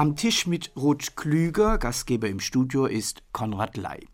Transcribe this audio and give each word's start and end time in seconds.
am 0.00 0.16
Tisch 0.16 0.46
mit 0.46 0.72
Ruth 0.76 1.14
Klüger, 1.14 1.76
Gastgeber 1.76 2.26
im 2.26 2.40
Studio 2.40 2.86
ist 2.86 3.22
Konrad 3.32 3.76
Ley. 3.76 4.08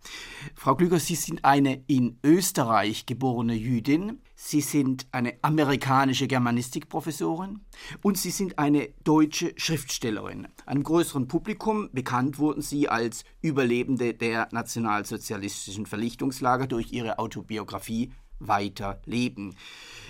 Frau 0.57 0.75
Klüger, 0.75 0.99
Sie 0.99 1.15
sind 1.15 1.45
eine 1.45 1.85
in 1.87 2.19
Österreich 2.25 3.07
geborene 3.07 3.55
Jüdin, 3.55 4.21
Sie 4.35 4.63
sind 4.63 5.07
eine 5.13 5.35
amerikanische 5.43 6.27
Germanistikprofessorin 6.27 7.61
und 8.03 8.19
Sie 8.19 8.33
sind 8.33 8.59
eine 8.59 8.89
deutsche 9.05 9.53
Schriftstellerin. 9.55 10.49
Einem 10.67 10.83
größeren 10.83 11.29
Publikum 11.29 11.89
bekannt 11.93 12.41
wurden 12.41 12.63
Sie 12.63 12.89
als 12.89 13.23
Überlebende 13.41 14.13
der 14.13 14.49
nationalsozialistischen 14.51 15.87
Vernichtungslager 15.87 16.67
durch 16.67 16.91
Ihre 16.91 17.21
Autobiografie 17.21 18.11
Weiterleben. 18.41 19.55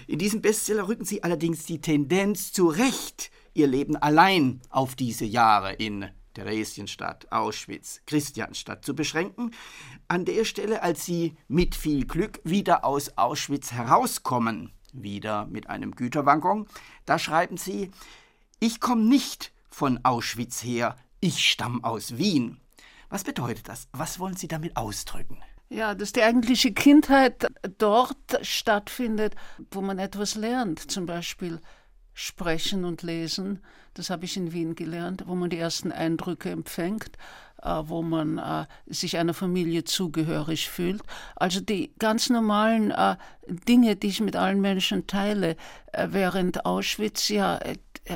In 0.06 0.18
diesem 0.18 0.40
Bestseller 0.40 0.88
rücken 0.88 1.04
Sie 1.04 1.22
allerdings 1.22 1.66
die 1.66 1.82
Tendenz 1.82 2.50
zu 2.52 2.66
Recht 2.66 3.30
ihr 3.56 3.66
Leben 3.66 3.96
allein 3.96 4.60
auf 4.70 4.94
diese 4.94 5.24
Jahre 5.24 5.72
in 5.72 6.06
Theresienstadt, 6.34 7.32
Auschwitz, 7.32 8.02
Christianstadt 8.06 8.84
zu 8.84 8.94
beschränken. 8.94 9.52
An 10.08 10.24
der 10.24 10.44
Stelle, 10.44 10.82
als 10.82 11.06
sie 11.06 11.36
mit 11.48 11.74
viel 11.74 12.06
Glück 12.06 12.40
wieder 12.44 12.84
aus 12.84 13.16
Auschwitz 13.16 13.72
herauskommen, 13.72 14.72
wieder 14.92 15.46
mit 15.46 15.70
einem 15.70 15.92
Güterwaggon, 15.92 16.66
da 17.06 17.18
schreiben 17.18 17.56
sie, 17.56 17.90
ich 18.60 18.80
komme 18.80 19.04
nicht 19.04 19.52
von 19.70 20.00
Auschwitz 20.04 20.62
her, 20.62 20.96
ich 21.20 21.48
stamme 21.48 21.82
aus 21.82 22.18
Wien. 22.18 22.60
Was 23.08 23.24
bedeutet 23.24 23.68
das? 23.68 23.88
Was 23.92 24.18
wollen 24.18 24.36
Sie 24.36 24.48
damit 24.48 24.76
ausdrücken? 24.76 25.42
Ja, 25.68 25.94
dass 25.94 26.12
die 26.12 26.22
eigentliche 26.22 26.72
Kindheit 26.72 27.46
dort 27.78 28.38
stattfindet, 28.42 29.34
wo 29.70 29.80
man 29.80 29.98
etwas 29.98 30.34
lernt, 30.34 30.90
zum 30.90 31.06
Beispiel 31.06 31.60
Sprechen 32.18 32.86
und 32.86 33.02
Lesen. 33.02 33.60
Das 33.92 34.08
habe 34.08 34.24
ich 34.24 34.38
in 34.38 34.52
Wien 34.52 34.74
gelernt, 34.74 35.24
wo 35.26 35.34
man 35.34 35.50
die 35.50 35.58
ersten 35.58 35.92
Eindrücke 35.92 36.48
empfängt, 36.48 37.10
äh, 37.62 37.82
wo 37.84 38.00
man 38.00 38.38
äh, 38.38 38.64
sich 38.86 39.18
einer 39.18 39.34
Familie 39.34 39.84
zugehörig 39.84 40.70
fühlt. 40.70 41.02
Also 41.34 41.60
die 41.60 41.92
ganz 41.98 42.30
normalen 42.30 42.90
äh, 42.90 43.16
Dinge, 43.46 43.96
die 43.96 44.06
ich 44.06 44.22
mit 44.22 44.34
allen 44.34 44.62
Menschen 44.62 45.06
teile, 45.06 45.56
äh, 45.92 46.08
während 46.10 46.64
Auschwitz 46.64 47.28
ja 47.28 47.60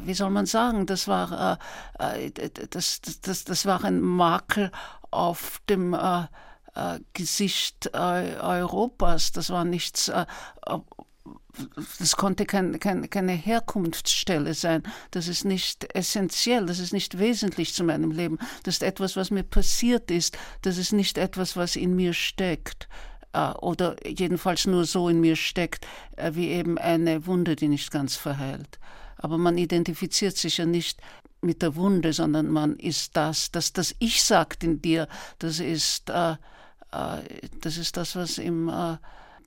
wie 0.05 0.15
soll 0.15 0.31
man 0.31 0.47
sagen, 0.47 0.87
das 0.87 1.07
war, 1.07 1.59
äh, 1.99 2.31
das, 2.71 3.01
das, 3.21 3.45
das 3.45 3.67
war 3.67 3.85
ein 3.85 4.01
Makel 4.01 4.71
auf 5.11 5.61
dem 5.69 5.97
Gesicht 7.13 7.93
Europas. 7.93 9.33
Das 9.33 9.51
war 9.51 9.65
nichts 9.65 10.09
das 11.99 12.17
konnte 12.17 12.47
kein, 12.47 12.79
kein, 12.81 13.09
keine 13.11 13.33
Herkunftsstelle 13.33 14.55
sein. 14.55 14.83
Das 15.11 15.29
ist 15.29 15.45
nicht 15.45 15.95
essentiell, 15.95 16.67
das 16.67 16.79
ist 16.79 16.93
nicht 16.93 17.19
wesentlich 17.19 17.75
zu 17.75 17.85
meinem 17.85 18.11
Leben. 18.11 18.39
Das 18.63 18.77
ist 18.77 18.83
etwas, 18.83 19.17
was 19.17 19.31
mir 19.31 19.43
passiert 19.43 20.11
ist. 20.11 20.39
Das 20.63 20.79
ist 20.79 20.93
nicht 20.93 21.19
etwas, 21.19 21.57
was 21.57 21.77
in 21.77 21.97
mir 21.97 22.13
steckt. 22.13 22.89
Äh, 23.33 23.51
oder 23.53 23.97
jedenfalls 24.07 24.67
nur 24.67 24.85
so 24.85 25.09
in 25.09 25.21
mir 25.21 25.37
steckt, 25.37 25.87
äh, 26.17 26.33
wie 26.35 26.49
eben 26.49 26.79
eine 26.79 27.27
Wunde, 27.27 27.57
die 27.57 27.69
nicht 27.69 27.91
ganz 27.91 28.17
verheilt. 28.17 28.79
Aber 29.17 29.39
man 29.39 29.59
identifiziert 29.59 30.37
sich 30.37 30.59
ja 30.59 30.67
nicht 30.67 31.01
mit 31.43 31.63
der 31.63 31.77
Wunde, 31.77 32.13
sondern 32.13 32.49
man 32.49 32.77
ist 32.77 33.17
das, 33.17 33.51
das, 33.51 33.73
das 33.73 33.95
Ich 33.99 34.23
sagt 34.23 34.65
in 34.65 34.83
dir, 34.83 35.09
das 35.39 35.59
ist, 35.59 36.11
äh, 36.11 36.33
äh, 36.33 37.23
das 37.61 37.77
ist 37.77 37.97
das, 37.97 38.17
was 38.17 38.39
im 38.39 38.69
äh, 38.69 38.97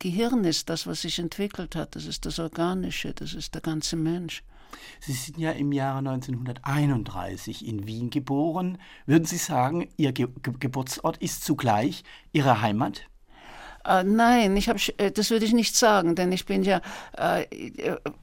Gehirn 0.03 0.43
ist 0.43 0.67
das, 0.67 0.85
was 0.85 1.03
sich 1.03 1.17
entwickelt 1.17 1.77
hat. 1.77 1.95
Das 1.95 2.05
ist 2.05 2.25
das 2.25 2.37
Organische, 2.37 3.13
das 3.13 3.33
ist 3.33 3.53
der 3.53 3.61
ganze 3.61 3.95
Mensch. 3.95 4.43
Sie 4.99 5.13
sind 5.13 5.37
ja 5.37 5.51
im 5.51 5.71
Jahre 5.71 5.99
1931 5.99 7.65
in 7.65 7.87
Wien 7.87 8.09
geboren. 8.09 8.79
Würden 9.05 9.23
Sie 9.23 9.37
sagen, 9.37 9.87
Ihr 9.95 10.11
Ge 10.11 10.27
Geburtsort 10.59 11.15
ist 11.19 11.45
zugleich 11.45 12.03
Ihre 12.33 12.59
Heimat? 12.59 13.07
Äh, 13.85 14.03
nein, 14.03 14.55
ich 14.55 14.69
hab, 14.69 14.77
äh, 14.97 15.11
das 15.11 15.29
würde 15.29 15.45
ich 15.45 15.53
nicht 15.53 15.75
sagen, 15.75 16.15
denn 16.15 16.31
ich 16.31 16.45
bin 16.45 16.63
ja 16.63 16.81
äh, 17.17 17.45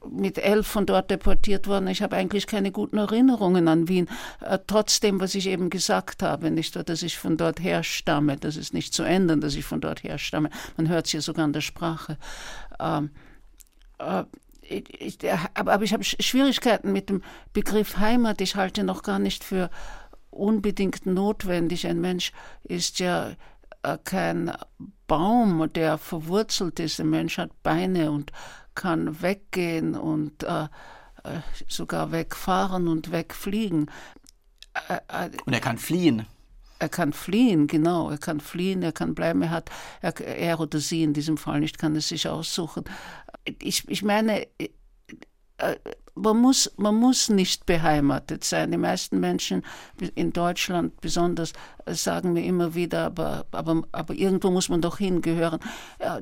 mit 0.09 0.37
elf 0.37 0.67
von 0.67 0.85
dort 0.85 1.11
deportiert 1.11 1.67
worden. 1.67 1.87
Ich 1.87 2.01
habe 2.01 2.15
eigentlich 2.15 2.47
keine 2.47 2.71
guten 2.71 2.97
Erinnerungen 2.97 3.67
an 3.67 3.87
Wien. 3.87 4.09
Äh, 4.39 4.59
trotzdem, 4.65 5.19
was 5.19 5.35
ich 5.35 5.47
eben 5.47 5.69
gesagt 5.69 6.23
habe, 6.23 6.49
nicht, 6.49 6.75
dass 6.89 7.03
ich 7.03 7.17
von 7.17 7.37
dort 7.37 7.61
herstamme, 7.61 8.37
das 8.37 8.55
ist 8.55 8.73
nicht 8.73 8.93
zu 8.93 9.03
ändern, 9.03 9.41
dass 9.41 9.55
ich 9.55 9.65
von 9.65 9.81
dort 9.81 10.03
herstamme. 10.03 10.49
Man 10.77 10.89
hört 10.89 11.05
es 11.05 11.13
ja 11.13 11.21
sogar 11.21 11.45
an 11.45 11.53
der 11.53 11.61
Sprache. 11.61 12.17
Ähm, 12.79 13.11
äh, 13.99 14.23
ich, 14.61 15.17
aber, 15.53 15.73
aber 15.73 15.83
ich 15.83 15.93
habe 15.93 16.03
Schwierigkeiten 16.03 16.91
mit 16.91 17.09
dem 17.09 17.21
Begriff 17.53 17.97
Heimat. 17.97 18.41
Ich 18.41 18.55
halte 18.55 18.83
noch 18.83 19.03
gar 19.03 19.19
nicht 19.19 19.43
für 19.43 19.69
unbedingt 20.29 21.05
notwendig. 21.05 21.87
Ein 21.87 21.99
Mensch 21.99 22.31
ist 22.63 22.99
ja 22.99 23.35
äh, 23.83 23.97
kein 24.03 24.51
Baum, 25.11 25.69
der 25.73 25.97
verwurzelt 25.97 26.79
ist. 26.79 27.01
Ein 27.01 27.09
Mensch 27.09 27.37
hat 27.37 27.63
Beine 27.63 28.11
und 28.11 28.31
kann 28.75 29.21
weggehen 29.21 29.93
und 29.93 30.43
äh, 30.43 30.63
äh 31.25 31.41
sogar 31.67 32.13
wegfahren 32.13 32.87
und 32.87 33.11
wegfliegen. 33.11 33.91
Äh, 34.87 35.25
äh, 35.25 35.29
und 35.45 35.51
er 35.51 35.59
kann 35.59 35.77
fliehen. 35.77 36.27
Er 36.79 36.87
kann 36.87 37.11
fliehen, 37.11 37.67
genau. 37.67 38.09
Er 38.09 38.19
kann 38.19 38.39
fliehen, 38.39 38.83
er 38.83 38.93
kann 38.93 39.13
bleiben. 39.13 39.41
Er 39.41 39.49
hat, 39.49 39.69
er, 39.99 40.17
er 40.21 40.61
oder 40.61 40.79
sie 40.79 41.03
in 41.03 41.11
diesem 41.11 41.35
Fall 41.35 41.59
nicht, 41.59 41.77
kann 41.77 41.93
es 41.97 42.07
sich 42.07 42.29
aussuchen. 42.29 42.85
Ich, 43.59 43.89
ich 43.89 44.03
meine, 44.03 44.47
man 46.15 46.37
muss, 46.37 46.71
man 46.77 46.95
muss 46.95 47.29
nicht 47.29 47.65
beheimatet 47.65 48.43
sein. 48.43 48.71
Die 48.71 48.77
meisten 48.77 49.19
Menschen 49.19 49.63
in 50.15 50.33
Deutschland 50.33 50.99
besonders 51.01 51.53
sagen 51.87 52.33
mir 52.33 52.43
immer 52.43 52.75
wieder, 52.75 53.05
aber, 53.05 53.45
aber, 53.51 53.83
aber 53.91 54.13
irgendwo 54.13 54.51
muss 54.51 54.69
man 54.69 54.81
doch 54.81 54.97
hingehören. 54.97 55.59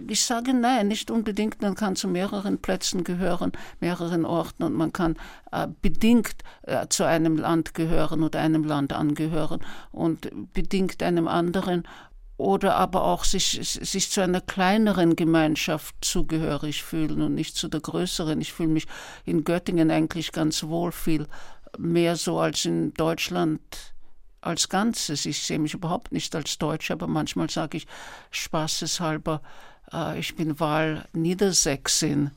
Ich 0.07 0.23
sage 0.23 0.53
nein, 0.53 0.87
nicht 0.87 1.11
unbedingt. 1.11 1.61
Man 1.61 1.75
kann 1.75 1.95
zu 1.95 2.07
mehreren 2.07 2.59
Plätzen 2.59 3.03
gehören, 3.03 3.51
mehreren 3.79 4.25
Orten 4.25 4.63
und 4.63 4.73
man 4.73 4.93
kann 4.93 5.15
äh, 5.51 5.67
bedingt 5.81 6.43
äh, 6.63 6.87
zu 6.87 7.03
einem 7.03 7.37
Land 7.37 7.73
gehören 7.73 8.23
oder 8.23 8.39
einem 8.39 8.63
Land 8.63 8.93
angehören 8.93 9.61
und 9.91 10.29
bedingt 10.53 11.01
einem 11.01 11.27
anderen 11.27 11.83
oder 12.39 12.75
aber 12.77 13.03
auch 13.03 13.25
sich, 13.25 13.59
sich 13.61 14.09
zu 14.09 14.21
einer 14.21 14.39
kleineren 14.39 15.17
Gemeinschaft 15.17 15.93
zugehörig 15.99 16.83
fühlen 16.83 17.21
und 17.21 17.35
nicht 17.35 17.57
zu 17.57 17.67
der 17.67 17.81
größeren. 17.81 18.39
Ich 18.39 18.53
fühle 18.53 18.69
mich 18.69 18.87
in 19.25 19.43
Göttingen 19.43 19.91
eigentlich 19.91 20.31
ganz 20.31 20.63
wohl 20.63 20.93
viel 20.93 21.27
mehr 21.77 22.15
so 22.15 22.39
als 22.39 22.63
in 22.63 22.93
Deutschland 22.93 23.59
als 24.39 24.69
Ganzes. 24.69 25.25
Ich 25.25 25.43
sehe 25.43 25.59
mich 25.59 25.73
überhaupt 25.73 26.13
nicht 26.13 26.33
als 26.33 26.57
Deutsch, 26.57 26.91
aber 26.91 27.07
manchmal 27.07 27.49
sage 27.49 27.75
ich 27.75 27.87
spaßeshalber, 28.31 29.41
äh, 29.91 30.17
ich 30.17 30.35
bin 30.37 30.61
Wahl-Niedersächsin 30.61 32.31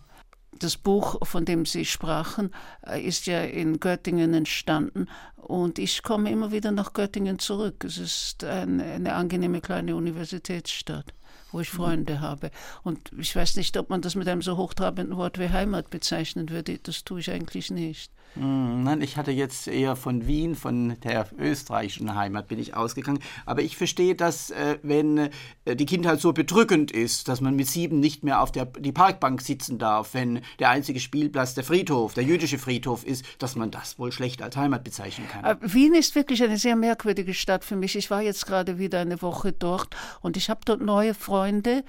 das 0.58 0.76
Buch, 0.76 1.26
von 1.26 1.44
dem 1.44 1.66
Sie 1.66 1.84
sprachen, 1.84 2.54
äh, 2.86 3.00
ist 3.00 3.26
ja 3.26 3.42
in 3.42 3.80
Göttingen 3.80 4.34
entstanden 4.34 5.08
und 5.36 5.78
ich 5.78 6.02
komme 6.02 6.30
immer 6.30 6.52
wieder 6.52 6.70
nach 6.70 6.92
Göttingen 6.92 7.38
zurück. 7.38 7.84
Es 7.84 7.98
ist 7.98 8.44
eine, 8.44 8.84
eine 8.84 9.14
angenehme 9.14 9.60
kleine 9.60 9.96
Universitätsstadt 9.96 11.14
wo 11.52 11.60
ich 11.60 11.70
Freunde 11.70 12.20
habe. 12.20 12.50
Und 12.82 13.10
ich 13.18 13.36
weiß 13.36 13.56
nicht, 13.56 13.76
ob 13.76 13.90
man 13.90 14.00
das 14.00 14.14
mit 14.14 14.26
einem 14.26 14.42
so 14.42 14.56
hochtrabenden 14.56 15.16
Wort 15.16 15.38
wie 15.38 15.50
Heimat 15.50 15.90
bezeichnen 15.90 16.48
würde. 16.48 16.78
Das 16.78 17.04
tue 17.04 17.20
ich 17.20 17.30
eigentlich 17.30 17.70
nicht. 17.70 18.10
Hm, 18.34 18.82
nein, 18.82 19.02
ich 19.02 19.16
hatte 19.16 19.30
jetzt 19.30 19.68
eher 19.68 19.94
von 19.94 20.26
Wien, 20.26 20.54
von 20.54 20.96
der 21.00 21.26
österreichischen 21.38 22.14
Heimat 22.14 22.48
bin 22.48 22.58
ich 22.58 22.74
ausgegangen. 22.74 23.18
Aber 23.44 23.62
ich 23.62 23.76
verstehe, 23.76 24.14
dass 24.14 24.50
äh, 24.50 24.78
wenn 24.82 25.30
äh, 25.64 25.76
die 25.76 25.86
Kindheit 25.86 26.20
so 26.20 26.32
bedrückend 26.32 26.90
ist, 26.90 27.28
dass 27.28 27.40
man 27.40 27.56
mit 27.56 27.68
sieben 27.68 28.00
nicht 28.00 28.24
mehr 28.24 28.40
auf 28.40 28.50
der 28.50 28.64
die 28.64 28.92
Parkbank 28.92 29.42
sitzen 29.42 29.78
darf, 29.78 30.14
wenn 30.14 30.40
der 30.58 30.70
einzige 30.70 31.00
Spielplatz 31.00 31.54
der 31.54 31.64
Friedhof, 31.64 32.14
der 32.14 32.24
jüdische 32.24 32.58
Friedhof 32.58 33.04
ist, 33.04 33.24
dass 33.38 33.54
man 33.54 33.70
das 33.70 33.98
wohl 33.98 34.12
schlecht 34.12 34.42
als 34.42 34.56
Heimat 34.56 34.84
bezeichnen 34.84 35.28
kann. 35.28 35.44
Äh, 35.44 35.56
Wien 35.60 35.94
ist 35.94 36.14
wirklich 36.14 36.42
eine 36.42 36.56
sehr 36.56 36.76
merkwürdige 36.76 37.34
Stadt 37.34 37.64
für 37.64 37.76
mich. 37.76 37.96
Ich 37.96 38.10
war 38.10 38.22
jetzt 38.22 38.46
gerade 38.46 38.78
wieder 38.78 39.00
eine 39.00 39.20
Woche 39.20 39.52
dort 39.52 39.94
und 40.22 40.36
ich 40.36 40.48
habe 40.48 40.60
dort 40.64 40.80
neue 40.80 41.14
Freunde 41.14 41.84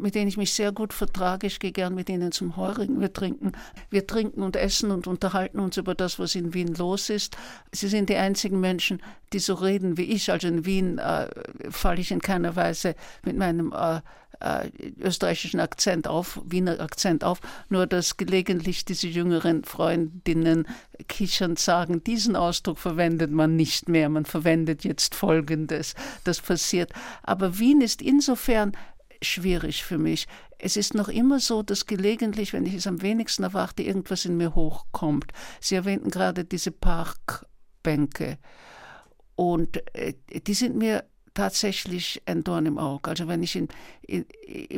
mit 0.00 0.14
denen 0.14 0.28
ich 0.28 0.36
mich 0.36 0.52
sehr 0.52 0.72
gut 0.72 0.92
vertrage. 0.92 1.46
Ich 1.46 1.60
gehe 1.60 1.72
gern 1.72 1.94
mit 1.94 2.08
ihnen 2.08 2.32
zum 2.32 2.56
Heurigen. 2.56 3.00
Wir 3.00 3.12
trinken, 3.12 3.52
wir 3.90 4.06
trinken 4.06 4.42
und 4.42 4.56
essen 4.56 4.90
und 4.90 5.06
unterhalten 5.06 5.60
uns 5.60 5.76
über 5.76 5.94
das, 5.94 6.18
was 6.18 6.34
in 6.34 6.54
Wien 6.54 6.74
los 6.74 7.10
ist. 7.10 7.36
Sie 7.72 7.88
sind 7.88 8.08
die 8.08 8.16
einzigen 8.16 8.60
Menschen, 8.60 9.02
die 9.32 9.38
so 9.38 9.54
reden 9.54 9.96
wie 9.96 10.04
ich. 10.04 10.32
Also 10.32 10.48
in 10.48 10.64
Wien 10.64 10.98
äh, 10.98 11.28
falle 11.70 12.00
ich 12.00 12.10
in 12.10 12.20
keiner 12.20 12.56
Weise 12.56 12.94
mit 13.22 13.36
meinem 13.36 13.72
äh, 13.72 14.00
äh, 14.40 14.70
österreichischen 15.00 15.60
Akzent 15.60 16.08
auf, 16.08 16.40
Wiener 16.44 16.80
Akzent 16.80 17.24
auf, 17.24 17.40
nur 17.68 17.86
dass 17.86 18.16
gelegentlich 18.16 18.84
diese 18.84 19.08
jüngeren 19.08 19.64
Freundinnen 19.64 20.66
kichernd 21.08 21.58
sagen, 21.58 22.04
diesen 22.04 22.36
Ausdruck 22.36 22.78
verwendet 22.78 23.30
man 23.30 23.56
nicht 23.56 23.88
mehr, 23.88 24.08
man 24.08 24.24
verwendet 24.24 24.84
jetzt 24.84 25.14
Folgendes. 25.14 25.94
Das 26.24 26.40
passiert. 26.40 26.92
Aber 27.22 27.58
Wien 27.58 27.80
ist 27.80 28.02
insofern 28.02 28.72
schwierig 29.22 29.84
für 29.84 29.98
mich. 29.98 30.26
Es 30.58 30.76
ist 30.76 30.94
noch 30.94 31.08
immer 31.08 31.40
so, 31.40 31.62
dass 31.62 31.86
gelegentlich, 31.86 32.52
wenn 32.52 32.66
ich 32.66 32.74
es 32.74 32.86
am 32.86 33.02
wenigsten 33.02 33.42
erwarte, 33.42 33.82
irgendwas 33.82 34.24
in 34.24 34.36
mir 34.36 34.54
hochkommt. 34.54 35.32
Sie 35.60 35.74
erwähnten 35.74 36.10
gerade 36.10 36.44
diese 36.44 36.70
Parkbänke. 36.70 38.38
Und 39.34 39.82
äh, 39.94 40.14
die 40.46 40.54
sind 40.54 40.76
mir 40.76 41.04
tatsächlich 41.36 42.22
ein 42.24 42.42
Dorn 42.42 42.64
im 42.64 42.78
Auge. 42.78 43.10
Also 43.10 43.28
wenn 43.28 43.42
ich 43.42 43.54
in, 43.54 43.68
in, 44.02 44.24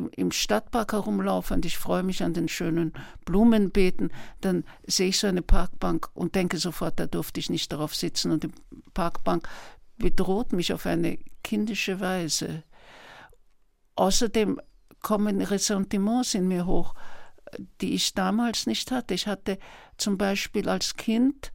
im, 0.09 0.33
Stadtpark 0.33 0.93
herumlaufe 0.93 1.55
und 1.55 1.65
ich 1.65 1.79
freue 1.79 2.03
mich 2.03 2.23
an 2.23 2.35
den 2.35 2.49
schönen 2.49 2.93
Blumenbeeten, 3.25 4.11
dann 4.41 4.65
sehe 4.85 5.09
ich 5.09 5.19
so 5.19 5.29
eine 5.29 5.43
Parkbank 5.43 6.09
und 6.15 6.35
denke 6.35 6.59
sofort, 6.59 6.99
da 6.99 7.07
durfte 7.07 7.39
ich 7.39 7.49
nicht 7.49 7.71
darauf 7.71 7.95
sitzen. 7.95 8.33
Und 8.33 8.43
die 8.43 8.51
Parkbank 8.93 9.49
bedroht 9.99 10.53
mich 10.53 10.73
auf 10.73 10.85
eine 10.87 11.19
kindische 11.45 12.01
Weise. 12.01 12.65
Außerdem 13.99 14.61
kommen 15.03 15.43
Ressentiments 15.43 16.35
in 16.35 16.47
mir 16.47 16.67
hoch, 16.67 16.95
die 17.81 17.95
ich 17.95 18.15
damals 18.15 18.67
nicht 18.67 18.93
hatte. 18.93 19.13
Ich 19.13 19.27
hatte 19.27 19.59
zum 19.97 20.17
Beispiel 20.17 20.69
als 20.69 20.95
Kind, 20.95 21.53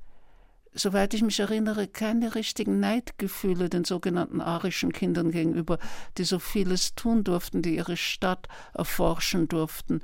soweit 0.74 1.13
ich 1.13 1.22
mich 1.22 1.40
erinnere, 1.40 1.88
keine 1.88 2.36
richtigen 2.36 2.81
Neidgefühle 2.81 3.69
den 3.69 3.86
sogenannten 3.86 4.42
arischen 4.42 4.92
Kindern 4.92 5.31
gegenüber, 5.31 5.80
die 6.18 6.25
so 6.25 6.38
vieles 6.38 6.95
tun 6.95 7.24
durften, 7.24 7.62
die 7.62 7.78
ihre 7.78 7.95
Stadt 7.95 8.50
erforschen 8.74 9.48
durften 9.48 10.01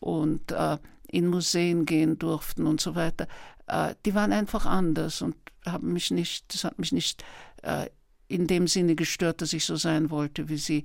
und 0.00 0.50
äh, 0.50 0.78
in 1.06 1.28
Museen 1.28 1.86
gehen 1.86 2.18
durften 2.18 2.66
und 2.66 2.80
so 2.80 2.96
weiter. 2.96 3.28
Äh, 3.68 3.94
die 4.04 4.16
waren 4.16 4.32
einfach 4.32 4.66
anders 4.66 5.22
und 5.22 5.36
haben 5.64 5.92
mich 5.92 6.10
nicht, 6.10 6.52
das 6.52 6.64
hat 6.64 6.80
mich 6.80 6.90
nicht 6.90 7.22
äh, 7.62 7.86
in 8.28 8.46
dem 8.46 8.66
Sinne 8.66 8.94
gestört, 8.94 9.42
dass 9.42 9.52
ich 9.52 9.64
so 9.64 9.76
sein 9.76 10.10
wollte 10.10 10.48
wie 10.48 10.56
sie. 10.56 10.84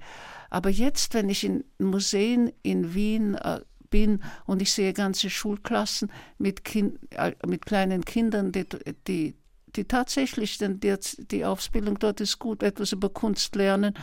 Aber 0.50 0.70
jetzt, 0.70 1.14
wenn 1.14 1.30
ich 1.30 1.44
in 1.44 1.64
Museen 1.80 2.52
in 2.62 2.94
Wien 2.94 3.36
äh, 3.36 3.62
bin 3.90 4.24
und 4.46 4.62
ich 4.62 4.72
sehe 4.72 4.94
ganze 4.94 5.30
Schulklassen 5.30 6.12
mit, 6.38 6.64
kind, 6.64 7.00
äh, 7.12 7.34
mit 7.46 7.66
kleinen 7.66 8.06
Kindern, 8.06 8.52
die, 8.52 8.66
die, 9.08 9.36
die 9.76 9.86
tatsächlich, 9.86 10.58
denn 10.58 10.80
die, 10.80 10.96
die 11.18 11.46
Ausbildung 11.46 12.00
dort 12.00 12.22
ist 12.22 12.40
gut, 12.40 12.64
etwas 12.64 12.92
über 12.92 13.10
Kunst 13.10 13.56
lernen, 13.56 13.94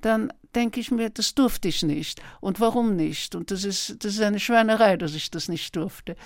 dann 0.00 0.32
denke 0.54 0.80
ich 0.80 0.90
mir, 0.90 1.10
das 1.10 1.34
durfte 1.34 1.68
ich 1.68 1.82
nicht. 1.82 2.22
Und 2.40 2.60
warum 2.60 2.96
nicht? 2.96 3.34
Und 3.34 3.50
das 3.50 3.64
ist, 3.64 4.04
das 4.04 4.14
ist 4.14 4.20
eine 4.20 4.40
Schweinerei, 4.40 4.96
dass 4.96 5.14
ich 5.14 5.30
das 5.30 5.48
nicht 5.48 5.76
durfte. 5.76 6.16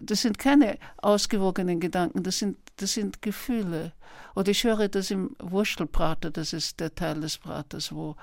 Das 0.00 0.22
sind 0.22 0.38
keine 0.38 0.78
ausgewogenen 0.98 1.80
Gedanken, 1.80 2.22
das 2.22 2.38
sind, 2.38 2.58
das 2.76 2.94
sind 2.94 3.22
Gefühle. 3.22 3.92
Oder 4.34 4.50
ich 4.50 4.64
höre 4.64 4.88
das 4.88 5.10
im 5.10 5.34
Wurstelprater, 5.38 6.30
das 6.30 6.52
ist 6.52 6.80
der 6.80 6.94
Teil 6.94 7.20
des 7.20 7.38
Praters, 7.38 7.92
wo, 7.92 8.16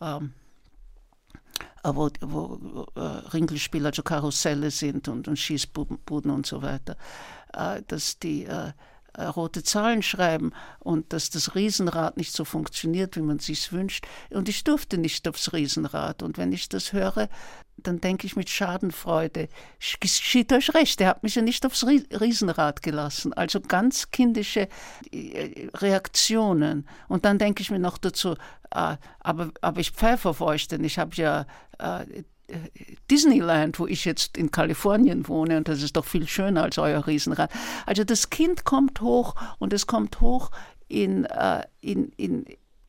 ähm, 0.00 0.32
äh, 1.84 1.90
wo, 1.92 2.08
wo 2.20 2.86
äh, 2.94 3.00
Ringelspiele, 3.00 3.88
also 3.88 4.02
Karusselle 4.02 4.70
sind 4.70 5.08
und, 5.08 5.28
und 5.28 5.38
Schießbuden 5.38 6.30
und 6.30 6.46
so 6.46 6.62
weiter, 6.62 6.96
äh, 7.52 7.82
dass 7.86 8.18
die 8.18 8.44
äh, 8.44 8.72
rote 9.18 9.62
Zahlen 9.62 10.02
schreiben 10.02 10.52
und 10.78 11.12
dass 11.12 11.30
das 11.30 11.54
Riesenrad 11.54 12.16
nicht 12.16 12.32
so 12.32 12.44
funktioniert, 12.44 13.16
wie 13.16 13.22
man 13.22 13.38
sich 13.38 13.72
wünscht. 13.72 14.06
Und 14.30 14.48
ich 14.48 14.64
durfte 14.64 14.98
nicht 14.98 15.26
aufs 15.28 15.52
Riesenrad. 15.52 16.22
Und 16.22 16.38
wenn 16.38 16.52
ich 16.52 16.68
das 16.68 16.92
höre, 16.92 17.28
dann 17.76 18.00
denke 18.00 18.26
ich 18.26 18.36
mit 18.36 18.50
Schadenfreude, 18.50 19.48
geschieht 20.00 20.52
euch 20.52 20.74
recht, 20.74 21.00
er 21.00 21.08
hat 21.08 21.22
mich 21.22 21.34
ja 21.34 21.42
nicht 21.42 21.64
aufs 21.64 21.86
Riesenrad 21.86 22.82
gelassen. 22.82 23.32
Also 23.32 23.60
ganz 23.60 24.10
kindische 24.10 24.68
äh, 25.12 25.68
Reaktionen. 25.74 26.86
Und 27.08 27.24
dann 27.24 27.38
denke 27.38 27.62
ich 27.62 27.70
mir 27.70 27.78
noch 27.78 27.98
dazu, 27.98 28.32
äh, 28.70 28.96
aber, 29.20 29.50
aber 29.60 29.80
ich 29.80 29.90
pfeife 29.90 30.28
auf 30.28 30.40
euch, 30.40 30.68
denn 30.68 30.84
ich 30.84 30.98
habe 30.98 31.14
ja 31.16 31.46
äh, 31.78 32.22
Disneyland, 33.10 33.78
wo 33.78 33.86
ich 33.86 34.04
jetzt 34.04 34.36
in 34.36 34.50
Kalifornien 34.50 35.26
wohne, 35.28 35.56
und 35.56 35.68
das 35.68 35.82
ist 35.82 35.96
doch 35.96 36.04
viel 36.04 36.28
schöner 36.28 36.62
als 36.64 36.78
euer 36.78 37.06
Riesenrad. 37.06 37.50
Also 37.86 38.04
das 38.04 38.30
Kind 38.30 38.64
kommt 38.64 39.00
hoch 39.00 39.34
und 39.58 39.72
es 39.72 39.86
kommt 39.86 40.20
hoch 40.20 40.50
in, 40.88 41.24
äh, 41.24 41.64
in, 41.80 42.12
in, 42.16 42.44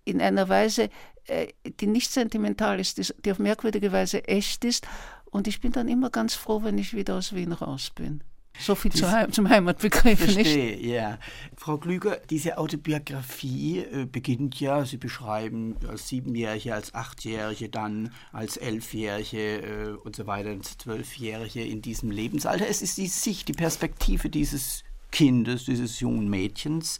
in 0.05 0.21
einer 0.21 0.49
Weise, 0.49 0.89
äh, 1.27 1.47
die 1.79 1.87
nicht 1.87 2.11
sentimental 2.11 2.79
ist, 2.79 3.13
die 3.25 3.31
auf 3.31 3.39
merkwürdige 3.39 3.91
Weise 3.91 4.27
echt 4.27 4.65
ist. 4.65 4.87
Und 5.25 5.47
ich 5.47 5.61
bin 5.61 5.71
dann 5.71 5.87
immer 5.87 6.09
ganz 6.09 6.33
froh, 6.33 6.63
wenn 6.63 6.77
ich 6.77 6.93
wieder 6.93 7.15
aus 7.15 7.33
Wien 7.33 7.53
raus 7.53 7.91
bin. 7.93 8.23
So 8.59 8.75
viel 8.75 8.91
zu 8.91 9.09
Heim, 9.11 9.31
zum 9.31 9.49
Heimatbegriff, 9.49 10.19
verstehe, 10.19 10.77
nicht? 10.77 10.85
ja. 10.85 11.17
Frau 11.57 11.77
Klüger, 11.77 12.19
diese 12.29 12.57
Autobiografie 12.57 13.79
äh, 13.79 14.05
beginnt 14.05 14.59
ja, 14.59 14.85
Sie 14.85 14.97
beschreiben 14.97 15.75
als 15.87 16.07
Siebenjährige, 16.09 16.75
als 16.75 16.93
Achtjährige, 16.93 17.69
dann 17.69 18.11
als 18.31 18.57
Elfjährige 18.57 19.61
äh, 19.61 19.89
und 20.03 20.15
so 20.15 20.27
weiter, 20.27 20.49
als 20.49 20.77
Zwölfjährige 20.77 21.63
in 21.63 21.81
diesem 21.81 22.11
Lebensalter. 22.11 22.67
Es 22.67 22.81
ist 22.81 22.97
die 22.97 23.07
Sicht, 23.07 23.47
die 23.47 23.53
Perspektive 23.53 24.29
dieses 24.29 24.83
Kindes, 25.11 25.65
dieses 25.65 25.99
jungen 25.99 26.29
Mädchens. 26.29 26.99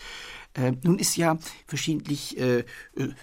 Äh, 0.53 0.73
nun 0.83 0.99
ist 0.99 1.15
ja 1.15 1.37
verschiedentlich 1.65 2.37
äh, 2.37 2.59
äh, 2.59 2.63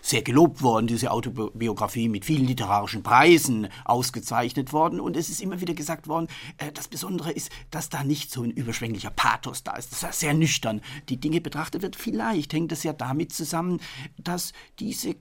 sehr 0.01 0.23
gelobt 0.23 0.63
worden, 0.63 0.87
diese 0.87 1.11
Autobiografie 1.11 2.09
mit 2.09 2.25
vielen 2.25 2.47
literarischen 2.47 3.03
Preisen 3.03 3.69
ausgezeichnet 3.85 4.73
worden. 4.73 4.99
Und 5.01 5.17
es 5.17 5.29
ist 5.29 5.43
immer 5.43 5.61
wieder 5.61 5.75
gesagt 5.75 6.09
worden, 6.09 6.29
äh, 6.57 6.73
das 6.73 6.89
Besondere 6.89 7.33
ist, 7.33 7.51
dass 7.71 7.91
da 7.91 8.03
nicht 8.03 8.31
so 8.31 8.43
ein 8.43 8.51
überschwänglicher 8.51 9.11
Pathos 9.11 9.63
da 9.63 9.77
ist, 9.77 9.93
dass 9.93 10.03
er 10.03 10.13
sehr 10.13 10.35
nüchtern 10.35 10.81
die 11.09 11.21
Dinge 11.21 11.41
betrachtet 11.41 11.83
wird. 11.83 11.97
Vielleicht 11.97 12.53
hängt 12.53 12.73
es 12.73 12.83
ja 12.83 12.93
damit 12.93 13.33
zusammen, 13.33 13.81
dass 14.17 14.53
diese 14.79 15.17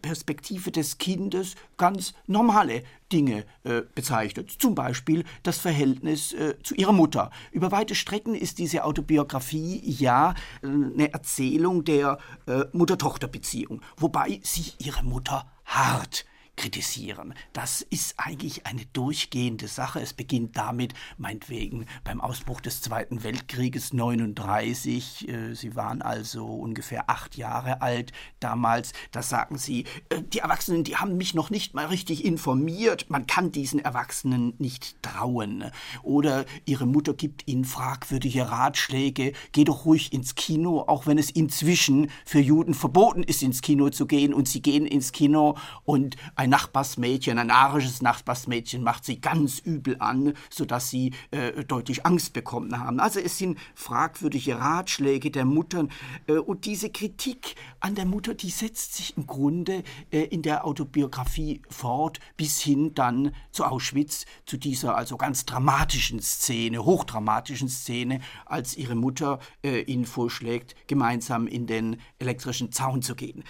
Perspektive 0.00 0.70
des 0.70 0.98
Kindes 0.98 1.54
ganz 1.76 2.14
normale 2.26 2.82
Dinge 3.12 3.44
äh, 3.64 3.82
bezeichnet. 3.94 4.50
Zum 4.50 4.74
Beispiel 4.74 5.24
das 5.42 5.58
Verhältnis 5.58 6.32
äh, 6.32 6.54
zu 6.62 6.74
ihrer 6.74 6.92
Mutter. 6.92 7.30
Über 7.52 7.70
weite 7.70 7.94
Strecken 7.94 8.34
ist 8.34 8.58
diese 8.58 8.84
Autobiografie 8.84 9.82
ja 9.84 10.34
äh, 10.62 10.66
eine 10.66 11.12
Erzählung 11.12 11.84
der 11.84 12.18
äh, 12.46 12.64
Mutter-Tochter-Beziehung, 12.72 13.82
wobei 13.96 14.40
sie 14.42 14.72
ihre 14.78 15.02
Mutter 15.04 15.50
hart 15.64 16.24
kritisieren. 16.60 17.32
Das 17.54 17.80
ist 17.80 18.16
eigentlich 18.18 18.66
eine 18.66 18.84
durchgehende 18.92 19.66
Sache. 19.66 19.98
Es 19.98 20.12
beginnt 20.12 20.58
damit, 20.58 20.92
meinetwegen, 21.16 21.86
beim 22.04 22.20
Ausbruch 22.20 22.60
des 22.60 22.82
Zweiten 22.82 23.24
Weltkrieges 23.24 23.94
39. 23.94 25.26
Äh, 25.26 25.54
sie 25.54 25.74
waren 25.74 26.02
also 26.02 26.44
ungefähr 26.44 27.08
acht 27.08 27.38
Jahre 27.38 27.80
alt 27.80 28.12
damals. 28.40 28.92
Da 29.10 29.22
sagen 29.22 29.56
sie, 29.56 29.84
äh, 30.10 30.20
die 30.22 30.40
Erwachsenen, 30.40 30.84
die 30.84 30.96
haben 30.96 31.16
mich 31.16 31.32
noch 31.32 31.48
nicht 31.48 31.72
mal 31.72 31.86
richtig 31.86 32.26
informiert. 32.26 33.06
Man 33.08 33.26
kann 33.26 33.52
diesen 33.52 33.80
Erwachsenen 33.80 34.52
nicht 34.58 35.02
trauen. 35.02 35.64
Oder 36.02 36.44
ihre 36.66 36.86
Mutter 36.86 37.14
gibt 37.14 37.48
ihnen 37.48 37.64
fragwürdige 37.64 38.50
Ratschläge. 38.50 39.32
Geh 39.52 39.64
doch 39.64 39.86
ruhig 39.86 40.12
ins 40.12 40.34
Kino, 40.34 40.84
auch 40.86 41.06
wenn 41.06 41.16
es 41.16 41.30
inzwischen 41.30 42.10
für 42.26 42.40
Juden 42.40 42.74
verboten 42.74 43.22
ist, 43.22 43.42
ins 43.42 43.62
Kino 43.62 43.88
zu 43.88 44.04
gehen. 44.04 44.34
Und 44.34 44.46
sie 44.46 44.60
gehen 44.60 44.84
ins 44.84 45.12
Kino 45.12 45.56
und 45.84 46.16
ein 46.34 46.49
Nachbarsmädchen, 46.50 47.38
ein 47.38 47.50
arisches 47.50 48.02
Nachbarsmädchen 48.02 48.82
macht 48.82 49.06
sie 49.06 49.20
ganz 49.20 49.58
übel 49.60 49.96
an, 50.00 50.34
sodass 50.50 50.90
sie 50.90 51.12
äh, 51.30 51.64
deutlich 51.64 52.04
Angst 52.04 52.34
bekommen 52.34 52.78
haben. 52.78 53.00
Also 53.00 53.20
es 53.20 53.38
sind 53.38 53.58
fragwürdige 53.74 54.58
Ratschläge 54.58 55.30
der 55.30 55.46
Muttern 55.46 55.90
äh, 56.26 56.34
und 56.34 56.66
diese 56.66 56.90
Kritik 56.90 57.54
an 57.78 57.94
der 57.94 58.04
Mutter, 58.04 58.34
die 58.34 58.50
setzt 58.50 58.96
sich 58.96 59.16
im 59.16 59.26
Grunde 59.26 59.82
äh, 60.10 60.24
in 60.24 60.42
der 60.42 60.66
Autobiografie 60.66 61.62
fort 61.70 62.20
bis 62.36 62.60
hin 62.60 62.94
dann 62.94 63.32
zu 63.52 63.64
Auschwitz, 63.64 64.26
zu 64.44 64.58
dieser 64.58 64.96
also 64.96 65.16
ganz 65.16 65.46
dramatischen 65.46 66.20
Szene, 66.20 66.84
hochdramatischen 66.84 67.68
Szene, 67.68 68.20
als 68.44 68.76
ihre 68.76 68.96
Mutter 68.96 69.38
äh, 69.62 69.82
ihnen 69.82 70.04
vorschlägt, 70.04 70.74
gemeinsam 70.88 71.46
in 71.46 71.66
den 71.66 71.96
elektrischen 72.18 72.72
Zaun 72.72 73.02
zu 73.02 73.14
gehen. 73.14 73.44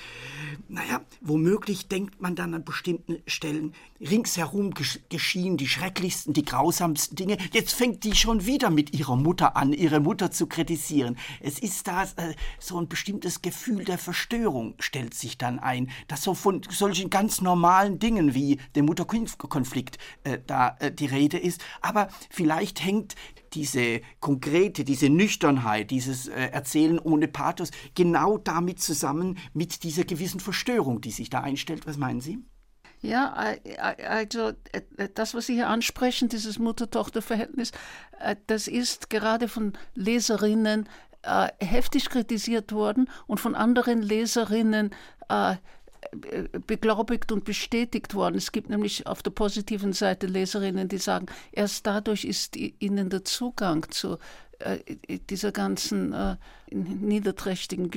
Naja, 0.68 1.00
womöglich 1.20 1.88
denkt 1.88 2.20
man 2.20 2.36
dann 2.36 2.54
an 2.54 2.64
bestimmte 2.64 2.89
bestimmten 2.90 3.22
Stellen 3.26 3.74
ringsherum 4.00 4.72
geschehen 5.08 5.56
die 5.56 5.68
schrecklichsten, 5.68 6.32
die 6.32 6.44
grausamsten 6.44 7.16
Dinge. 7.16 7.36
Jetzt 7.52 7.74
fängt 7.74 8.04
die 8.04 8.14
schon 8.14 8.46
wieder 8.46 8.70
mit 8.70 8.98
ihrer 8.98 9.16
Mutter 9.16 9.56
an, 9.56 9.72
ihre 9.72 10.00
Mutter 10.00 10.30
zu 10.30 10.46
kritisieren. 10.46 11.18
Es 11.40 11.58
ist 11.58 11.86
da 11.86 12.04
äh, 12.04 12.34
so 12.58 12.78
ein 12.80 12.88
bestimmtes 12.88 13.42
Gefühl 13.42 13.84
der 13.84 13.98
Verstörung 13.98 14.74
stellt 14.78 15.14
sich 15.14 15.36
dann 15.36 15.58
ein, 15.58 15.90
dass 16.08 16.22
so 16.22 16.34
von 16.34 16.62
solchen 16.70 17.10
ganz 17.10 17.40
normalen 17.42 17.98
Dingen 17.98 18.34
wie 18.34 18.58
dem 18.74 18.86
Mutter-Kind-Konflikt 18.86 19.98
äh, 20.24 20.38
da 20.46 20.76
äh, 20.80 20.90
die 20.90 21.06
Rede 21.06 21.38
ist. 21.38 21.62
Aber 21.82 22.08
vielleicht 22.30 22.82
hängt 22.82 23.16
diese 23.52 24.00
konkrete, 24.20 24.84
diese 24.84 25.10
Nüchternheit, 25.10 25.90
dieses 25.90 26.28
äh, 26.28 26.46
Erzählen 26.46 26.98
ohne 26.98 27.28
Pathos 27.28 27.70
genau 27.94 28.38
damit 28.38 28.80
zusammen 28.80 29.38
mit 29.52 29.82
dieser 29.82 30.04
gewissen 30.04 30.40
Verstörung, 30.40 31.00
die 31.00 31.10
sich 31.10 31.28
da 31.28 31.40
einstellt. 31.40 31.86
Was 31.86 31.98
meinen 31.98 32.20
Sie? 32.20 32.38
Ja, 33.02 33.34
also 34.06 34.52
das, 35.14 35.34
was 35.34 35.46
Sie 35.46 35.54
hier 35.54 35.68
ansprechen, 35.68 36.28
dieses 36.28 36.58
Mutter-Tochter-Verhältnis, 36.58 37.72
das 38.46 38.68
ist 38.68 39.08
gerade 39.08 39.48
von 39.48 39.72
Leserinnen 39.94 40.86
heftig 41.60 42.10
kritisiert 42.10 42.72
worden 42.72 43.08
und 43.26 43.40
von 43.40 43.54
anderen 43.54 44.02
Leserinnen 44.02 44.90
beglaubigt 46.66 47.32
und 47.32 47.44
bestätigt 47.44 48.14
worden. 48.14 48.36
Es 48.36 48.52
gibt 48.52 48.68
nämlich 48.68 49.06
auf 49.06 49.22
der 49.22 49.30
positiven 49.30 49.92
Seite 49.92 50.26
Leserinnen, 50.26 50.88
die 50.88 50.98
sagen, 50.98 51.26
erst 51.52 51.86
dadurch 51.86 52.24
ist 52.24 52.56
ihnen 52.56 53.08
der 53.08 53.24
Zugang 53.24 53.90
zu 53.90 54.18
dieser 55.30 55.52
ganzen 55.52 56.38
niederträchtigen 56.70 57.90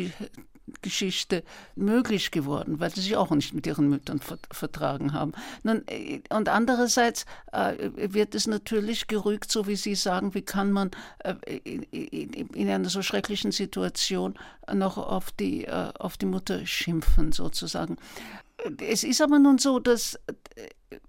Geschichte 0.82 1.44
möglich 1.76 2.32
geworden, 2.32 2.80
weil 2.80 2.90
sie 2.94 3.02
sich 3.02 3.16
auch 3.18 3.32
nicht 3.32 3.54
mit 3.54 3.68
ihren 3.68 3.90
Müttern 3.90 4.22
vertragen 4.52 5.14
haben. 5.14 5.34
Nun, 5.64 5.84
äh, 5.88 6.22
und 6.30 6.50
andererseits 6.50 7.26
äh, 7.52 7.90
wird 7.96 8.34
es 8.34 8.48
natürlich 8.48 9.08
gerügt, 9.08 9.52
so 9.52 9.68
wie 9.68 9.76
Sie 9.76 9.96
sagen, 9.96 10.34
wie 10.34 10.42
kann 10.42 10.72
man 10.72 10.92
äh, 11.20 11.36
in, 11.64 11.84
in, 11.84 12.70
einer 12.70 12.90
so 12.90 13.02
schrecklichen 13.02 13.52
Situation 13.52 14.36
noch 14.74 14.98
auf 14.98 15.32
die, 15.32 15.70
auf 15.70 16.18
die 16.18 16.26
Mutter 16.26 16.66
schimpfen, 16.66 17.34
sozusagen. 17.34 17.98
Es 18.80 19.04
ist 19.04 19.22
aber 19.22 19.40
nun 19.40 19.58
so, 19.58 19.80
dass 19.80 20.18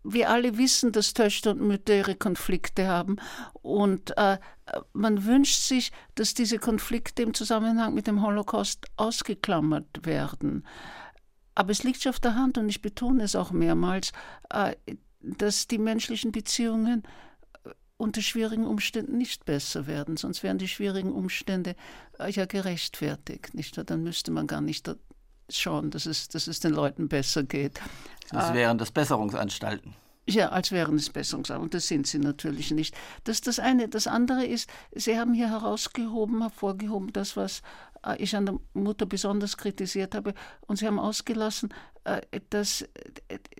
wir 0.02 0.30
alle 0.30 0.58
wissen, 0.58 0.90
dass 0.90 1.14
Töchter 1.14 1.52
und 1.52 1.60
Mütter 1.60 1.94
ihre 1.94 2.16
Konflikte 2.16 2.88
haben. 2.88 3.16
Und 3.62 4.14
man 4.92 5.24
wünscht 5.24 5.60
sich, 5.60 5.92
dass 6.14 6.34
diese 6.34 6.58
Konflikte 6.58 7.22
im 7.22 7.34
Zusammenhang 7.34 7.94
mit 7.94 8.06
dem 8.06 8.22
Holocaust 8.22 8.86
ausgeklammert 8.96 10.06
werden. 10.06 10.66
Aber 11.54 11.70
es 11.70 11.82
liegt 11.82 12.02
schon 12.02 12.10
auf 12.10 12.20
der 12.20 12.34
Hand, 12.34 12.58
und 12.58 12.68
ich 12.68 12.82
betone 12.82 13.22
es 13.22 13.36
auch 13.36 13.52
mehrmals, 13.52 14.12
äh, 14.50 14.74
dass 15.20 15.66
die 15.66 15.78
menschlichen 15.78 16.32
Beziehungen 16.32 17.04
äh, 17.64 17.70
unter 17.96 18.22
schwierigen 18.22 18.66
Umständen 18.66 19.18
nicht 19.18 19.44
besser 19.44 19.86
werden, 19.86 20.16
sonst 20.16 20.42
wären 20.42 20.58
die 20.58 20.68
schwierigen 20.68 21.12
Umstände 21.12 21.76
äh, 22.18 22.30
ja 22.30 22.46
gerechtfertigt. 22.46 23.54
Nicht? 23.54 23.78
Dann 23.88 24.02
müsste 24.02 24.30
man 24.30 24.46
gar 24.46 24.60
nicht 24.60 24.90
schauen, 25.50 25.90
dass 25.90 26.06
es, 26.06 26.28
dass 26.28 26.46
es 26.46 26.60
den 26.60 26.72
Leuten 26.72 27.08
besser 27.08 27.42
geht. 27.42 27.80
Das 28.30 28.54
wären 28.54 28.78
das 28.78 28.90
Besserungsanstalten. 28.90 29.94
Ja, 30.26 30.48
als 30.48 30.72
wären 30.72 30.96
es 30.96 31.10
Besserungsanstalten. 31.10 31.64
Und 31.64 31.74
das 31.74 31.86
sind 31.86 32.06
sie 32.06 32.18
natürlich 32.18 32.70
nicht. 32.70 32.96
Das 33.24 33.36
ist 33.36 33.46
das 33.46 33.58
eine. 33.58 33.88
Das 33.88 34.06
andere 34.06 34.46
ist, 34.46 34.70
Sie 34.94 35.18
haben 35.18 35.34
hier 35.34 35.50
herausgehoben, 35.50 36.40
hervorgehoben, 36.40 37.12
das, 37.12 37.36
was 37.36 37.60
äh, 38.06 38.16
ich 38.22 38.34
an 38.34 38.46
der 38.46 38.58
Mutter 38.72 39.04
besonders 39.04 39.58
kritisiert 39.58 40.14
habe. 40.14 40.32
Und 40.62 40.78
Sie 40.78 40.86
haben 40.86 40.98
ausgelassen, 40.98 41.74
äh, 42.04 42.22
dass, 42.48 42.88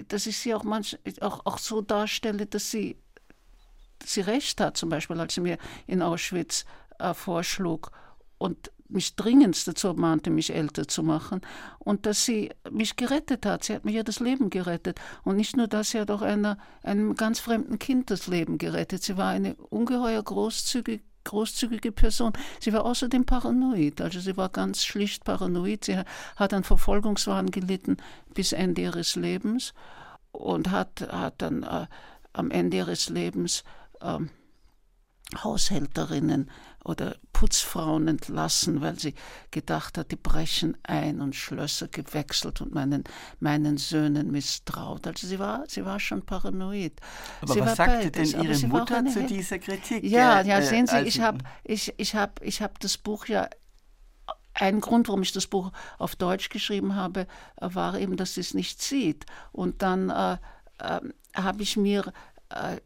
dass 0.09 0.27
ich 0.27 0.39
sie 0.39 0.55
auch, 0.55 0.65
manch, 0.65 0.99
auch, 1.21 1.45
auch 1.45 1.59
so 1.59 1.83
darstelle, 1.83 2.47
dass 2.47 2.71
sie, 2.71 2.97
sie 4.03 4.23
recht 4.23 4.59
hat, 4.61 4.79
zum 4.79 4.89
Beispiel, 4.89 5.21
als 5.21 5.35
sie 5.35 5.43
mir 5.43 5.59
in 5.87 6.01
Auschwitz 6.01 6.65
vorschlug. 7.15 7.91
Und 8.39 8.71
mich 8.89 9.17
dringendst 9.17 9.67
dazu 9.67 9.95
mahnte, 9.95 10.31
mich 10.31 10.55
älter 10.55 10.87
zu 10.87 11.03
machen 11.03 11.41
und 11.79 12.07
dass 12.07 12.25
sie 12.25 12.51
mich 12.71 12.97
gerettet 12.97 13.47
hat. 13.47 13.65
Sie 13.65 13.75
hat 13.75 13.85
mir 13.85 13.93
ja 13.93 14.03
das 14.03 14.21
Leben 14.21 14.51
gerettet. 14.51 15.01
Und 15.23 15.37
nicht 15.37 15.57
nur 15.57 15.67
das, 15.67 15.91
sie 15.91 16.01
hat 16.01 16.11
auch 16.11 16.23
einer, 16.23 16.59
einem 16.83 17.15
ganz 17.15 17.41
fremden 17.41 17.79
Kind 17.79 18.11
das 18.11 18.27
Leben 18.27 18.59
gerettet. 18.59 19.03
Sie 19.03 19.17
war 19.17 19.31
eine 19.31 19.55
ungeheuer 19.55 20.23
großzügige 20.23 21.03
großzügige 21.25 21.91
Person. 21.91 22.35
Sie 22.61 22.75
war 22.75 22.85
außerdem 22.85 23.25
paranoid, 23.25 24.03
also 24.03 24.21
sie 24.21 24.37
war 24.37 24.51
ganz 24.51 24.85
schlicht 24.85 25.25
paranoid. 25.25 25.87
Sie 25.87 25.99
hat 26.37 26.53
an 26.53 26.65
Verfolgungswahn 26.65 27.51
gelitten 27.51 27.97
bis 28.35 28.53
Ende 28.53 28.83
ihres 28.83 29.17
Lebens 29.17 29.73
und 30.33 30.71
hat, 30.71 31.01
hat 31.11 31.41
dann 31.41 31.63
äh, 31.63 31.87
am 32.35 32.51
Ende 32.51 32.77
ihres 32.77 33.09
Lebens 33.09 33.65
äh, 34.01 34.19
Haushälterinnen 35.43 36.51
oder 36.85 37.17
Putzfrauen 37.33 38.09
entlassen, 38.09 38.83
weil 38.83 38.99
sie 38.99 39.15
gedacht 39.51 39.97
hat, 39.97 40.11
die 40.11 40.17
brechen 40.17 40.77
ein 40.83 41.21
und 41.21 41.35
Schlösser 41.35 41.89
gewechselt 41.89 42.61
und 42.61 42.75
meinen, 42.75 43.05
meinen 43.41 43.79
Söhnen 43.79 44.31
misstraut. 44.31 45.07
Also 45.07 45.27
sie 45.27 45.39
war, 45.39 45.65
sie 45.67 45.85
war 45.85 45.99
schon 45.99 46.23
paranoid. 46.23 47.01
Aber 47.41 47.55
sie 47.55 47.61
was 47.61 47.77
sagte 47.77 48.11
beides, 48.11 48.33
denn 48.33 48.45
Ihre 48.45 48.67
Mutter 48.69 49.05
zu 49.07 49.25
dieser 49.25 49.59
Kritik? 49.59 50.05
Ja, 50.05 50.43
ja, 50.43 50.61
sehen 50.61 50.87
Sie, 50.87 50.99
ich 51.01 51.21
habe 51.21 51.39
ich, 51.65 51.95
ich 51.97 52.15
hab, 52.15 52.43
ich 52.43 52.61
hab 52.61 52.79
das 52.81 52.99
Buch 52.99 53.27
ja 53.27 53.49
ein 54.55 54.81
Grund, 54.81 55.09
warum 55.09 55.23
ich 55.23 55.33
das 55.33 55.47
Buch 55.47 55.73
auf 55.99 56.17
Deutsch 56.17 56.49
geschrieben 56.49 56.95
habe, 56.95 57.27
war 57.61 57.99
eben, 57.99 58.17
dass 58.17 58.35
sie 58.35 58.41
es 58.41 58.55
nicht 58.55 58.81
sieht. 58.81 59.27
Und 59.53 59.83
dann 59.83 60.11
äh, 60.11 60.39
äh, 60.79 61.01
habe 61.35 61.63
ich 61.63 61.77
mir 61.77 62.07
äh, 62.07 62.34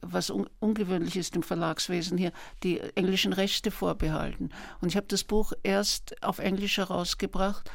was 0.00 0.30
un 0.30 0.48
ungewöhnlich 0.60 1.16
ist 1.16 1.36
im 1.36 1.42
Verlagswesen 1.42 2.16
hier, 2.16 2.32
die 2.62 2.80
englischen 2.94 3.32
Rechte 3.32 3.70
vorbehalten. 3.70 4.50
Und 4.80 4.88
ich 4.88 4.96
habe 4.96 5.06
das 5.08 5.24
Buch 5.24 5.52
erst 5.62 6.22
auf 6.22 6.38
Englisch 6.38 6.78
herausgebracht, 6.78 7.70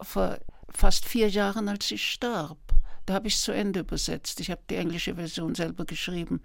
vor 0.00 0.38
fast 0.68 1.06
vier 1.06 1.28
Jahren, 1.28 1.68
als 1.68 1.88
sie 1.88 1.98
starb. 1.98 2.58
Da 3.06 3.14
habe 3.14 3.28
ich 3.28 3.36
es 3.36 3.42
zu 3.42 3.52
Ende 3.52 3.80
übersetzt. 3.80 4.40
Ich 4.40 4.50
habe 4.50 4.62
die 4.68 4.76
englische 4.76 5.14
Version 5.14 5.54
selber 5.54 5.84
geschrieben. 5.84 6.40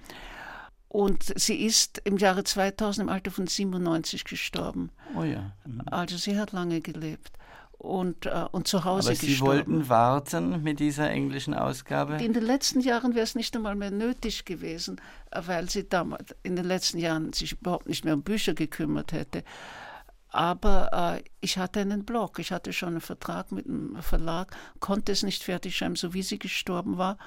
Und 0.88 1.34
sie 1.40 1.66
ist 1.66 2.02
im 2.04 2.18
Jahre 2.18 2.44
2000 2.44 3.08
im 3.08 3.14
Alter 3.14 3.32
von 3.32 3.48
97 3.48 4.26
gestorben. 4.26 4.92
Oh 5.16 5.24
ja. 5.24 5.54
Mhm. 5.66 5.82
Also 5.86 6.18
sie 6.18 6.38
hat 6.38 6.52
lange 6.52 6.82
gelebt 6.82 7.32
und, 7.82 8.28
äh, 8.28 8.46
und 8.52 8.68
zu 8.68 8.84
Hause 8.86 9.10
Aber 9.10 9.16
Sie 9.16 9.28
gestorben. 9.28 9.58
wollten 9.58 9.90
warten 9.90 10.62
mit 10.62 10.80
dieser 10.80 11.10
englischen 11.10 11.56
Ausgabe? 11.56 12.24
In 12.24 12.34
den 12.34 12.44
letzten 12.44 12.80
Jahren 12.80 13.16
wäre 13.16 13.24
es 13.24 13.34
nicht 13.34 13.56
einmal 13.56 13.76
mehr 13.76 13.90
nötig 13.90 14.46
gewesen, 14.46 15.02
weil 15.32 15.68
sie 15.68 15.90
damals 15.90 16.36
in 16.44 16.56
den 16.56 16.66
letzten 16.66 17.00
Jahren 17.00 17.34
sich 17.34 17.54
überhaupt 17.54 17.90
nicht 17.90 18.06
mehr 18.06 18.14
um 18.14 18.22
Bücher 18.22 18.54
gekümmert 18.54 19.14
hätte. 19.14 19.44
Aber 20.30 21.18
äh, 21.18 21.24
ich 21.42 21.58
hatte 21.58 21.80
einen 21.80 22.06
Blog, 22.06 22.38
ich 22.38 22.52
hatte 22.52 22.72
schon 22.72 22.90
einen 22.90 23.02
Vertrag 23.02 23.52
mit 23.52 23.66
einem 23.66 23.98
Verlag, 24.02 24.56
konnte 24.80 25.12
es 25.12 25.24
nicht 25.24 25.44
fertig 25.44 25.76
schreiben, 25.76 25.96
so 25.96 26.14
wie 26.14 26.22
sie 26.22 26.38
gestorben 26.38 27.00
war 27.00 27.18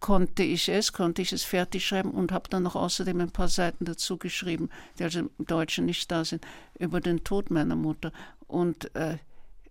konnte 0.00 0.42
ich 0.42 0.68
es, 0.68 0.92
konnte 0.92 1.22
ich 1.22 1.32
es 1.32 1.44
fertig 1.44 1.86
schreiben 1.86 2.10
und 2.10 2.32
habe 2.32 2.50
dann 2.50 2.64
noch 2.64 2.74
außerdem 2.74 3.20
ein 3.20 3.30
paar 3.30 3.46
Seiten 3.46 3.84
dazu 3.84 4.18
geschrieben, 4.18 4.68
die 4.98 5.04
also 5.04 5.20
im 5.20 5.30
Deutschen 5.38 5.86
nicht 5.86 6.10
da 6.10 6.24
sind, 6.24 6.44
über 6.76 7.00
den 7.00 7.22
Tod 7.22 7.52
meiner 7.52 7.76
Mutter. 7.76 8.10
Und 8.48 8.92
äh, 8.96 9.18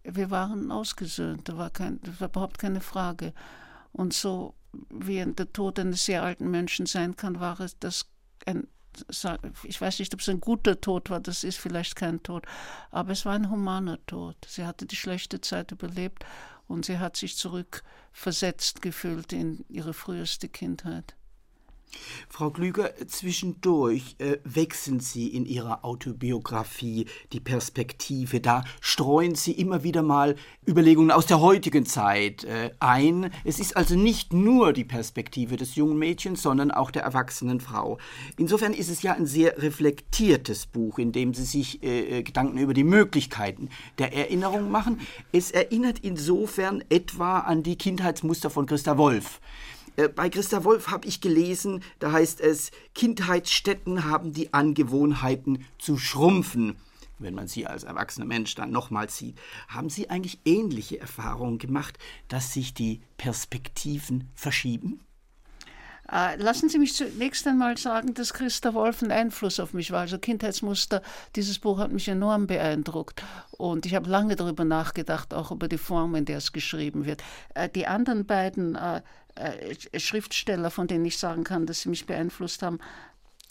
wir 0.03 0.31
waren 0.31 0.71
ausgesöhnt, 0.71 1.47
da 1.49 1.57
war, 1.57 1.69
kein, 1.69 1.99
da 2.01 2.19
war 2.19 2.29
überhaupt 2.29 2.57
keine 2.57 2.81
Frage. 2.81 3.33
Und 3.91 4.13
so 4.13 4.55
wie 4.89 5.23
der 5.25 5.51
Tod 5.51 5.79
eines 5.79 6.05
sehr 6.05 6.23
alten 6.23 6.49
Menschen 6.49 6.85
sein 6.85 7.15
kann, 7.15 7.39
war 7.39 7.59
es 7.59 7.77
das 7.79 8.05
ein, 8.45 8.67
ich 9.63 9.79
weiß 9.79 9.99
nicht, 9.99 10.13
ob 10.13 10.19
es 10.19 10.29
ein 10.29 10.41
guter 10.41 10.79
Tod 10.79 11.09
war, 11.09 11.19
das 11.19 11.43
ist 11.43 11.57
vielleicht 11.57 11.95
kein 11.95 12.23
Tod, 12.23 12.45
aber 12.89 13.11
es 13.11 13.25
war 13.25 13.33
ein 13.33 13.49
humaner 13.49 14.05
Tod. 14.05 14.35
Sie 14.47 14.65
hatte 14.65 14.85
die 14.85 14.95
schlechte 14.95 15.39
Zeit 15.39 15.71
überlebt 15.71 16.25
und 16.67 16.85
sie 16.85 16.99
hat 16.99 17.15
sich 17.15 17.37
zurückversetzt 17.37 18.81
gefühlt 18.81 19.33
in 19.33 19.65
ihre 19.69 19.93
früheste 19.93 20.49
Kindheit. 20.49 21.15
Frau 22.29 22.49
Klüger, 22.49 22.91
zwischendurch 23.07 24.15
äh, 24.19 24.37
wechseln 24.43 24.99
Sie 24.99 25.27
in 25.27 25.45
Ihrer 25.45 25.83
Autobiografie 25.83 27.05
die 27.33 27.39
Perspektive. 27.39 28.39
Da 28.39 28.63
streuen 28.79 29.35
Sie 29.35 29.51
immer 29.51 29.83
wieder 29.83 30.01
mal 30.01 30.35
Überlegungen 30.67 31.11
aus 31.11 31.25
der 31.25 31.41
heutigen 31.41 31.85
Zeit 31.85 32.43
äh, 32.43 32.71
ein. 32.79 33.31
Es 33.43 33.59
ist 33.59 33.75
also 33.75 33.95
nicht 33.95 34.33
nur 34.33 34.73
die 34.73 34.83
Perspektive 34.83 35.57
des 35.57 35.75
jungen 35.75 35.97
Mädchens, 35.97 36.41
sondern 36.41 36.71
auch 36.71 36.91
der 36.91 37.03
erwachsenen 37.03 37.59
Frau. 37.59 37.97
Insofern 38.37 38.73
ist 38.73 38.89
es 38.89 39.01
ja 39.01 39.13
ein 39.13 39.25
sehr 39.25 39.61
reflektiertes 39.61 40.65
Buch, 40.65 40.99
in 40.99 41.11
dem 41.11 41.33
Sie 41.33 41.45
sich 41.45 41.83
äh, 41.83 42.19
äh 42.19 42.23
Gedanken 42.23 42.57
über 42.57 42.73
die 42.73 42.83
Möglichkeiten 42.83 43.69
der 43.97 44.13
Erinnerung 44.13 44.71
machen. 44.71 44.99
Es 45.31 45.51
erinnert 45.51 45.99
insofern 45.99 46.83
etwa 46.89 47.39
an 47.39 47.63
die 47.63 47.77
Kindheitsmuster 47.77 48.49
von 48.49 48.65
Christa 48.65 48.97
Wolf. 48.97 49.41
Äh, 50.01 50.09
bei 50.09 50.29
Christa 50.29 50.63
Wolf 50.63 50.87
habe 50.87 51.07
ich 51.07 51.21
gelesen, 51.21 51.83
da 51.99 52.11
heißt 52.11 52.41
es, 52.41 52.71
Kindheitsstätten 52.95 54.05
haben 54.05 54.33
die 54.33 54.53
Angewohnheiten 54.53 55.65
zu 55.77 55.97
schrumpfen, 55.97 56.75
wenn 57.19 57.35
man 57.35 57.47
sie 57.47 57.67
als 57.67 57.83
erwachsener 57.83 58.25
Mensch 58.25 58.55
dann 58.55 58.71
nochmals 58.71 59.17
sieht. 59.17 59.37
Haben 59.67 59.89
Sie 59.89 60.09
eigentlich 60.09 60.39
ähnliche 60.43 60.99
Erfahrungen 60.99 61.59
gemacht, 61.59 61.99
dass 62.27 62.53
sich 62.53 62.73
die 62.73 63.01
Perspektiven 63.17 64.29
verschieben? 64.33 65.01
Äh, 66.11 66.35
lassen 66.35 66.67
Sie 66.67 66.77
mich 66.77 66.93
zunächst 66.93 67.47
einmal 67.47 67.77
sagen, 67.77 68.13
dass 68.13 68.33
Christa 68.33 68.73
Wolf 68.73 69.01
ein 69.01 69.11
Einfluss 69.11 69.61
auf 69.61 69.73
mich 69.73 69.91
war. 69.91 70.01
Also 70.01 70.17
Kindheitsmuster, 70.17 71.01
dieses 71.37 71.59
Buch 71.59 71.77
hat 71.79 71.93
mich 71.93 72.09
enorm 72.09 72.47
beeindruckt. 72.47 73.23
Und 73.51 73.85
ich 73.85 73.95
habe 73.95 74.09
lange 74.09 74.35
darüber 74.35 74.65
nachgedacht, 74.65 75.33
auch 75.33 75.51
über 75.51 75.69
die 75.69 75.77
Form, 75.77 76.15
in 76.15 76.25
der 76.25 76.39
es 76.39 76.51
geschrieben 76.51 77.05
wird. 77.05 77.23
Äh, 77.53 77.69
die 77.69 77.87
anderen 77.87 78.25
beiden 78.25 78.75
äh, 79.35 79.99
Schriftsteller, 79.99 80.71
von 80.71 80.87
denen 80.87 81.05
ich 81.05 81.17
sagen 81.17 81.43
kann, 81.43 81.65
dass 81.65 81.81
sie 81.81 81.89
mich 81.89 82.05
beeinflusst 82.05 82.63
haben, 82.63 82.79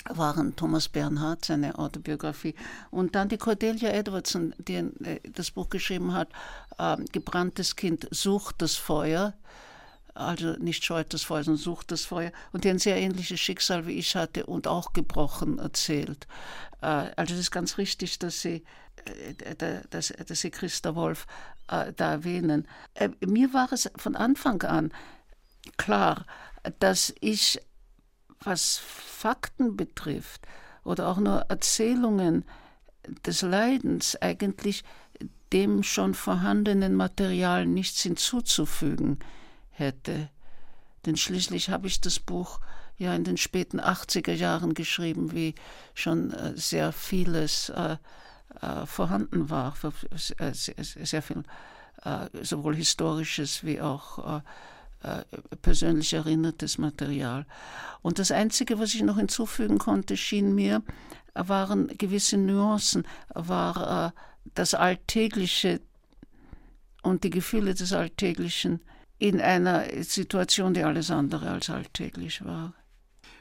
waren 0.09 0.57
Thomas 0.57 0.89
Bernhard, 0.89 1.45
seine 1.45 1.79
Autobiografie, 1.79 2.55
und 2.91 3.15
dann 3.15 3.29
die 3.29 3.39
Cordelia 3.39 3.91
Edwardson, 3.91 4.55
die 4.59 4.77
äh, 4.77 5.21
das 5.31 5.51
Buch 5.51 5.69
geschrieben 5.69 6.15
hat, 6.15 6.29
äh, 6.79 6.97
Gebranntes 7.13 7.77
Kind 7.77 8.09
sucht 8.11 8.57
das 8.63 8.77
Feuer. 8.77 9.35
also 10.15 10.53
nicht 10.55 10.85
scheut 10.85 11.15
das 11.15 11.23
Feuer, 11.23 11.45
sondern 11.45 11.63
sucht 11.63 11.93
das 11.93 12.05
Feuer, 12.05 12.33
und 12.53 12.65
der 12.65 12.73
ein 12.73 12.79
sehr 12.79 12.97
ähnliches 12.97 13.41
Schicksal 13.41 13.87
wie 13.87 13.93
ich 13.93 14.17
hatte 14.17 14.47
und 14.47 14.67
auch 14.67 14.93
gebrochen 14.93 15.59
erzählt. 15.59 16.27
Äh, 16.83 17.11
also 17.17 17.35
es 17.35 17.41
ist 17.41 17.51
ganz 17.51 17.79
richtig, 17.79 18.19
dass 18.19 18.41
Sie, 18.41 18.65
äh, 19.05 19.77
dass, 19.91 20.13
dass 20.27 20.41
Sie 20.41 20.51
Christa 20.51 20.95
Wolf 20.95 21.27
da 21.69 22.11
erwähnen. 22.11 22.67
Mir 23.25 23.55
war 23.55 23.73
es 23.73 23.89
von 23.97 24.17
Anfang 24.17 24.61
an 24.63 24.91
klar, 25.77 26.27
dass 26.79 27.15
ich, 27.21 27.61
was 28.41 28.77
Fakten 28.79 29.77
betrifft 29.77 30.47
oder 30.85 31.09
auch 31.09 31.19
nur 31.19 31.41
Erzählungen 31.49 32.45
des 33.25 33.43
Leidens, 33.43 34.17
eigentlich 34.21 34.85
dem 35.53 35.83
schon 35.83 36.15
vorhandenen 36.15 36.95
Material 36.95 37.67
nichts 37.67 38.03
hinzuzufügen 38.03 39.19
hätte. 39.71 40.31
Denn 41.07 41.17
schließlich 41.17 41.71
habe 41.71 41.87
ich 41.87 42.01
das 42.01 42.21
Buch 42.21 42.61
ja 42.99 43.15
in 43.15 43.25
den 43.25 43.37
späten 43.37 43.81
80er 43.81 44.33
Jahren 44.33 44.75
geschrieben, 44.75 45.33
wie 45.33 45.55
schon 45.95 46.33
äh, 46.33 46.57
sehr 46.57 46.93
vieles 46.93 47.71
äh, 47.71 47.97
äh, 48.61 48.87
vorhanden 48.87 49.49
war, 49.49 49.75
äh, 49.83 50.53
sehr, 50.53 50.75
sehr, 50.85 51.23
viel 51.23 51.43
äh, 52.05 52.27
sowohl 52.43 52.77
historisches 52.77 53.65
wie 53.65 53.81
auch 53.81 54.39
äh, 54.39 54.41
persönlich 55.63 56.13
erinnertes 56.13 56.79
Material. 56.79 57.47
Und 58.03 58.19
das 58.19 58.31
Einzige, 58.31 58.79
was 58.79 58.95
ich 58.95 59.03
noch 59.03 59.17
hinzufügen 59.17 59.79
konnte, 59.79 60.17
schien 60.17 60.55
mir, 60.55 60.83
waren 61.35 61.89
gewisse 61.97 62.37
Nuancen, 62.37 63.07
war 63.35 64.13
das 64.55 64.75
Alltägliche 64.75 65.81
und 67.03 67.25
die 67.25 67.31
Gefühle 67.31 67.75
des 67.75 67.93
Alltäglichen 67.93 68.81
in 69.19 69.41
einer 69.41 69.85
Situation, 70.03 70.75
die 70.75 70.83
alles 70.83 71.11
andere 71.11 71.51
als 71.51 71.71
alltäglich 71.71 72.45
war. 72.45 72.75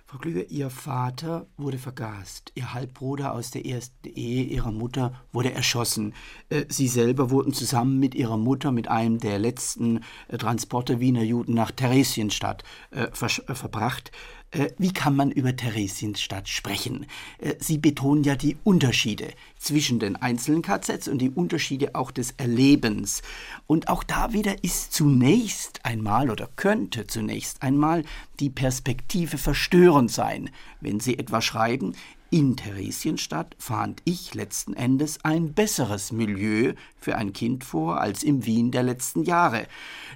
Frau 0.09 0.17
Klüger, 0.17 0.49
Ihr 0.49 0.71
Vater 0.71 1.45
wurde 1.55 1.77
vergast. 1.77 2.51
Ihr 2.55 2.73
Halbbruder 2.73 3.31
aus 3.31 3.51
der 3.51 3.67
ersten 3.67 4.07
Ehe 4.07 4.43
Ihrer 4.43 4.71
Mutter 4.71 5.13
wurde 5.31 5.53
erschossen. 5.53 6.15
Äh, 6.49 6.65
Sie 6.67 6.87
selber 6.87 7.29
wurden 7.29 7.53
zusammen 7.53 7.99
mit 7.99 8.15
Ihrer 8.15 8.37
Mutter 8.37 8.71
mit 8.71 8.87
einem 8.87 9.19
der 9.19 9.37
letzten 9.37 9.99
äh, 10.27 10.39
Transporte 10.39 10.99
Wiener 10.99 11.21
Juden 11.21 11.53
nach 11.53 11.69
Theresienstadt 11.69 12.63
äh, 12.89 13.11
verbracht. 13.11 14.11
Äh, 14.51 14.69
wie 14.77 14.93
kann 14.93 15.15
man 15.15 15.31
über 15.31 15.55
Theresienstadt 15.55 16.47
sprechen? 16.47 17.05
Äh, 17.39 17.55
Sie 17.59 17.77
betonen 17.77 18.23
ja 18.23 18.35
die 18.35 18.57
Unterschiede 18.63 19.27
zwischen 19.57 19.99
den 19.99 20.15
einzelnen 20.15 20.61
KZs 20.61 21.07
und 21.07 21.19
die 21.19 21.29
Unterschiede 21.29 21.93
auch 21.95 22.11
des 22.11 22.31
Erlebens. 22.37 23.21
Und 23.67 23.89
auch 23.89 24.03
da 24.03 24.33
wieder 24.33 24.63
ist 24.63 24.93
zunächst 24.93 25.85
einmal 25.85 26.31
oder 26.31 26.49
könnte 26.55 27.05
zunächst 27.05 27.61
einmal 27.61 28.03
die 28.39 28.49
Perspektive 28.49 29.37
verstörend 29.37 30.11
sein, 30.11 30.49
wenn 30.81 30.99
Sie 30.99 31.19
etwa 31.19 31.41
schreiben, 31.41 31.93
in 32.31 32.55
Theresienstadt 32.55 33.55
fand 33.57 34.03
ich 34.05 34.35
letzten 34.35 34.73
Endes 34.73 35.25
ein 35.25 35.53
besseres 35.53 36.11
Milieu 36.11 36.73
für 36.99 37.15
ein 37.15 37.33
Kind 37.33 37.63
vor 37.63 37.99
als 37.99 38.21
im 38.21 38.45
Wien 38.45 38.69
der 38.69 38.83
letzten 38.83 39.23
Jahre. 39.23 39.65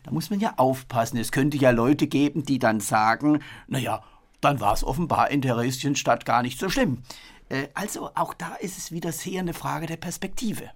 Da 0.03 0.11
muss 0.11 0.29
man 0.29 0.39
ja 0.39 0.53
aufpassen. 0.57 1.17
Es 1.17 1.31
könnte 1.31 1.57
ja 1.57 1.71
Leute 1.71 2.05
geben, 2.05 2.43
die 2.43 2.59
dann 2.59 2.81
sagen, 2.81 3.39
naja, 3.67 4.03
dann 4.43 4.59
war 4.59 4.73
es 4.73 4.83
offenbar 4.83 5.31
in 5.31 5.41
Theresienstadt 5.41 6.25
gar 6.25 6.41
nicht 6.41 6.59
so 6.59 6.69
schlimm. 6.69 7.03
Äh, 7.49 7.67
also 7.73 8.09
auch 8.15 8.33
da 8.33 8.55
ist 8.55 8.77
es 8.77 8.91
wieder 8.91 9.11
sehr 9.11 9.39
eine 9.39 9.53
Frage 9.53 9.85
der 9.85 9.97
Perspektive. 9.97 10.69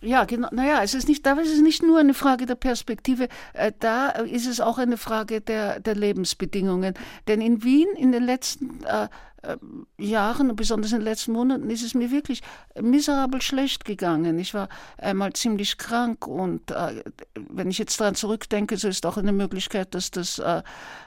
Ja, 0.00 0.24
genau. 0.24 0.48
Naja, 0.52 0.82
es 0.82 0.92
ist 0.92 1.08
nicht, 1.08 1.24
da 1.24 1.32
ist 1.32 1.50
es 1.50 1.62
nicht 1.62 1.82
nur 1.82 1.98
eine 1.98 2.14
Frage 2.14 2.44
der 2.44 2.56
Perspektive, 2.56 3.28
äh, 3.54 3.72
da 3.78 4.10
ist 4.10 4.46
es 4.46 4.60
auch 4.60 4.78
eine 4.78 4.98
Frage 4.98 5.40
der, 5.40 5.80
der 5.80 5.94
Lebensbedingungen. 5.94 6.94
Denn 7.26 7.40
in 7.40 7.62
Wien 7.62 7.88
in 7.96 8.12
den 8.12 8.22
letzten 8.22 8.84
äh, 8.84 9.08
Jahren 9.98 10.50
und 10.50 10.56
besonders 10.56 10.92
in 10.92 10.98
den 10.98 11.04
letzten 11.04 11.32
Monaten 11.32 11.70
ist 11.70 11.82
es 11.82 11.94
mir 11.94 12.10
wirklich 12.10 12.42
miserabel 12.80 13.40
schlecht 13.42 13.84
gegangen. 13.84 14.38
Ich 14.38 14.54
war 14.54 14.68
einmal 14.98 15.32
ziemlich 15.32 15.78
krank 15.78 16.26
und 16.26 16.70
äh, 16.70 17.02
wenn 17.34 17.70
ich 17.70 17.78
jetzt 17.78 18.00
daran 18.00 18.14
zurückdenke, 18.14 18.76
so 18.76 18.88
ist 18.88 19.06
auch 19.06 19.16
eine 19.16 19.32
Möglichkeit, 19.32 19.94
dass 19.94 20.10
das 20.10 20.38
äh, 20.38 20.62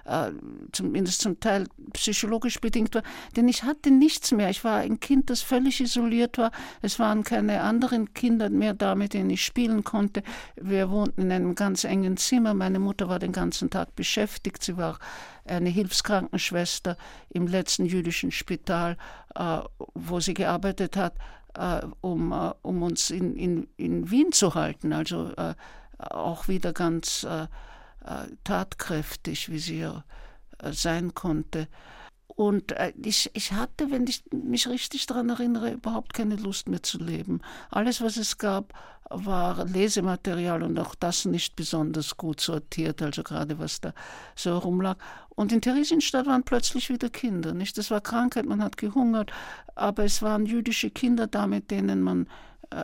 äh, 0.06 0.32
zumindest 0.72 1.22
zum 1.22 1.39
Teil 1.39 1.65
psychologisch 1.94 2.59
bedingt 2.62 2.96
war. 2.96 3.03
Denn 3.35 3.48
ich 3.48 3.64
hatte 3.64 3.92
nichts 3.92 4.31
mehr. 4.31 4.50
Ich 4.50 4.64
war 4.64 4.77
ein 4.77 5.00
Kind, 5.00 5.29
das 5.29 5.42
völlig 5.42 5.81
isoliert 5.81 6.38
war. 6.38 6.51
Es 6.81 7.00
waren 7.00 7.24
keine 7.24 7.62
anderen 7.62 8.14
Kinder 8.14 8.50
mehr 8.50 8.74
da, 8.74 8.96
mit 8.96 9.14
denen 9.14 9.29
ich 9.29 9.44
spielen 9.44 9.83
konnte. 9.83 10.24
Wir 10.55 10.90
wohnten 10.90 11.22
in 11.22 11.31
einem 11.31 11.55
ganz 11.55 11.83
engen 11.83 12.18
Zimmer. 12.18 12.53
Meine 12.53 12.79
Mutter 12.79 13.09
war 13.09 13.20
den 13.20 13.31
ganzen 13.31 13.70
Tag 13.70 13.96
beschäftigt. 13.96 14.64
Sie 14.64 14.77
war 14.77 15.00
eine 15.48 15.70
Hilfskrankenschwester 15.70 16.98
im 17.29 17.48
letzten 17.48 17.86
jüdischen 17.86 18.31
Spital, 18.31 18.98
äh, 19.36 19.60
wo 19.94 20.20
sie 20.20 20.33
gearbeitet 20.33 20.98
hat, 20.98 21.16
äh, 21.55 21.86
um, 22.01 22.31
äh, 22.31 22.51
um 22.62 22.83
uns 22.83 23.10
in, 23.10 23.36
in, 23.36 23.68
in 23.77 24.10
Wien 24.12 24.31
zu 24.31 24.55
halten. 24.55 24.94
Also 24.94 25.31
auch 25.98 26.48
wieder 26.48 26.74
ganz 26.74 27.25
tatkräftig, 28.44 29.50
wie 29.50 29.60
sie 29.60 29.79
ja 29.79 30.03
sein 30.72 31.16
konnte. 31.16 31.68
Und 32.38 32.76
ich, 33.02 33.32
ich 33.34 33.54
hatte, 33.54 33.90
wenn 33.90 34.06
ich 34.06 34.24
mich 34.32 34.68
richtig 34.68 35.08
daran 35.08 35.30
erinnere, 35.30 35.72
überhaupt 35.72 36.14
keine 36.14 36.36
Lust 36.36 36.70
mehr 36.70 36.84
zu 36.84 37.00
leben. 37.00 37.42
Alles, 37.72 38.00
was 38.00 38.16
es 38.16 38.38
gab, 38.38 38.76
war 39.10 39.66
Lesematerial 39.66 40.62
und 40.62 40.78
auch 40.78 40.94
das 40.94 41.26
nicht 41.26 41.56
besonders 41.56 42.16
gut 42.16 42.40
sortiert, 42.40 43.02
also 43.02 43.24
gerade 43.24 43.58
was 43.58 43.82
da 43.82 43.92
so 44.36 44.56
rumlag. 44.56 44.98
Und 45.30 45.52
in 45.52 45.62
Theresienstadt 45.62 46.28
waren 46.28 46.44
plötzlich 46.44 46.90
wieder 46.90 47.10
Kinder, 47.10 47.56
nicht? 47.56 47.76
Das 47.76 47.90
war 47.90 48.02
Krankheit, 48.02 48.46
man 48.46 48.62
hat 48.62 48.78
gehungert, 48.78 49.32
aber 49.74 50.04
es 50.04 50.22
waren 50.22 50.46
jüdische 50.46 50.92
Kinder 50.92 51.26
da, 51.26 51.48
mit 51.48 51.72
denen 51.72 52.04
man 52.04 52.26
äh, 52.26 52.30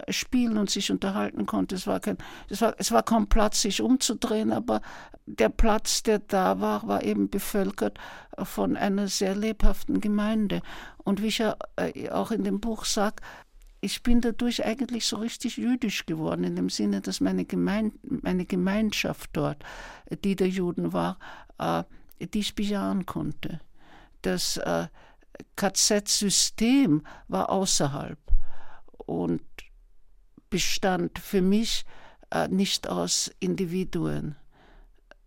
spielen 0.09 0.57
und 0.57 0.69
sich 0.69 0.91
unterhalten 0.91 1.45
konnte. 1.45 1.75
Es 1.75 1.87
war, 1.87 1.99
kein, 1.99 2.17
es, 2.49 2.61
war, 2.61 2.75
es 2.77 2.91
war 2.91 3.03
kaum 3.03 3.27
Platz, 3.27 3.61
sich 3.61 3.81
umzudrehen, 3.81 4.51
aber 4.51 4.81
der 5.25 5.49
Platz, 5.49 6.03
der 6.03 6.19
da 6.19 6.59
war, 6.59 6.87
war 6.87 7.03
eben 7.03 7.29
bevölkert 7.29 7.97
von 8.41 8.75
einer 8.75 9.07
sehr 9.07 9.35
lebhaften 9.35 10.01
Gemeinde. 10.01 10.61
Und 11.03 11.21
wie 11.21 11.27
ich 11.27 11.39
ja 11.39 11.55
äh, 11.75 12.09
auch 12.09 12.31
in 12.31 12.43
dem 12.43 12.59
Buch 12.59 12.85
sage, 12.85 13.17
ich 13.81 14.01
bin 14.01 14.21
dadurch 14.21 14.65
eigentlich 14.65 15.05
so 15.05 15.17
richtig 15.17 15.57
jüdisch 15.57 16.05
geworden, 16.05 16.45
in 16.45 16.55
dem 16.55 16.69
Sinne, 16.69 17.01
dass 17.01 17.19
meine, 17.19 17.43
Gemein 17.43 17.91
meine 18.01 18.45
Gemeinschaft 18.45 19.31
dort, 19.33 19.63
die 20.23 20.37
der 20.37 20.47
Juden 20.47 20.93
war, 20.93 21.19
äh, 21.59 21.83
ich 22.17 22.55
bejahen 22.55 23.05
konnte. 23.05 23.59
Das 24.21 24.55
äh, 24.57 24.87
KZ-System 25.57 27.05
war 27.27 27.49
außerhalb 27.49 28.19
und 29.05 29.41
bestand 30.53 31.17
für 31.17 31.41
mich 31.41 31.83
äh, 32.29 32.47
nicht 32.47 32.87
aus 32.87 33.31
Individuen, 33.39 34.35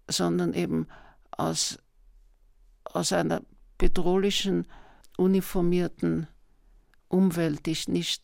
sondern 0.07 0.55
eben 0.55 0.87
aus, 1.33 1.81
aus 2.85 3.12
einer 3.12 3.43
bedrohlichen, 3.77 4.69
uniformierten 5.17 6.29
Umwelt, 7.09 7.67
die 7.67 7.73
ich 7.73 7.89
nicht 7.89 8.23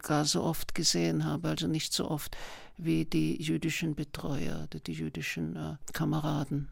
gar 0.00 0.26
so 0.26 0.42
oft 0.42 0.74
gesehen 0.74 1.24
habe, 1.24 1.48
also 1.48 1.68
nicht 1.68 1.94
so 1.94 2.10
oft 2.10 2.36
wie 2.76 3.06
die 3.06 3.42
jüdischen 3.42 3.94
Betreuer 3.94 4.64
oder 4.64 4.80
die 4.80 4.92
jüdischen 4.92 5.56
äh, 5.56 5.76
Kameraden. 5.94 6.68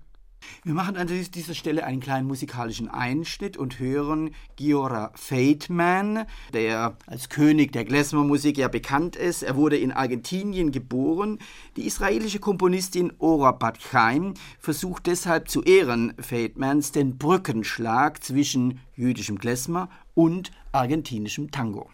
Wir 0.64 0.74
machen 0.74 0.96
an 0.96 1.06
dieser 1.06 1.54
Stelle 1.54 1.84
einen 1.84 2.00
kleinen 2.00 2.26
musikalischen 2.26 2.88
Einschnitt 2.88 3.56
und 3.56 3.78
hören 3.78 4.30
Giora 4.56 5.12
Feitman, 5.14 6.26
der 6.52 6.96
als 7.06 7.28
König 7.28 7.72
der 7.72 7.84
Klezmer-Musik 7.84 8.58
ja 8.58 8.68
bekannt 8.68 9.16
ist. 9.16 9.42
Er 9.42 9.56
wurde 9.56 9.76
in 9.76 9.92
Argentinien 9.92 10.72
geboren. 10.72 11.38
Die 11.76 11.86
israelische 11.86 12.40
Komponistin 12.40 13.12
Ora 13.18 13.52
Batchaim 13.52 14.34
versucht 14.58 15.06
deshalb 15.06 15.48
zu 15.48 15.62
Ehren 15.62 16.14
Feitmans 16.18 16.92
den 16.92 17.18
Brückenschlag 17.18 18.24
zwischen 18.24 18.80
jüdischem 18.96 19.38
Klezmer 19.38 19.88
und 20.14 20.50
argentinischem 20.72 21.50
Tango. 21.50 21.91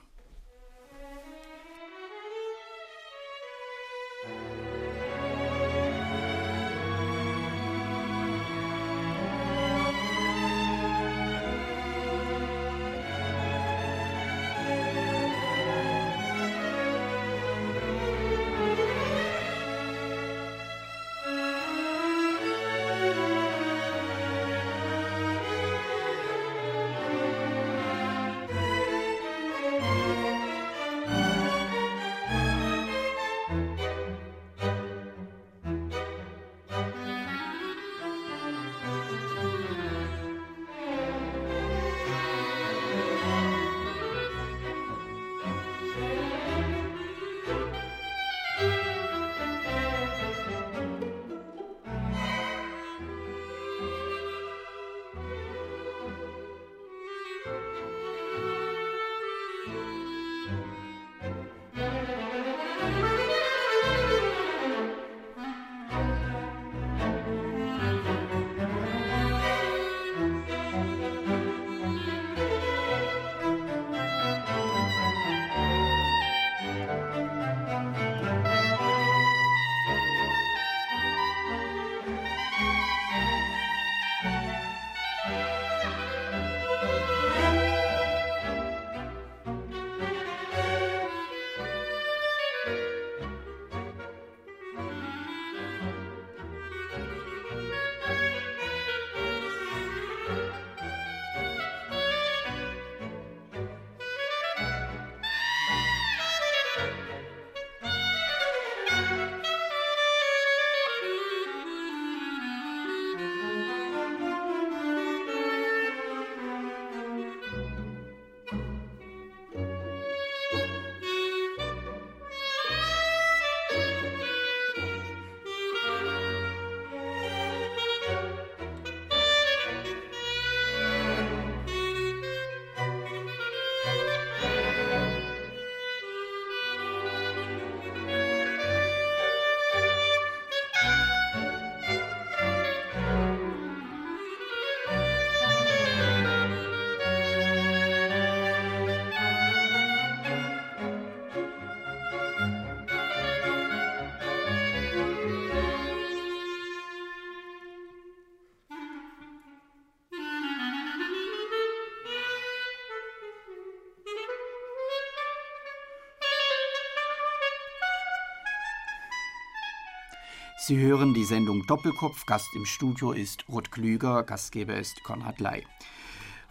Sie 170.68 170.76
hören 170.76 171.14
die 171.14 171.24
Sendung 171.24 171.64
Doppelkopf. 171.66 172.26
Gast 172.26 172.54
im 172.54 172.66
Studio 172.66 173.12
ist 173.12 173.46
Ruth 173.48 173.72
Klüger, 173.72 174.22
Gastgeber 174.22 174.76
ist 174.76 175.02
Konrad 175.02 175.40
Ley. 175.40 175.64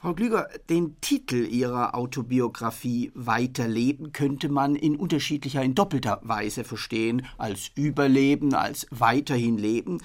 Frau 0.01 0.15
Klüger, 0.15 0.49
den 0.71 0.99
Titel 1.01 1.45
Ihrer 1.45 1.93
Autobiografie 1.93 3.12
Weiterleben 3.13 4.13
könnte 4.13 4.49
man 4.49 4.75
in 4.75 4.95
unterschiedlicher, 4.95 5.62
in 5.62 5.75
doppelter 5.75 6.19
Weise 6.23 6.63
verstehen, 6.63 7.27
als 7.38 7.69
Überleben, 7.75 8.56
als 8.56 8.88
weiterhin 8.89 9.60
Leben 9.60 9.99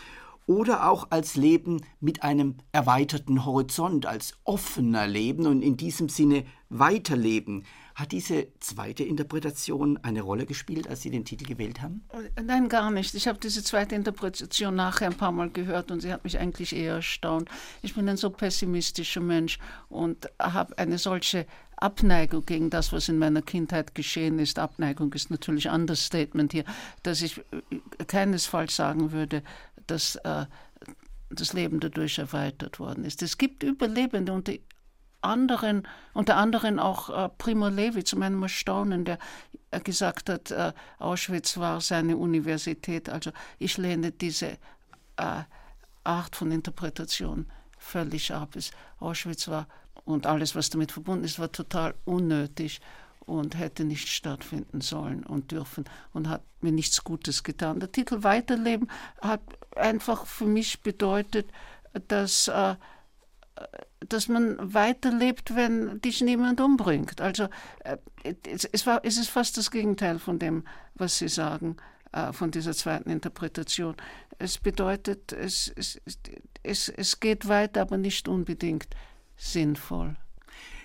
oder 0.47 0.91
auch 0.91 1.07
als 1.09 1.35
Leben 1.37 1.81
mit 2.01 2.23
einem 2.23 2.57
erweiterten 2.71 3.47
Horizont, 3.47 4.05
als 4.05 4.35
offener 4.45 5.07
Leben 5.07 5.47
und 5.47 5.63
in 5.63 5.79
diesem 5.79 6.11
Sinne 6.11 6.45
Weiterleben. 6.69 7.65
Hat 7.95 8.13
diese 8.13 8.49
zweite 8.61 9.05
Interpretation 9.05 9.99
eine 9.99 10.23
Rolle 10.23 10.47
gespielt, 10.47 10.89
als 10.89 11.03
Sie 11.03 11.11
den 11.11 11.25
Titel 11.25 11.45
gewählt 11.45 11.83
haben? 11.83 12.03
Nein, 12.43 12.69
gar 12.69 12.91
nicht. 12.91 13.15
Ich 13.15 13.29
habe 13.29 13.39
diese 13.39 13.63
zweite 13.63 13.95
Interpretation 13.95 14.75
nachher 14.75 15.07
ein 15.07 15.17
paar 15.17 15.33
Mal 15.33 15.51
gehört 15.51 15.91
und 15.91 16.01
sie 16.01 16.13
hat 16.13 16.25
mich 16.25 16.39
eigentlich 16.39 16.75
eher 16.75 16.95
erstaunt. 16.97 17.49
Ich 17.83 17.95
bin 17.95 18.09
ein 18.09 18.17
so 18.17 18.31
pessimistischer 18.31 19.21
Mensch 19.21 19.59
und 19.89 20.29
habe 20.39 20.77
eine 20.79 20.99
solche 20.99 21.47
Abneigung 21.77 22.47
gegen 22.47 22.71
das, 22.71 22.93
was 22.93 23.09
in 23.09 23.19
meiner 23.19 23.43
Kindheit 23.43 23.95
geschehen 23.95 24.39
ist. 24.39 24.59
Abneigung 24.59 25.13
ist 25.13 25.31
natürlich 25.31 25.69
ein 25.69 25.83
Understatement 25.83 26.53
hier, 26.53 26.65
dass 27.03 27.23
ich 27.23 27.39
äh, 27.39 28.05
keinesfalls 28.07 28.77
sagen 28.77 29.13
würde, 29.13 29.43
dass 29.87 30.17
äh, 30.17 30.47
das 31.31 31.53
Leben 31.53 31.81
dadurch 31.81 32.19
erweitert 32.19 32.79
worden 32.79 33.05
ist. 33.05 33.23
Es 33.23 33.39
gibt 33.39 33.63
Überlebende 33.63 34.33
und 34.33 34.49
die 34.49 34.63
anderen, 35.23 35.87
unter 36.13 36.37
anderem 36.37 36.79
auch 36.79 37.11
äh, 37.11 37.29
Primo 37.39 37.69
Levi, 37.69 38.05
zu 38.05 38.17
meinem 38.17 38.43
Erstaunen, 38.43 39.05
der 39.05 39.19
äh, 39.71 39.81
gesagt 39.81 40.29
hat, 40.29 40.51
äh, 40.51 40.73
Auschwitz 40.99 41.57
war 41.57 41.81
seine 41.81 42.17
Universität. 42.17 43.09
Also 43.09 43.31
ich 43.59 43.79
lehne 43.79 44.13
diese 44.13 44.59
äh, 45.17 45.43
Art 46.05 46.37
von 46.37 46.51
Interpretation 46.51 47.47
völlig 47.79 48.33
ab. 48.33 48.57
Es, 48.57 48.71
Auschwitz 48.99 49.49
war 49.49 49.67
und 50.05 50.27
alles, 50.27 50.55
was 50.55 50.71
damit 50.71 50.93
verbunden 50.93 51.25
ist, 51.25 51.39
war 51.39 51.53
total 51.53 51.95
unnötig 52.05 52.81
und 53.21 53.57
hätte 53.57 53.85
nicht 53.85 54.09
stattfinden 54.09 54.81
sollen 54.81 55.25
und 55.25 55.53
dürfen 55.53 55.85
und 56.13 56.29
hat 56.29 56.43
mir 56.61 56.73
nichts 56.73 57.05
Gutes 57.05 57.45
getan. 57.45 57.81
Der 57.81 57.93
Titel 57.93 58.23
Weiterleben 58.25 58.89
hat 59.21 59.41
einfach 59.77 60.27
für 60.27 60.47
mich 60.47 60.83
bedeutet, 60.83 61.49
dass 62.09 62.49
äh, 62.49 62.75
dass 64.09 64.29
man 64.29 64.57
weiterlebt, 64.75 65.55
wenn 65.55 66.01
dich 66.01 66.21
niemand 66.21 66.61
umbringt. 66.61 67.21
Also 67.21 67.49
äh, 67.85 67.97
es, 68.45 68.87
war, 68.87 69.01
es 69.05 69.19
ist 69.19 69.31
fast 69.31 69.57
das 69.57 69.71
Gegenteil 69.71 70.19
von 70.19 70.39
dem, 70.39 70.65
was 70.95 71.19
Sie 71.19 71.29
sagen, 71.29 71.77
äh, 72.13 72.33
von 72.33 72.51
dieser 72.51 72.73
zweiten 72.73 73.11
Interpretation. 73.11 73.97
Es 74.39 74.59
bedeutet, 74.59 75.33
es, 75.33 75.73
es, 75.77 76.01
es, 76.63 76.89
es 76.89 77.21
geht 77.21 77.49
weiter, 77.49 77.83
aber 77.83 77.97
nicht 77.97 78.29
unbedingt 78.29 78.89
sinnvoll. 79.37 80.17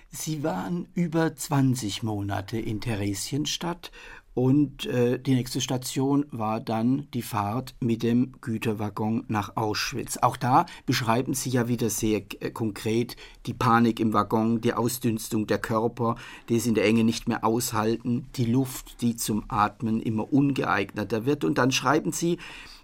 Sie 0.09 0.43
waren 0.43 0.87
über 0.93 1.35
20 1.35 2.03
Monate 2.03 2.57
in 2.57 2.79
Theresienstadt 2.79 3.91
und 4.37 4.85
äh, 4.85 5.17
die 5.17 5.33
nächste 5.33 5.61
Station 5.61 6.27
war 6.29 6.59
dann 6.59 7.07
die 7.15 7.23
Fahrt 7.23 7.73
mit 7.79 8.03
dem 8.03 8.33
Güterwaggon 8.39 9.23
nach 9.29 9.57
Auschwitz. 9.57 10.19
Auch 10.21 10.37
da 10.37 10.67
beschreiben 10.85 11.33
Sie 11.33 11.49
ja 11.49 11.67
wieder 11.67 11.89
sehr 11.89 12.21
äh, 12.39 12.51
konkret 12.51 13.15
die 13.47 13.55
Panik 13.55 13.99
im 13.99 14.13
Waggon, 14.13 14.61
die 14.61 14.75
Ausdünstung 14.75 15.47
der 15.47 15.57
Körper, 15.57 16.17
die 16.49 16.57
es 16.57 16.67
in 16.67 16.75
der 16.75 16.85
Enge 16.85 17.03
nicht 17.03 17.27
mehr 17.27 17.43
aushalten, 17.43 18.27
die 18.35 18.45
Luft, 18.45 19.01
die 19.01 19.15
zum 19.15 19.43
Atmen 19.47 19.99
immer 19.99 20.31
ungeeigneter 20.31 21.25
wird. 21.25 21.43
Und 21.43 21.57
dann 21.57 21.71
schreiben 21.71 22.11
Sie, 22.11 22.37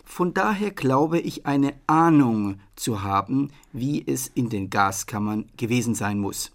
von 0.04 0.34
daher 0.34 0.72
glaube 0.72 1.20
ich 1.20 1.46
eine 1.46 1.76
Ahnung 1.86 2.62
zu 2.76 3.04
haben, 3.04 3.52
wie 3.72 4.04
es 4.04 4.26
in 4.28 4.50
den 4.50 4.72
Gaskammern 4.72 5.46
gewesen 5.56 5.94
sein 5.94 6.18
muss. 6.18 6.52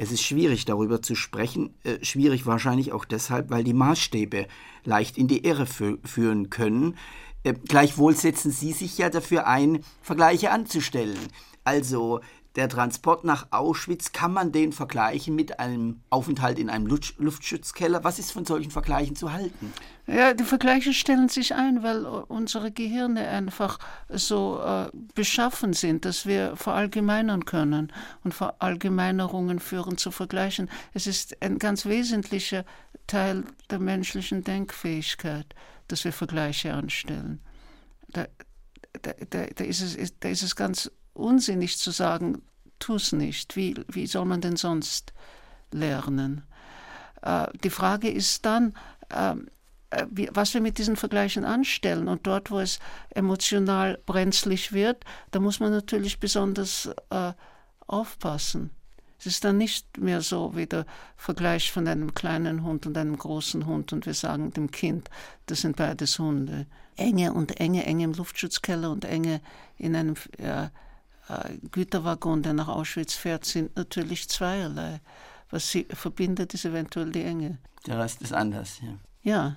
Es 0.00 0.12
ist 0.12 0.22
schwierig, 0.22 0.64
darüber 0.64 1.02
zu 1.02 1.16
sprechen, 1.16 1.74
äh, 1.82 2.04
schwierig 2.04 2.46
wahrscheinlich 2.46 2.92
auch 2.92 3.04
deshalb, 3.04 3.50
weil 3.50 3.64
die 3.64 3.72
Maßstäbe 3.72 4.46
leicht 4.84 5.18
in 5.18 5.26
die 5.26 5.44
Irre 5.44 5.66
fü 5.66 5.98
führen 6.04 6.50
können. 6.50 6.96
Äh, 7.42 7.54
gleichwohl 7.54 8.14
setzen 8.14 8.52
Sie 8.52 8.70
sich 8.70 8.96
ja 8.96 9.10
dafür 9.10 9.48
ein, 9.48 9.82
Vergleiche 10.00 10.52
anzustellen. 10.52 11.18
Also 11.64 12.20
der 12.56 12.68
Transport 12.68 13.24
nach 13.24 13.48
Auschwitz, 13.50 14.12
kann 14.12 14.32
man 14.32 14.52
den 14.52 14.72
vergleichen 14.72 15.34
mit 15.34 15.60
einem 15.60 16.00
Aufenthalt 16.10 16.58
in 16.58 16.70
einem 16.70 16.86
Luftschutzkeller? 16.86 18.04
Was 18.04 18.18
ist 18.18 18.32
von 18.32 18.44
solchen 18.44 18.70
Vergleichen 18.70 19.14
zu 19.14 19.32
halten? 19.32 19.72
Ja, 20.06 20.32
die 20.32 20.44
Vergleiche 20.44 20.94
stellen 20.94 21.28
sich 21.28 21.54
ein, 21.54 21.82
weil 21.82 22.06
unsere 22.06 22.72
Gehirne 22.72 23.28
einfach 23.28 23.78
so 24.08 24.60
äh, 24.60 24.88
beschaffen 25.14 25.74
sind, 25.74 26.06
dass 26.06 26.24
wir 26.24 26.56
verallgemeinern 26.56 27.44
können. 27.44 27.92
Und 28.24 28.32
Verallgemeinerungen 28.32 29.60
führen 29.60 29.98
zu 29.98 30.10
Vergleichen. 30.10 30.70
Es 30.94 31.06
ist 31.06 31.40
ein 31.42 31.58
ganz 31.58 31.84
wesentlicher 31.84 32.64
Teil 33.06 33.44
der 33.70 33.80
menschlichen 33.80 34.44
Denkfähigkeit, 34.44 35.54
dass 35.88 36.04
wir 36.04 36.12
Vergleiche 36.12 36.72
anstellen. 36.72 37.40
Da, 38.08 38.26
da, 39.02 39.12
da, 39.30 39.46
da, 39.54 39.64
ist, 39.64 39.82
es, 39.82 40.18
da 40.20 40.28
ist 40.28 40.42
es 40.42 40.56
ganz 40.56 40.90
unsinnig 41.18 41.78
zu 41.78 41.90
sagen, 41.90 42.42
tu 42.78 42.94
es 42.94 43.12
nicht. 43.12 43.56
Wie, 43.56 43.74
wie 43.88 44.06
soll 44.06 44.24
man 44.24 44.40
denn 44.40 44.56
sonst 44.56 45.12
lernen? 45.72 46.42
Äh, 47.22 47.48
die 47.62 47.70
Frage 47.70 48.10
ist 48.10 48.44
dann, 48.46 48.74
ähm, 49.10 49.48
äh, 49.90 50.06
was 50.32 50.54
wir 50.54 50.60
mit 50.60 50.78
diesen 50.78 50.96
Vergleichen 50.96 51.44
anstellen. 51.44 52.08
Und 52.08 52.26
dort, 52.26 52.50
wo 52.50 52.58
es 52.60 52.78
emotional 53.10 53.98
brenzlig 54.06 54.72
wird, 54.72 55.04
da 55.30 55.40
muss 55.40 55.60
man 55.60 55.70
natürlich 55.70 56.20
besonders 56.20 56.90
äh, 57.10 57.32
aufpassen. 57.86 58.70
Es 59.18 59.26
ist 59.26 59.44
dann 59.44 59.58
nicht 59.58 59.98
mehr 59.98 60.20
so 60.20 60.54
wie 60.54 60.66
der 60.66 60.86
Vergleich 61.16 61.72
von 61.72 61.88
einem 61.88 62.14
kleinen 62.14 62.62
Hund 62.62 62.86
und 62.86 62.96
einem 62.96 63.18
großen 63.18 63.66
Hund 63.66 63.92
und 63.92 64.06
wir 64.06 64.14
sagen 64.14 64.52
dem 64.52 64.70
Kind, 64.70 65.10
das 65.46 65.62
sind 65.62 65.76
beides 65.76 66.20
Hunde. 66.20 66.66
Enge 66.94 67.32
und 67.32 67.58
Enge, 67.58 67.84
Enge 67.84 68.04
im 68.04 68.12
Luftschutzkeller 68.12 68.90
und 68.90 69.04
Enge 69.04 69.40
in 69.76 69.96
einem 69.96 70.14
äh, 70.36 70.68
Güterwaggon, 71.70 72.42
der 72.42 72.54
nach 72.54 72.68
Auschwitz 72.68 73.14
fährt, 73.14 73.44
sind 73.44 73.76
natürlich 73.76 74.28
zweierlei. 74.28 75.00
Was 75.50 75.70
sie 75.70 75.86
verbindet, 75.90 76.54
ist 76.54 76.64
eventuell 76.64 77.10
die 77.10 77.22
Enge. 77.22 77.58
Der 77.86 77.98
Rest 77.98 78.22
ist 78.22 78.32
anders, 78.32 78.80
ja. 78.82 78.98
Ja. 79.22 79.56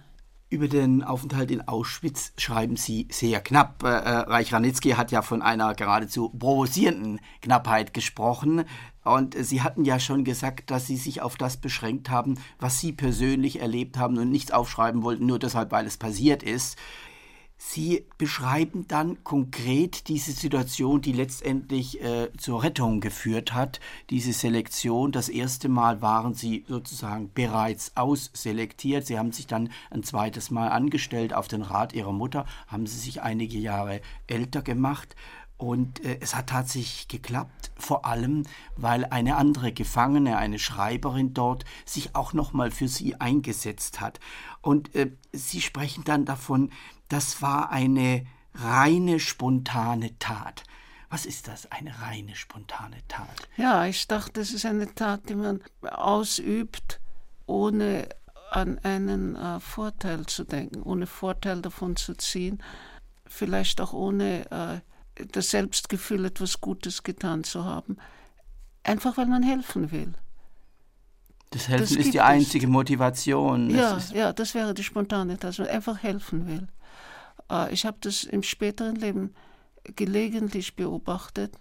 Über 0.50 0.68
den 0.68 1.02
Aufenthalt 1.02 1.50
in 1.50 1.66
Auschwitz 1.66 2.34
schreiben 2.38 2.76
Sie 2.76 3.08
sehr 3.10 3.40
knapp. 3.40 3.84
Äh, 3.84 3.88
äh 3.88 4.10
Reich 4.18 4.54
Ranitzky 4.54 4.92
hat 4.92 5.12
ja 5.12 5.22
von 5.22 5.42
einer 5.42 5.74
geradezu 5.76 6.30
provozierenden 6.30 7.22
Knappheit 7.42 7.94
gesprochen. 7.94 8.66
Und 9.04 9.36
Sie 9.40 9.62
hatten 9.62 9.86
ja 9.86 9.98
schon 10.00 10.26
gesagt, 10.26 10.70
dass 10.70 10.88
Sie 10.88 10.98
sich 10.98 11.22
auf 11.22 11.38
das 11.38 11.58
beschränkt 11.58 12.10
haben, 12.10 12.38
was 12.60 12.80
Sie 12.80 12.92
persönlich 12.92 13.62
erlebt 13.62 13.98
haben 13.98 14.18
und 14.18 14.30
nichts 14.30 14.52
aufschreiben 14.52 15.04
wollten, 15.04 15.26
nur 15.26 15.40
deshalb, 15.40 15.72
weil 15.72 15.88
es 15.88 15.96
passiert 15.98 16.44
ist. 16.44 16.78
Sie 17.63 18.06
beschreiben 18.17 18.88
dann 18.88 19.24
konkret 19.24 20.08
diese 20.08 20.32
Situation, 20.32 21.00
die 21.00 21.13
letztendlich 21.13 22.02
äh, 22.04 22.30
zur 22.36 22.63
Rettung 22.63 23.02
geführt 23.02 23.54
hat, 23.54 23.80
diese 24.10 24.34
Selektion. 24.34 25.12
Das 25.12 25.30
erste 25.30 25.69
Mal 25.69 26.02
waren 26.02 26.34
Sie 26.34 26.65
sozusagen 26.67 27.32
bereits 27.34 27.95
ausselektiert. 27.95 29.06
Sie 29.06 29.19
haben 29.19 29.32
sich 29.32 29.45
dann 29.45 29.69
ein 29.91 30.02
zweites 30.02 30.50
Mal 30.50 30.69
angestellt 30.69 31.36
auf 31.36 31.47
den 31.47 31.62
Rat 31.62 31.93
Ihrer 31.93 32.12
Mutter, 32.12 32.45
haben 32.65 32.88
Sie 32.88 32.97
sich 32.97 33.21
einige 33.21 33.60
Jahre 33.60 34.02
älter 34.26 34.63
gemacht. 34.63 35.15
Und 35.62 36.04
äh, 36.04 36.17
es 36.19 36.34
hat 36.36 36.47
tatsächlich 36.47 37.08
geklappt, 37.10 37.71
vor 37.78 38.08
allem, 38.08 38.41
weil 38.76 39.06
eine 39.06 39.38
andere 39.38 39.71
Gefangene, 39.71 40.38
eine 40.38 40.58
Schreiberin 40.58 41.36
dort, 41.36 41.65
sich 41.86 42.15
auch 42.15 42.34
nochmal 42.34 42.71
für 42.71 42.88
sie 42.88 43.21
eingesetzt 43.21 44.02
hat. 44.02 44.19
Und 44.62 44.95
äh, 44.95 45.12
Sie 45.32 45.62
sprechen 45.62 46.04
dann 46.04 46.26
davon, 46.26 46.71
das 47.12 47.41
war 47.41 47.71
eine 47.71 48.26
reine 48.54 49.19
spontane 49.19 50.17
Tat. 50.19 50.63
Was 51.10 51.26
ist 51.26 51.50
das, 51.50 51.69
eine 51.71 52.02
reine 52.02 52.36
spontane 52.36 52.97
Tat? 53.10 53.28
Ja, 53.58 53.86
ich 53.86 54.08
dachte, 54.08 54.39
es 54.39 54.54
ist 54.54 54.65
eine 54.65 54.93
Tat, 54.95 55.28
die 55.28 55.36
man 55.36 55.62
ausübt, 55.82 57.02
ohne 57.45 58.08
an 58.52 58.80
einen 58.80 59.36
äh, 59.36 59.60
Vorteil 59.60 60.26
zu 60.26 60.45
denken, 60.45 60.82
ohne 60.84 61.06
Vorteil 61.06 61.62
davon 61.62 61.97
zu 61.97 62.15
ziehen, 62.15 62.63
vielleicht 63.26 63.82
auch 63.82 63.91
ohne 63.91 64.50
äh, 64.52 65.26
das 65.32 65.52
Selbstgefühl, 65.52 66.26
etwas 66.26 66.62
Gutes 66.62 67.04
getan 67.04 67.43
zu 67.43 67.65
haben, 67.65 67.97
einfach 68.84 69.17
weil 69.17 69.26
man 69.26 69.43
helfen 69.43 69.91
will. 69.91 70.13
Das 71.50 71.67
Helfen 71.67 71.95
das 71.97 72.06
ist 72.06 72.13
die 72.13 72.21
einzige 72.21 72.67
es. 72.67 72.71
Motivation. 72.71 73.69
Ja, 73.69 74.00
ja, 74.13 74.32
das 74.32 74.54
wäre 74.54 74.74
die 74.74 74.84
spontane 74.84 75.34
Tat, 75.34 75.43
dass 75.43 75.58
man 75.60 75.67
einfach 75.67 76.02
helfen 76.02 76.47
will. 76.47 76.67
Äh, 77.52 77.74
ich 77.74 77.86
habe 77.86 77.98
das 78.02 78.24
im 78.24 78.44
späteren 78.44 78.96
Leben 78.96 79.36
gelegentlich 79.84 80.76
beobachtet, 80.76 81.54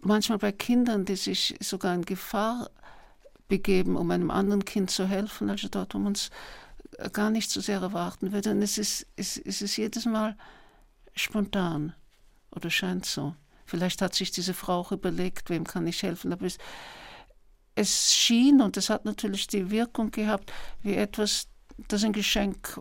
manchmal 0.00 0.38
bei 0.38 0.52
Kindern, 0.52 1.04
die 1.04 1.16
sich 1.16 1.56
sogar 1.60 1.94
in 1.94 2.04
Gefahr 2.04 2.70
begeben, 3.48 3.96
um 3.96 4.10
einem 4.10 4.30
anderen 4.30 4.64
Kind 4.64 4.90
zu 4.90 5.06
helfen, 5.06 5.50
also 5.50 5.68
dort, 5.68 5.94
wo 5.94 5.98
man 5.98 6.12
es 6.12 6.30
gar 7.12 7.30
nicht 7.30 7.50
so 7.50 7.60
sehr 7.60 7.80
erwarten 7.80 8.32
würde. 8.32 8.50
Und 8.50 8.62
es 8.62 8.78
ist, 8.78 9.06
es, 9.16 9.36
es 9.38 9.62
ist 9.62 9.76
jedes 9.76 10.06
Mal 10.06 10.36
spontan 11.14 11.94
oder 12.50 12.70
scheint 12.70 13.06
so. 13.06 13.34
Vielleicht 13.66 14.02
hat 14.02 14.14
sich 14.14 14.30
diese 14.30 14.54
Frau 14.54 14.80
auch 14.80 14.92
überlegt, 14.92 15.50
wem 15.50 15.64
kann 15.64 15.86
ich 15.86 16.02
helfen. 16.02 16.32
Aber 16.32 16.46
es, 16.46 16.58
es 17.74 18.12
schien, 18.14 18.60
und 18.60 18.76
es 18.76 18.90
hat 18.90 19.04
natürlich 19.04 19.46
die 19.46 19.70
Wirkung 19.70 20.10
gehabt, 20.10 20.52
wie 20.82 20.94
etwas, 20.94 21.48
das 21.88 22.04
ein 22.04 22.12
Geschenk 22.12 22.80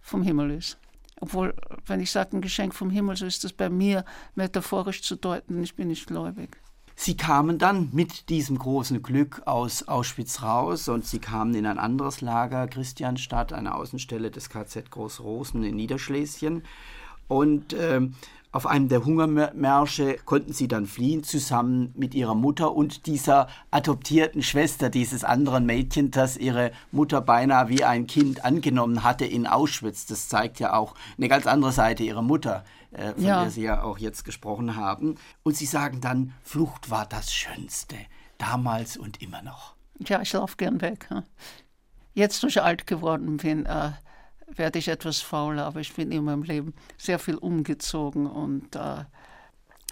vom 0.00 0.22
Himmel 0.22 0.50
ist. 0.50 0.78
Obwohl, 1.22 1.54
wenn 1.86 2.00
ich 2.00 2.10
sage 2.10 2.36
ein 2.36 2.40
Geschenk 2.40 2.74
vom 2.74 2.90
Himmel, 2.90 3.14
so 3.16 3.26
ist 3.26 3.44
das 3.44 3.52
bei 3.52 3.70
mir 3.70 4.04
metaphorisch 4.34 5.02
zu 5.02 5.14
deuten, 5.14 5.62
ich 5.62 5.76
bin 5.76 5.86
nicht 5.86 6.08
gläubig. 6.08 6.56
Sie 6.96 7.16
kamen 7.16 7.58
dann 7.58 7.90
mit 7.92 8.28
diesem 8.28 8.58
großen 8.58 9.04
Glück 9.04 9.40
aus 9.46 9.86
Auschwitz 9.86 10.42
raus 10.42 10.88
und 10.88 11.06
Sie 11.06 11.20
kamen 11.20 11.54
in 11.54 11.64
ein 11.64 11.78
anderes 11.78 12.22
Lager, 12.22 12.66
Christianstadt, 12.66 13.52
eine 13.52 13.76
Außenstelle 13.76 14.32
des 14.32 14.50
KZ 14.50 14.90
Großrosen 14.90 15.62
in 15.62 15.76
Niederschlesien. 15.76 16.64
Und 17.28 17.72
äh, 17.72 18.00
auf 18.52 18.66
einem 18.66 18.90
der 18.90 19.04
Hungermärsche 19.04 20.18
konnten 20.26 20.52
sie 20.52 20.68
dann 20.68 20.86
fliehen, 20.86 21.24
zusammen 21.24 21.92
mit 21.96 22.14
ihrer 22.14 22.34
Mutter 22.34 22.74
und 22.74 23.06
dieser 23.06 23.48
adoptierten 23.70 24.42
Schwester 24.42 24.90
dieses 24.90 25.24
anderen 25.24 25.64
Mädchen, 25.64 26.10
das 26.10 26.36
ihre 26.36 26.70
Mutter 26.90 27.22
beinahe 27.22 27.70
wie 27.70 27.82
ein 27.82 28.06
Kind 28.06 28.44
angenommen 28.44 29.02
hatte 29.02 29.24
in 29.24 29.46
Auschwitz. 29.46 30.04
Das 30.04 30.28
zeigt 30.28 30.60
ja 30.60 30.74
auch 30.74 30.94
eine 31.16 31.28
ganz 31.28 31.46
andere 31.46 31.72
Seite 31.72 32.02
ihrer 32.02 32.20
Mutter, 32.20 32.62
äh, 32.90 33.14
von 33.14 33.24
ja. 33.24 33.40
der 33.40 33.50
Sie 33.50 33.62
ja 33.62 33.82
auch 33.82 33.96
jetzt 33.96 34.22
gesprochen 34.24 34.76
haben. 34.76 35.16
Und 35.42 35.56
sie 35.56 35.66
sagen 35.66 36.02
dann, 36.02 36.34
Flucht 36.42 36.90
war 36.90 37.06
das 37.06 37.32
Schönste, 37.32 37.96
damals 38.36 38.98
und 38.98 39.22
immer 39.22 39.40
noch. 39.40 39.72
Ja, 39.98 40.20
ich 40.20 40.32
laufe 40.34 40.58
gern 40.58 40.82
weg. 40.82 41.08
Jetzt, 42.12 42.42
wo 42.42 42.48
ich 42.48 42.60
alt 42.60 42.86
geworden 42.86 43.38
bin, 43.38 43.64
äh 43.64 43.92
werde 44.54 44.78
ich 44.78 44.88
etwas 44.88 45.20
faul, 45.20 45.58
aber 45.58 45.80
ich 45.80 45.94
bin 45.94 46.12
in 46.12 46.24
meinem 46.24 46.42
Leben 46.42 46.74
sehr 46.98 47.18
viel 47.18 47.36
umgezogen 47.36 48.26
und 48.26 48.76
äh, 48.76 49.04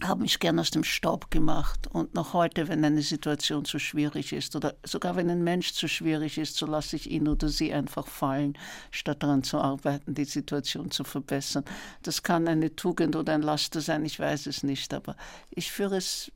habe 0.03 0.23
mich 0.23 0.39
gern 0.39 0.59
aus 0.59 0.71
dem 0.71 0.85
Staub 0.85 1.31
gemacht. 1.31 1.87
Und 1.89 2.15
noch 2.15 2.33
heute, 2.33 2.69
wenn 2.69 2.85
eine 2.85 3.03
Situation 3.03 3.65
zu 3.65 3.79
schwierig 3.79 4.33
ist 4.33 4.57
oder 4.57 4.75
sogar 4.85 5.17
wenn 5.17 5.31
ein 5.31 5.45
Mensch 5.45 5.75
zu 5.75 5.89
schwierig 5.89 6.39
ist, 6.39 6.57
so 6.57 6.67
lasse 6.67 6.97
ich 6.97 7.11
ihn 7.11 7.29
oder 7.29 7.49
sie 7.49 7.73
einfach 7.73 8.07
fallen, 8.07 8.57
statt 8.91 9.23
daran 9.23 9.43
zu 9.43 9.59
arbeiten, 9.59 10.15
die 10.15 10.25
Situation 10.25 10.91
zu 10.91 11.05
verbessern. 11.05 11.65
Das 12.03 12.23
kann 12.23 12.49
eine 12.49 12.75
Tugend 12.75 13.17
oder 13.17 13.35
ein 13.35 13.43
Laster 13.43 13.81
sein, 13.81 14.05
ich 14.05 14.19
weiß 14.19 14.47
es 14.47 14.63
nicht, 14.63 14.95
aber 14.95 15.17
ich 15.51 15.71
führe 15.71 15.97
es 15.97 16.33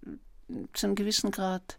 zu 0.75 0.87
einem 0.87 0.95
gewissen 0.95 1.31
Grad 1.31 1.79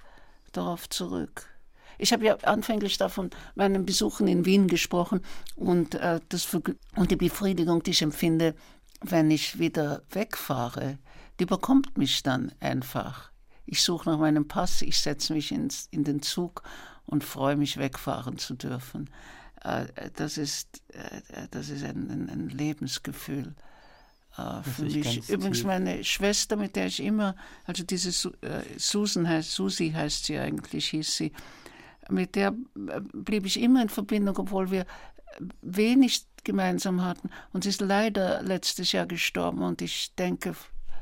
darauf 0.51 0.89
zurück. 0.89 1.55
Ich 1.97 2.13
habe 2.13 2.25
ja 2.25 2.36
anfänglich 2.38 2.97
davon 2.97 3.29
meinen 3.55 3.86
Besuchen 3.86 4.27
in 4.27 4.45
Wien 4.45 4.67
gesprochen 4.67 5.21
und, 5.55 5.95
äh, 5.95 6.19
das 6.29 6.47
und 6.95 7.12
die 7.12 7.15
Befriedigung, 7.15 7.84
die 7.84 7.91
ich 7.91 8.01
empfinde, 8.01 8.55
wenn 9.01 9.31
ich 9.31 9.60
wieder 9.60 10.03
wegfahre, 10.12 10.97
die 11.39 11.45
bekommt 11.45 11.97
mich 11.97 12.23
dann 12.23 12.51
einfach. 12.60 13.31
Ich 13.65 13.84
suche 13.84 14.10
nach 14.10 14.19
meinem 14.19 14.47
Pass, 14.47 14.81
ich 14.81 14.99
setze 14.99 15.34
mich 15.34 15.51
ins, 15.51 15.88
in 15.91 16.03
den 16.03 16.21
Zug 16.21 16.63
und 17.05 17.23
freue 17.23 17.55
mich, 17.55 17.77
wegfahren 17.77 18.38
zu 18.38 18.53
dürfen. 18.55 19.10
Äh, 19.63 19.86
das 20.15 20.38
ist, 20.38 20.81
äh, 20.89 21.47
das 21.51 21.69
ist 21.69 21.84
ein, 21.84 22.10
ein, 22.10 22.29
ein 22.29 22.49
Lebensgefühl. 22.49 23.55
Uh, 24.38 24.62
für 24.63 24.84
mich. 24.84 25.29
Übrigens 25.29 25.60
tief. 25.60 25.65
meine 25.65 26.03
Schwester, 26.03 26.58
mit 26.58 26.75
der 26.75 26.88
ich 26.88 27.01
immer, 27.01 27.38
also 27.63 27.86
diese 27.86 28.10
äh, 28.41 28.63
Susan 28.77 29.29
heißt, 29.29 29.49
Susi 29.49 29.91
heißt 29.91 30.25
sie 30.25 30.38
eigentlich, 30.38 30.89
hieß 30.89 31.15
sie, 31.15 31.31
mit 32.10 32.36
der 32.36 32.50
äh, 32.88 33.02
blieb 33.13 33.46
ich 33.46 33.60
immer 33.60 33.82
in 33.82 33.89
Verbindung, 33.89 34.38
obwohl 34.38 34.72
wir 34.72 34.86
wenig 35.62 36.26
gemeinsam 36.44 37.04
hatten. 37.04 37.30
Und 37.52 37.63
sie 37.63 37.70
ist 37.70 37.82
leider 37.82 38.41
letztes 38.41 38.91
Jahr 38.91 39.06
gestorben 39.06 39.63
und 39.63 39.82
ich 39.82 40.13
denke 40.15 40.56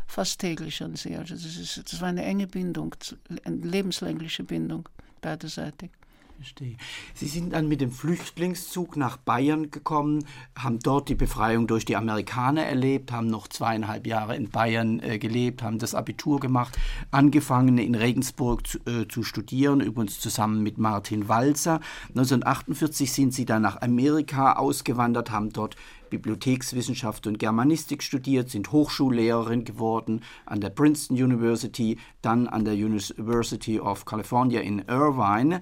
fast 0.07 0.39
täglich 0.39 0.81
an 0.81 0.95
sie. 0.95 1.15
Also 1.15 1.35
das, 1.35 1.45
ist, 1.45 1.91
das 1.91 2.01
war 2.01 2.07
eine 2.07 2.23
enge 2.23 2.47
Bindung, 2.47 2.95
eine 3.43 3.55
lebenslängliche 3.57 4.43
Bindung, 4.43 4.89
beiderseitig. 5.21 5.91
Verstehe. 6.37 6.75
Sie 7.13 7.27
sind 7.27 7.53
dann 7.53 7.67
mit 7.67 7.79
dem 7.79 7.91
Flüchtlingszug 7.91 8.97
nach 8.97 9.17
Bayern 9.17 9.71
gekommen, 9.71 10.25
haben 10.57 10.79
dort 10.79 11.07
die 11.07 11.15
Befreiung 11.15 11.67
durch 11.67 11.85
die 11.85 11.95
Amerikaner 11.95 12.63
erlebt, 12.63 13.11
haben 13.11 13.27
noch 13.27 13.47
zweieinhalb 13.47 14.07
Jahre 14.07 14.35
in 14.35 14.49
Bayern 14.49 14.99
äh, 14.99 15.19
gelebt, 15.19 15.63
haben 15.63 15.79
das 15.79 15.95
Abitur 15.95 16.39
gemacht, 16.39 16.77
angefangen 17.11 17.77
in 17.77 17.95
Regensburg 17.95 18.67
zu, 18.67 18.79
äh, 18.79 19.07
zu, 19.07 19.23
studieren, 19.23 19.79
übrigens 19.79 20.19
zusammen 20.19 20.63
mit 20.63 20.77
Martin 20.77 21.29
Walzer. 21.29 21.79
1948 22.09 23.13
sind 23.13 23.33
sie 23.33 23.45
dann 23.45 23.61
nach 23.61 23.81
Amerika 23.81 24.53
ausgewandert, 24.53 25.31
haben 25.31 25.51
dort 25.51 25.75
Bibliothekswissenschaft 26.09 27.25
und 27.25 27.39
Germanistik 27.39 28.03
studiert, 28.03 28.49
sind 28.49 28.71
Hochschullehrerin 28.71 29.65
geworden 29.65 30.21
an 30.45 30.61
der 30.61 30.69
Princeton 30.69 31.15
University, 31.15 31.97
dann 32.21 32.47
an 32.47 32.65
der 32.65 32.75
University 32.75 33.79
of 33.79 34.05
California 34.05 34.61
in 34.61 34.79
Irvine. 34.87 35.61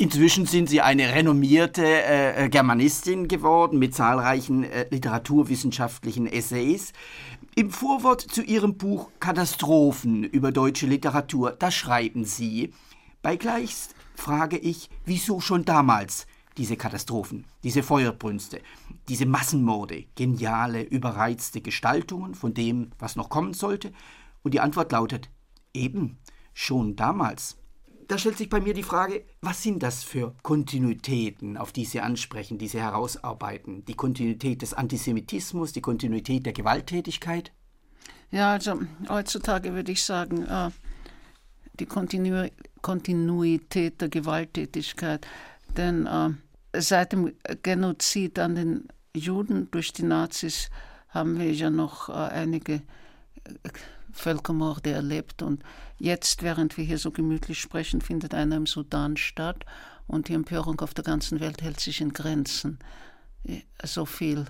Inzwischen 0.00 0.46
sind 0.46 0.70
Sie 0.70 0.80
eine 0.80 1.12
renommierte 1.12 1.84
äh, 1.84 2.48
Germanistin 2.48 3.28
geworden 3.28 3.78
mit 3.78 3.94
zahlreichen 3.94 4.64
äh, 4.64 4.86
literaturwissenschaftlichen 4.88 6.26
Essays. 6.26 6.94
Im 7.54 7.70
Vorwort 7.70 8.22
zu 8.22 8.40
Ihrem 8.40 8.78
Buch 8.78 9.10
Katastrophen 9.20 10.24
über 10.24 10.52
deutsche 10.52 10.86
Literatur, 10.86 11.50
da 11.50 11.70
schreiben 11.70 12.24
Sie, 12.24 12.72
bei 13.20 13.36
Gleichst 13.36 13.94
frage 14.14 14.56
ich, 14.56 14.88
wieso 15.04 15.38
schon 15.38 15.66
damals 15.66 16.26
diese 16.56 16.78
Katastrophen, 16.78 17.44
diese 17.62 17.82
Feuerbrünste, 17.82 18.62
diese 19.10 19.26
Massenmorde, 19.26 20.06
geniale, 20.14 20.80
überreizte 20.80 21.60
Gestaltungen 21.60 22.34
von 22.34 22.54
dem, 22.54 22.92
was 22.98 23.16
noch 23.16 23.28
kommen 23.28 23.52
sollte? 23.52 23.92
Und 24.42 24.54
die 24.54 24.60
Antwort 24.60 24.92
lautet, 24.92 25.28
eben, 25.74 26.16
schon 26.54 26.96
damals 26.96 27.59
da 28.10 28.18
stellt 28.18 28.38
sich 28.38 28.48
bei 28.48 28.60
mir 28.60 28.74
die 28.74 28.82
Frage, 28.82 29.24
was 29.40 29.62
sind 29.62 29.84
das 29.84 30.02
für 30.02 30.34
Kontinuitäten, 30.42 31.56
auf 31.56 31.70
die 31.70 31.84
Sie 31.84 32.00
ansprechen, 32.00 32.58
die 32.58 32.66
Sie 32.66 32.80
herausarbeiten? 32.80 33.84
Die 33.84 33.94
Kontinuität 33.94 34.62
des 34.62 34.74
Antisemitismus, 34.74 35.72
die 35.72 35.80
Kontinuität 35.80 36.44
der 36.44 36.52
Gewalttätigkeit? 36.52 37.52
Ja, 38.32 38.50
also 38.50 38.80
heutzutage 39.08 39.74
würde 39.74 39.92
ich 39.92 40.02
sagen, 40.02 40.44
äh, 40.44 40.70
die 41.74 41.86
Kontinu 41.86 42.48
Kontinuität 42.82 44.00
der 44.00 44.08
Gewalttätigkeit. 44.08 45.24
Denn 45.76 46.06
äh, 46.06 46.30
seit 46.80 47.12
dem 47.12 47.32
Genozid 47.62 48.40
an 48.40 48.56
den 48.56 48.88
Juden 49.14 49.70
durch 49.70 49.92
die 49.92 50.02
Nazis 50.02 50.68
haben 51.10 51.38
wir 51.38 51.52
ja 51.52 51.70
noch 51.70 52.08
äh, 52.08 52.12
einige 52.12 52.82
Völkermorde 54.12 54.90
erlebt. 54.90 55.42
Und 55.42 55.62
jetzt, 55.98 56.42
während 56.42 56.76
wir 56.76 56.84
hier 56.84 56.98
so 56.98 57.10
gemütlich 57.10 57.60
sprechen, 57.60 58.00
findet 58.00 58.34
einer 58.34 58.56
im 58.56 58.66
Sudan 58.66 59.16
statt 59.16 59.64
und 60.06 60.28
die 60.28 60.34
Empörung 60.34 60.80
auf 60.80 60.94
der 60.94 61.04
ganzen 61.04 61.40
Welt 61.40 61.62
hält 61.62 61.80
sich 61.80 62.00
in 62.00 62.12
Grenzen. 62.12 62.78
So 63.84 64.04
viel, 64.06 64.46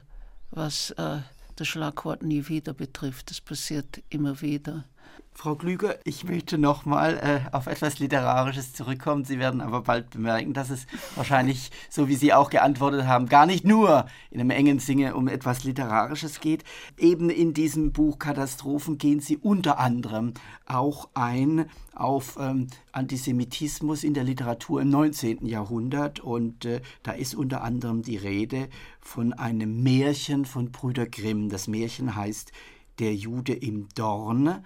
was 0.50 0.90
äh, 0.92 1.18
das 1.56 1.68
Schlagwort 1.68 2.22
nie 2.22 2.48
wieder 2.48 2.72
betrifft. 2.72 3.30
Das 3.30 3.40
passiert 3.40 4.02
immer 4.08 4.40
wieder. 4.40 4.84
Frau 5.32 5.54
Klüger, 5.54 5.98
ich 6.04 6.24
möchte 6.24 6.58
noch 6.58 6.84
mal 6.84 7.16
äh, 7.16 7.56
auf 7.56 7.66
etwas 7.66 7.98
Literarisches 7.98 8.74
zurückkommen. 8.74 9.24
Sie 9.24 9.38
werden 9.38 9.62
aber 9.62 9.80
bald 9.80 10.10
bemerken, 10.10 10.52
dass 10.52 10.68
es 10.68 10.86
wahrscheinlich, 11.16 11.70
so 11.88 12.08
wie 12.08 12.14
Sie 12.14 12.34
auch 12.34 12.50
geantwortet 12.50 13.06
haben, 13.06 13.26
gar 13.26 13.46
nicht 13.46 13.64
nur 13.64 14.04
in 14.30 14.40
einem 14.40 14.50
engen 14.50 14.80
Sinne 14.80 15.14
um 15.14 15.28
etwas 15.28 15.64
Literarisches 15.64 16.40
geht. 16.40 16.64
Eben 16.98 17.30
in 17.30 17.54
diesem 17.54 17.92
Buch 17.92 18.18
Katastrophen 18.18 18.98
gehen 18.98 19.20
Sie 19.20 19.38
unter 19.38 19.78
anderem 19.78 20.34
auch 20.66 21.08
ein 21.14 21.70
auf 21.94 22.36
ähm, 22.38 22.66
Antisemitismus 22.92 24.04
in 24.04 24.12
der 24.12 24.24
Literatur 24.24 24.82
im 24.82 24.90
19. 24.90 25.46
Jahrhundert. 25.46 26.20
Und 26.20 26.66
äh, 26.66 26.82
da 27.02 27.12
ist 27.12 27.34
unter 27.34 27.62
anderem 27.62 28.02
die 28.02 28.18
Rede 28.18 28.68
von 29.00 29.32
einem 29.32 29.82
Märchen 29.82 30.44
von 30.44 30.70
Brüder 30.70 31.06
Grimm. 31.06 31.48
Das 31.48 31.66
Märchen 31.66 32.14
heißt 32.14 32.52
Der 32.98 33.14
Jude 33.14 33.54
im 33.54 33.88
Dorn. 33.94 34.62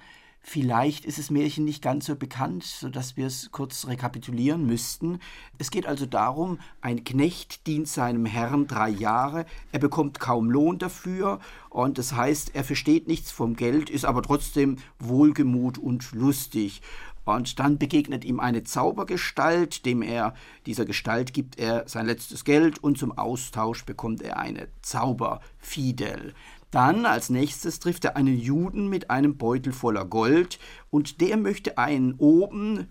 Vielleicht 0.47 1.07
ist 1.07 1.19
das 1.19 1.31
Märchen 1.31 1.65
nicht 1.65 1.81
ganz 1.81 2.05
so 2.05 2.17
bekannt, 2.17 2.65
sodass 2.65 3.17
wir 3.17 3.27
es 3.27 3.51
kurz 3.51 3.87
rekapitulieren 3.87 4.67
müssten. 4.67 5.19
Es 5.57 5.71
geht 5.71 5.87
also 5.87 6.05
darum, 6.05 6.59
ein 6.83 7.03
Knecht 7.03 7.67
dient 7.67 7.89
seinem 7.89 8.27
Herrn 8.27 8.67
drei 8.67 8.91
Jahre, 8.91 9.47
er 9.73 9.79
bekommt 9.79 10.21
kaum 10.21 10.51
Lohn 10.51 10.79
dafür 10.79 11.41
und 11.71 11.97
das 11.97 12.13
heißt, 12.15 12.55
er 12.55 12.63
versteht 12.63 13.09
nichts 13.09 13.31
vom 13.31 13.57
Geld, 13.57 13.89
ist 13.89 14.05
aber 14.05 14.21
trotzdem 14.21 14.77
wohlgemut 14.99 15.79
und 15.79 16.13
lustig. 16.13 16.83
Und 17.25 17.59
dann 17.59 17.79
begegnet 17.79 18.23
ihm 18.23 18.39
eine 18.39 18.65
Zaubergestalt, 18.65 19.87
dem 19.87 20.03
er, 20.03 20.35
dieser 20.67 20.85
Gestalt 20.85 21.33
gibt 21.33 21.59
er 21.59 21.89
sein 21.89 22.05
letztes 22.05 22.45
Geld 22.45 22.85
und 22.85 22.99
zum 22.99 23.17
Austausch 23.17 23.87
bekommt 23.87 24.21
er 24.21 24.37
eine 24.37 24.69
Zauberfidel. 24.83 26.35
Dann 26.75 27.07
als 27.07 27.31
nächstes 27.31 27.79
trifft 27.79 28.05
er 28.05 28.17
einen 28.17 28.37
Juden 28.37 28.89
mit 28.89 29.09
einem 29.09 29.37
Beutel 29.37 29.73
voller 29.73 30.05
Gold 30.05 30.59
und 30.91 31.21
der 31.21 31.37
möchte 31.37 31.79
einen 31.79 32.15
oben 32.15 32.89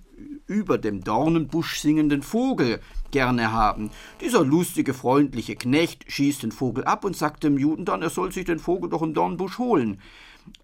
über 0.47 0.77
dem 0.77 1.03
Dornenbusch 1.03 1.81
singenden 1.81 2.23
Vogel 2.23 2.79
gerne 3.11 3.51
haben. 3.51 3.91
Dieser 4.21 4.45
lustige, 4.45 4.93
freundliche 4.93 5.57
Knecht 5.57 6.09
schießt 6.09 6.43
den 6.43 6.53
Vogel 6.53 6.85
ab 6.85 7.03
und 7.03 7.17
sagt 7.17 7.43
dem 7.43 7.57
Juden 7.57 7.83
dann, 7.83 8.01
er 8.01 8.09
soll 8.09 8.31
sich 8.31 8.45
den 8.45 8.59
Vogel 8.59 8.89
doch 8.89 9.01
im 9.01 9.13
Dornbusch 9.13 9.57
holen. 9.57 9.99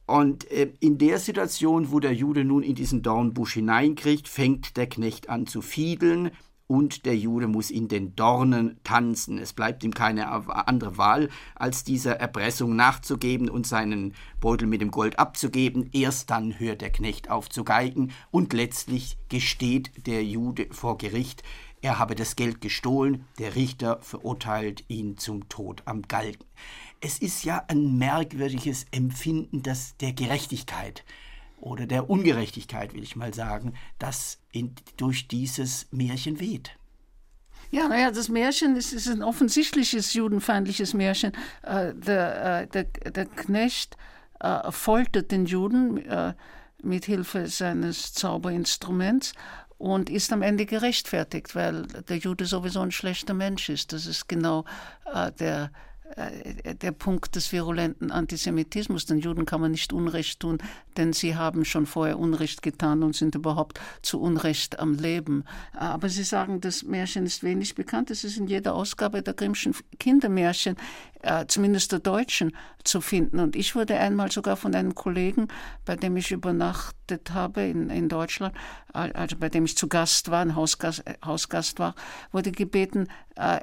Und 0.05 0.49
äh, 0.49 0.71
in 0.79 0.97
der 0.97 1.19
Situation, 1.19 1.91
wo 1.91 1.99
der 1.99 2.13
Jude 2.13 2.45
nun 2.45 2.63
in 2.63 2.75
diesen 2.75 3.01
Dornbusch 3.01 3.55
hineinkriegt, 3.55 4.29
fängt 4.29 4.77
der 4.77 4.87
Knecht 4.87 5.27
an 5.27 5.45
zu 5.45 5.61
fiedeln, 5.61 6.31
und 6.69 7.05
der 7.07 7.17
Jude 7.17 7.47
muss 7.47 7.71
in 7.71 7.87
den 7.87 8.15
Dornen 8.15 8.79
tanzen. 8.83 9.39
Es 9.39 9.53
bleibt 9.53 9.83
ihm 9.83 9.93
keine 9.93 10.27
andere 10.29 10.97
Wahl, 10.97 11.29
als 11.55 11.83
dieser 11.83 12.17
Erpressung 12.17 12.75
nachzugeben 12.75 13.49
und 13.49 13.65
seinen 13.65 14.13
Beutel 14.39 14.67
mit 14.67 14.79
dem 14.79 14.91
Gold 14.91 15.17
abzugeben. 15.17 15.89
Erst 15.93 16.29
dann 16.29 16.59
hört 16.59 16.81
der 16.81 16.91
Knecht 16.91 17.31
auf 17.31 17.49
zu 17.49 17.63
geigen 17.63 18.11
und 18.29 18.53
letztlich 18.53 19.17
gesteht 19.29 20.05
der 20.05 20.23
Jude 20.23 20.67
vor 20.69 20.99
Gericht, 20.99 21.41
er 21.81 21.97
habe 21.97 22.13
das 22.13 22.35
Geld 22.35 22.59
gestohlen, 22.59 23.25
der 23.39 23.55
Richter 23.55 23.99
verurteilt 24.01 24.83
ihn 24.89 25.17
zum 25.17 25.47
Tod 25.47 25.81
am 25.85 26.01
Galgen. 26.01 26.43
Es 26.99 27.17
ist 27.19 27.45
ja 27.45 27.63
ein 27.69 27.97
merkwürdiges 27.97 28.85
Empfinden 28.91 29.63
das 29.63 29.95
der 29.97 30.11
Gerechtigkeit 30.11 31.05
oder 31.57 31.87
der 31.87 32.09
Ungerechtigkeit, 32.09 32.93
will 32.93 33.03
ich 33.03 33.15
mal 33.15 33.33
sagen, 33.33 33.73
das 33.97 34.38
in, 34.51 34.75
durch 34.97 35.27
dieses 35.27 35.87
Märchen 35.91 36.39
weht. 36.39 36.71
Ja, 37.71 37.87
naja, 37.87 38.09
das 38.09 38.29
Märchen 38.29 38.75
ist, 38.75 38.93
ist 38.93 39.07
ein 39.07 39.21
offensichtliches 39.21 40.13
judenfeindliches 40.13 40.93
Märchen. 40.93 41.33
Äh, 41.61 41.93
der, 41.93 42.61
äh, 42.61 42.67
der, 42.67 42.83
der, 42.85 43.25
Knecht 43.25 43.95
äh, 44.39 44.71
foltert 44.71 45.31
den 45.31 45.45
Juden 45.45 45.97
äh, 45.97 46.33
mit 46.81 47.05
Hilfe 47.05 47.47
seines 47.47 48.13
Zauberinstruments 48.13 49.33
und 49.77 50.09
ist 50.09 50.33
am 50.33 50.41
Ende 50.41 50.65
gerechtfertigt, 50.65 51.55
weil 51.55 51.83
der 51.83 52.17
Jude 52.17 52.45
sowieso 52.45 52.81
ein 52.81 52.91
schlechter 52.91 53.35
Mensch 53.35 53.69
ist. 53.69 53.93
Das 53.93 54.07
ist 54.07 54.27
genau 54.27 54.65
äh, 55.13 55.31
der 55.31 55.71
der 56.15 56.91
Punkt 56.91 57.35
des 57.35 57.51
virulenten 57.51 58.11
Antisemitismus. 58.11 59.05
Den 59.05 59.19
Juden 59.19 59.45
kann 59.45 59.61
man 59.61 59.71
nicht 59.71 59.93
Unrecht 59.93 60.39
tun, 60.39 60.57
denn 60.97 61.13
sie 61.13 61.35
haben 61.35 61.65
schon 61.65 61.85
vorher 61.85 62.19
Unrecht 62.19 62.61
getan 62.61 63.03
und 63.03 63.15
sind 63.15 63.35
überhaupt 63.35 63.79
zu 64.01 64.19
Unrecht 64.19 64.79
am 64.79 64.95
Leben. 64.95 65.43
Aber 65.73 66.09
Sie 66.09 66.23
sagen, 66.23 66.61
das 66.61 66.83
Märchen 66.83 67.25
ist 67.25 67.43
wenig 67.43 67.75
bekannt. 67.75 68.11
Es 68.11 68.23
ist 68.23 68.37
in 68.37 68.47
jeder 68.47 68.73
Ausgabe 68.73 69.21
der 69.21 69.33
Grimmschen 69.33 69.75
Kindermärchen 69.99 70.75
äh, 71.21 71.45
zumindest 71.47 71.91
der 71.91 71.99
Deutschen, 71.99 72.53
zu 72.83 73.01
finden. 73.01 73.39
Und 73.39 73.55
ich 73.55 73.75
wurde 73.75 73.97
einmal 73.97 74.31
sogar 74.31 74.55
von 74.55 74.73
einem 74.73 74.95
Kollegen, 74.95 75.47
bei 75.85 75.95
dem 75.95 76.15
ich 76.17 76.31
übernachtet 76.31 77.31
habe 77.31 77.61
in, 77.63 77.89
in 77.89 78.09
Deutschland, 78.09 78.55
also 78.93 79.35
bei 79.37 79.49
dem 79.49 79.65
ich 79.65 79.77
zu 79.77 79.87
Gast 79.87 80.31
war, 80.31 80.41
ein 80.41 80.55
Hausgast, 80.55 81.05
äh, 81.05 81.15
Hausgast 81.23 81.79
war, 81.79 81.93
wurde 82.31 82.51
gebeten, 82.51 83.07
äh, 83.35 83.59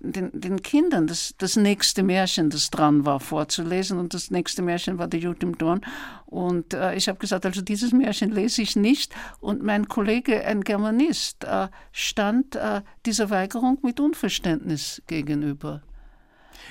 den, 0.00 0.30
den, 0.38 0.62
Kindern 0.62 1.06
das, 1.06 1.34
das 1.38 1.56
nächste 1.56 2.02
Märchen, 2.02 2.50
das 2.50 2.70
dran 2.70 3.06
war, 3.06 3.20
vorzulesen. 3.20 3.98
Und 3.98 4.14
das 4.14 4.30
nächste 4.30 4.62
Märchen 4.62 4.98
war 4.98 5.08
der 5.08 5.20
Jud 5.20 5.42
im 5.42 5.56
Dorn. 5.56 5.80
Und 6.26 6.74
äh, 6.74 6.94
ich 6.94 7.08
habe 7.08 7.18
gesagt, 7.18 7.46
also 7.46 7.62
dieses 7.62 7.92
Märchen 7.92 8.30
lese 8.30 8.62
ich 8.62 8.76
nicht. 8.76 9.14
Und 9.40 9.62
mein 9.62 9.88
Kollege, 9.88 10.44
ein 10.44 10.62
Germanist, 10.62 11.44
äh, 11.44 11.68
stand 11.92 12.56
äh, 12.56 12.82
dieser 13.06 13.30
Weigerung 13.30 13.78
mit 13.82 14.00
Unverständnis 14.00 15.02
gegenüber. 15.06 15.82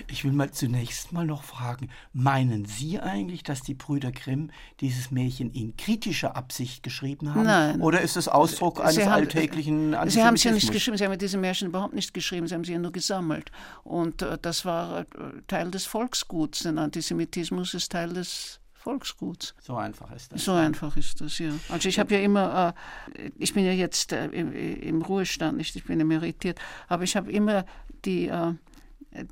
Ich 0.10 0.24
will 0.24 0.32
mal 0.32 0.52
zunächst 0.52 1.12
mal 1.12 1.26
noch 1.26 1.44
fragen, 1.44 1.90
meinen 2.14 2.66
Sie 2.66 3.00
eigentlich, 3.00 3.44
dass 3.44 3.62
die 3.62 3.74
Brüder 3.74 4.12
Grimm 4.12 4.52
dieses 4.82 5.12
Märchen 5.12 5.52
in 5.52 5.76
kritischer 5.78 6.36
Absicht 6.36 6.84
geschrieben 6.84 7.34
haben? 7.34 7.44
Nein. 7.44 7.82
Oder 7.82 8.02
ist 8.02 8.18
es 8.18 8.28
Ausdruck 8.28 8.80
eines 8.80 9.06
haben, 9.06 9.14
alltäglichen 9.14 9.94
Antisemitismus? 9.94 10.14
Sie 10.14 10.24
haben 10.24 10.36
es 10.36 10.44
ja 10.44 10.52
nicht 10.52 10.72
geschrieben, 10.72 10.98
Sie 10.98 11.06
haben 11.06 11.18
diese 11.18 11.38
Märchen 11.38 11.68
überhaupt 11.68 11.94
nicht 11.94 12.14
geschrieben, 12.14 12.48
Sie 12.48 12.54
haben 12.54 12.64
sie 12.64 12.74
ja 12.74 12.80
nur 12.80 12.92
gesammelt. 12.92 13.52
Und 13.84 14.22
äh, 14.22 14.38
das 14.42 14.66
war 14.66 15.02
äh, 15.02 15.06
Teil 15.48 15.72
des 15.72 15.86
Volksguts, 15.86 16.60
denn 16.60 16.78
Antisemitismus 16.78 17.74
ist 17.74 17.92
Teil 17.92 18.14
des 18.14 18.60
Volksguts. 18.86 19.56
So 19.60 19.76
einfach 19.76 20.12
ist 20.12 20.32
das. 20.32 20.46
So 20.46 20.52
einfach 20.52 20.96
ist 20.96 21.20
das, 21.20 21.40
ja. 21.40 21.50
Also 21.70 21.90
ich 21.90 21.98
habe 21.98 22.14
ja 22.14 22.22
immer, 22.22 22.76
äh, 23.16 23.32
ich 23.40 23.52
bin 23.52 23.66
ja 23.66 23.72
jetzt 23.72 24.12
äh, 24.12 24.28
im, 24.28 24.54
im, 24.54 25.02
Ruhestand, 25.02 25.58
nicht, 25.58 25.76
ich 25.76 25.86
bin 25.86 26.00
emeritiert, 26.00 26.60
aber 26.88 27.04
ich 27.04 27.16
habe 27.16 27.32
immer 27.32 27.66
die 28.06 28.28
äh, 28.28 28.54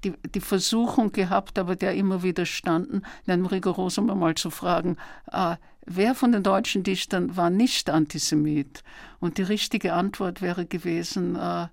die, 0.03 0.13
die 0.33 0.41
Versuchung 0.41 1.11
gehabt, 1.11 1.59
aber 1.59 1.75
der 1.75 1.95
immer 1.95 2.23
widerstanden, 2.23 3.05
in 3.25 3.33
einem 3.33 3.45
Rigorosum 3.45 4.09
einmal 4.09 4.35
zu 4.35 4.49
fragen, 4.49 4.97
äh, 5.31 5.57
wer 5.85 6.15
von 6.15 6.31
den 6.31 6.43
deutschen 6.43 6.83
Dichtern 6.83 7.35
war 7.35 7.49
nicht 7.49 7.89
Antisemit? 7.89 8.83
Und 9.19 9.37
die 9.37 9.43
richtige 9.43 9.93
Antwort 9.93 10.41
wäre 10.41 10.65
gewesen, 10.65 11.35
äh, 11.35 11.67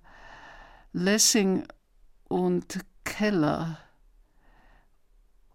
Lessing 0.93 1.63
und 2.27 2.79
Keller 3.03 3.77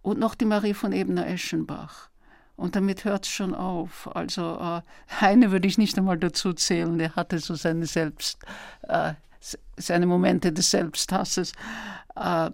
und 0.03 0.19
noch 0.19 0.35
die 0.35 0.45
Marie 0.45 0.75
von 0.75 0.93
Ebner-Eschenbach. 0.93 2.11
Und 2.57 2.75
damit 2.75 3.05
hört 3.05 3.27
es 3.27 3.31
schon 3.31 3.55
auf. 3.55 4.15
Also 4.17 4.59
äh, 4.59 4.81
Heine 5.21 5.51
würde 5.51 5.69
ich 5.69 5.79
nicht 5.79 5.99
einmal 5.99 6.19
dazu 6.19 6.53
zählen, 6.53 6.97
der 6.99 7.15
hatte 7.17 7.39
so 7.39 7.55
seine 7.55 7.87
Selbst, 7.87 8.39
äh, 8.83 9.15
seine 9.76 10.07
Momente 10.07 10.53
des 10.53 10.70
Selbsthasses. 10.70 11.53
Äh, 12.14 12.51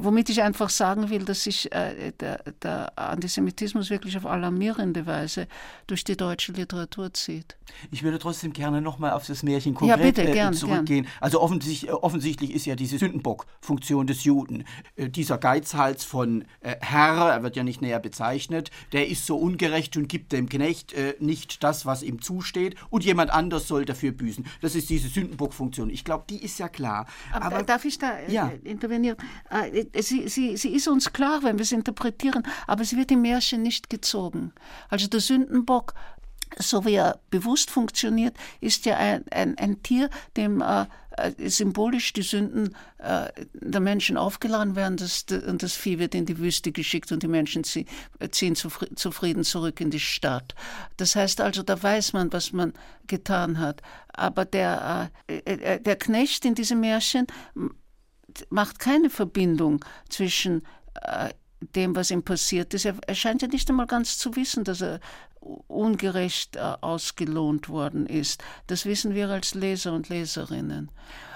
womit 0.00 0.28
ich 0.28 0.42
einfach 0.42 0.68
sagen 0.68 1.08
will, 1.08 1.24
dass 1.24 1.44
sich 1.44 1.72
äh, 1.72 2.12
der, 2.20 2.42
der, 2.62 2.92
Antisemitismus 2.98 3.88
wirklich 3.88 4.16
auf 4.16 4.26
alarmierende 4.26 5.06
Weise 5.06 5.46
durch 5.86 6.04
die 6.04 6.16
deutsche 6.16 6.52
Literatur 6.52 7.12
zieht. 7.14 7.56
Ich 7.90 8.02
würde 8.02 8.18
trotzdem 8.18 8.52
gerne 8.52 8.82
nochmal 8.82 9.12
auf 9.12 9.26
das 9.26 9.42
Märchen 9.42 9.74
konkret 9.74 9.98
ja, 9.98 10.04
bitte, 10.04 10.30
gern, 10.30 10.52
zurückgehen. 10.52 11.04
Gern. 11.04 11.14
Also 11.20 11.40
offensichtlich, 11.40 11.88
äh, 11.88 11.92
offensichtlich, 11.92 12.52
ist 12.52 12.66
ja 12.66 12.76
diese 12.76 12.98
Sündenbock-Funktion 12.98 14.06
des 14.06 14.24
Juden. 14.24 14.64
Äh, 14.96 15.08
dieser 15.08 15.38
Geizhals 15.38 16.04
von 16.04 16.44
äh, 16.60 16.76
Herr, 16.80 17.30
er 17.30 17.42
wird 17.42 17.56
ja 17.56 17.64
nicht 17.64 17.80
näher 17.80 18.00
bezeichnet, 18.00 18.70
der 18.92 19.08
ist 19.08 19.24
so 19.24 19.38
ungerecht 19.38 19.96
und 19.96 20.08
gibt 20.08 20.32
dem 20.32 20.50
Knecht 20.50 20.92
äh, 20.92 21.14
nicht 21.18 21.64
das, 21.64 21.86
was 21.86 22.02
ihm 22.02 22.20
zusteht 22.20 22.76
und 22.90 23.04
jemand 23.04 23.30
anders 23.30 23.68
soll 23.68 23.86
dafür 23.86 24.12
büßen. 24.12 24.44
Das 24.60 24.74
ist 24.74 24.90
diese 24.90 25.08
Sündenbock-Funktion. 25.08 25.88
Ich 25.88 26.04
glaube, 26.04 26.24
die 26.28 26.42
ist 26.42 26.58
ja 26.58 26.68
klar. 26.68 27.06
Aber, 27.32 27.46
Aber 27.46 27.62
darf 27.62 27.86
ich 27.86 27.98
da 27.98 28.18
ja. 28.28 28.52
intervenieren? 28.64 29.16
Äh, 29.66 30.02
sie, 30.02 30.28
sie, 30.28 30.56
sie 30.56 30.74
ist 30.74 30.88
uns 30.88 31.12
klar, 31.12 31.42
wenn 31.42 31.58
wir 31.58 31.62
es 31.62 31.72
interpretieren, 31.72 32.42
aber 32.66 32.84
sie 32.84 32.96
wird 32.96 33.10
im 33.10 33.22
Märchen 33.22 33.62
nicht 33.62 33.90
gezogen. 33.90 34.52
Also 34.88 35.06
der 35.08 35.20
Sündenbock 35.20 35.94
so 36.58 36.84
wie 36.84 36.94
er 36.94 37.20
bewusst 37.30 37.70
funktioniert, 37.70 38.36
ist 38.60 38.84
ja 38.86 38.96
ein, 38.96 39.24
ein, 39.30 39.56
ein 39.58 39.82
Tier, 39.82 40.10
dem 40.36 40.60
äh, 40.60 40.86
äh 41.16 41.48
symbolisch 41.48 42.12
die 42.12 42.22
Sünden 42.22 42.74
äh, 42.98 43.28
der 43.54 43.80
Menschen 43.80 44.16
aufgeladen 44.16 44.76
werden 44.76 44.96
das, 44.96 45.26
und 45.46 45.62
das 45.62 45.74
Vieh 45.74 45.98
wird 45.98 46.14
in 46.14 46.26
die 46.26 46.38
Wüste 46.38 46.72
geschickt 46.72 47.12
und 47.12 47.22
die 47.22 47.28
Menschen 47.28 47.64
ziehen, 47.64 47.86
ziehen 48.30 48.54
zufrieden 48.54 49.44
zurück 49.44 49.80
in 49.80 49.90
die 49.90 50.00
Stadt. 50.00 50.54
Das 50.96 51.16
heißt 51.16 51.40
also, 51.40 51.62
da 51.62 51.82
weiß 51.82 52.12
man, 52.12 52.32
was 52.32 52.52
man 52.52 52.72
getan 53.06 53.58
hat. 53.58 53.82
Aber 54.12 54.44
der, 54.44 55.10
äh, 55.28 55.38
äh 55.38 55.80
der 55.80 55.96
Knecht 55.96 56.44
in 56.44 56.54
diesem 56.54 56.80
Märchen 56.80 57.26
macht 58.50 58.78
keine 58.78 59.10
Verbindung 59.10 59.84
zwischen 60.08 60.62
äh, 61.02 61.30
dem, 61.74 61.94
was 61.94 62.10
ihm 62.10 62.22
passiert 62.22 62.74
ist. 62.74 62.84
Er, 62.84 62.96
er, 63.06 63.14
scheint 63.14 63.42
ja 63.42 63.48
nicht 63.48 63.68
einmal 63.70 63.86
ganz 63.86 64.18
zu 64.18 64.36
wissen, 64.36 64.64
dass 64.64 64.80
er 64.80 65.00
ungerecht 65.40 66.56
äh, 66.56 66.60
ausgelohnt 66.80 67.68
worden 67.68 68.06
ist. 68.06 68.42
Das 68.66 68.84
wissen 68.84 69.14
wir 69.14 69.28
als 69.28 69.54
Leser 69.54 69.92
und 69.92 70.08
Leserinnen. 70.08 70.90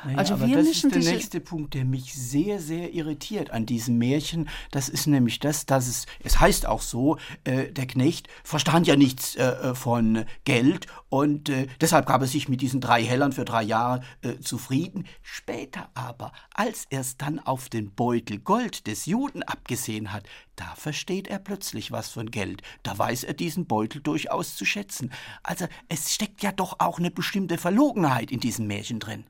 Naja, 0.05 0.19
also 0.19 0.35
aber 0.35 0.49
das 0.49 0.67
ist 0.67 0.95
der 0.95 1.03
nächste 1.03 1.41
Punkt, 1.41 1.75
der 1.75 1.85
mich 1.85 2.15
sehr, 2.15 2.61
sehr 2.61 2.93
irritiert 2.93 3.51
an 3.51 3.67
diesem 3.67 3.99
Märchen. 3.99 4.49
Das 4.71 4.89
ist 4.89 5.07
nämlich 5.07 5.39
das, 5.41 5.67
dass 5.67 5.89
es, 5.89 6.07
es 6.23 6.41
heißt 6.41 6.67
auch 6.67 6.83
so, 6.83 7.19
äh, 7.45 7.73
der 7.73 7.87
Knecht 7.87 8.29
verstand 8.45 8.87
ja 8.87 8.97
nichts 8.97 9.37
äh, 9.37 9.45
äh 9.45 9.75
von 9.75 10.25
Geld 10.45 10.87
und 11.09 11.49
äh, 11.49 11.67
deshalb 11.81 12.07
gab 12.07 12.21
er 12.21 12.27
sich 12.27 12.49
mit 12.49 12.61
diesen 12.61 12.81
drei 12.81 13.03
Hellern 13.03 13.33
für 13.33 13.45
drei 13.45 13.63
Jahre 13.63 14.03
äh, 14.23 14.39
zufrieden. 14.39 15.07
Später 15.23 15.89
aber, 15.95 16.33
als 16.55 16.87
er 16.91 17.01
es 17.01 17.17
dann 17.17 17.39
auf 17.39 17.69
den 17.69 17.93
Beutel 17.93 18.39
Gold 18.39 18.87
des 18.87 19.07
Juden 19.07 19.43
abgesehen 19.43 20.13
hat, 20.13 20.25
da 20.57 20.75
versteht 20.75 21.29
er 21.29 21.39
plötzlich 21.39 21.93
was 21.93 22.09
von 22.09 22.31
Geld. 22.31 22.63
Da 22.83 22.97
weiß 22.97 23.25
er 23.25 23.35
diesen 23.35 23.67
Beutel 23.67 24.01
durchaus 24.01 24.57
zu 24.57 24.65
schätzen. 24.65 25.13
Also 25.43 25.67
es 25.89 26.15
steckt 26.15 26.43
ja 26.43 26.53
doch 26.53 26.81
auch 26.81 26.99
eine 26.99 27.11
bestimmte 27.11 27.59
Verlogenheit 27.59 28.31
in 28.31 28.41
diesem 28.41 28.67
Märchen 28.67 28.99
drin. 28.99 29.25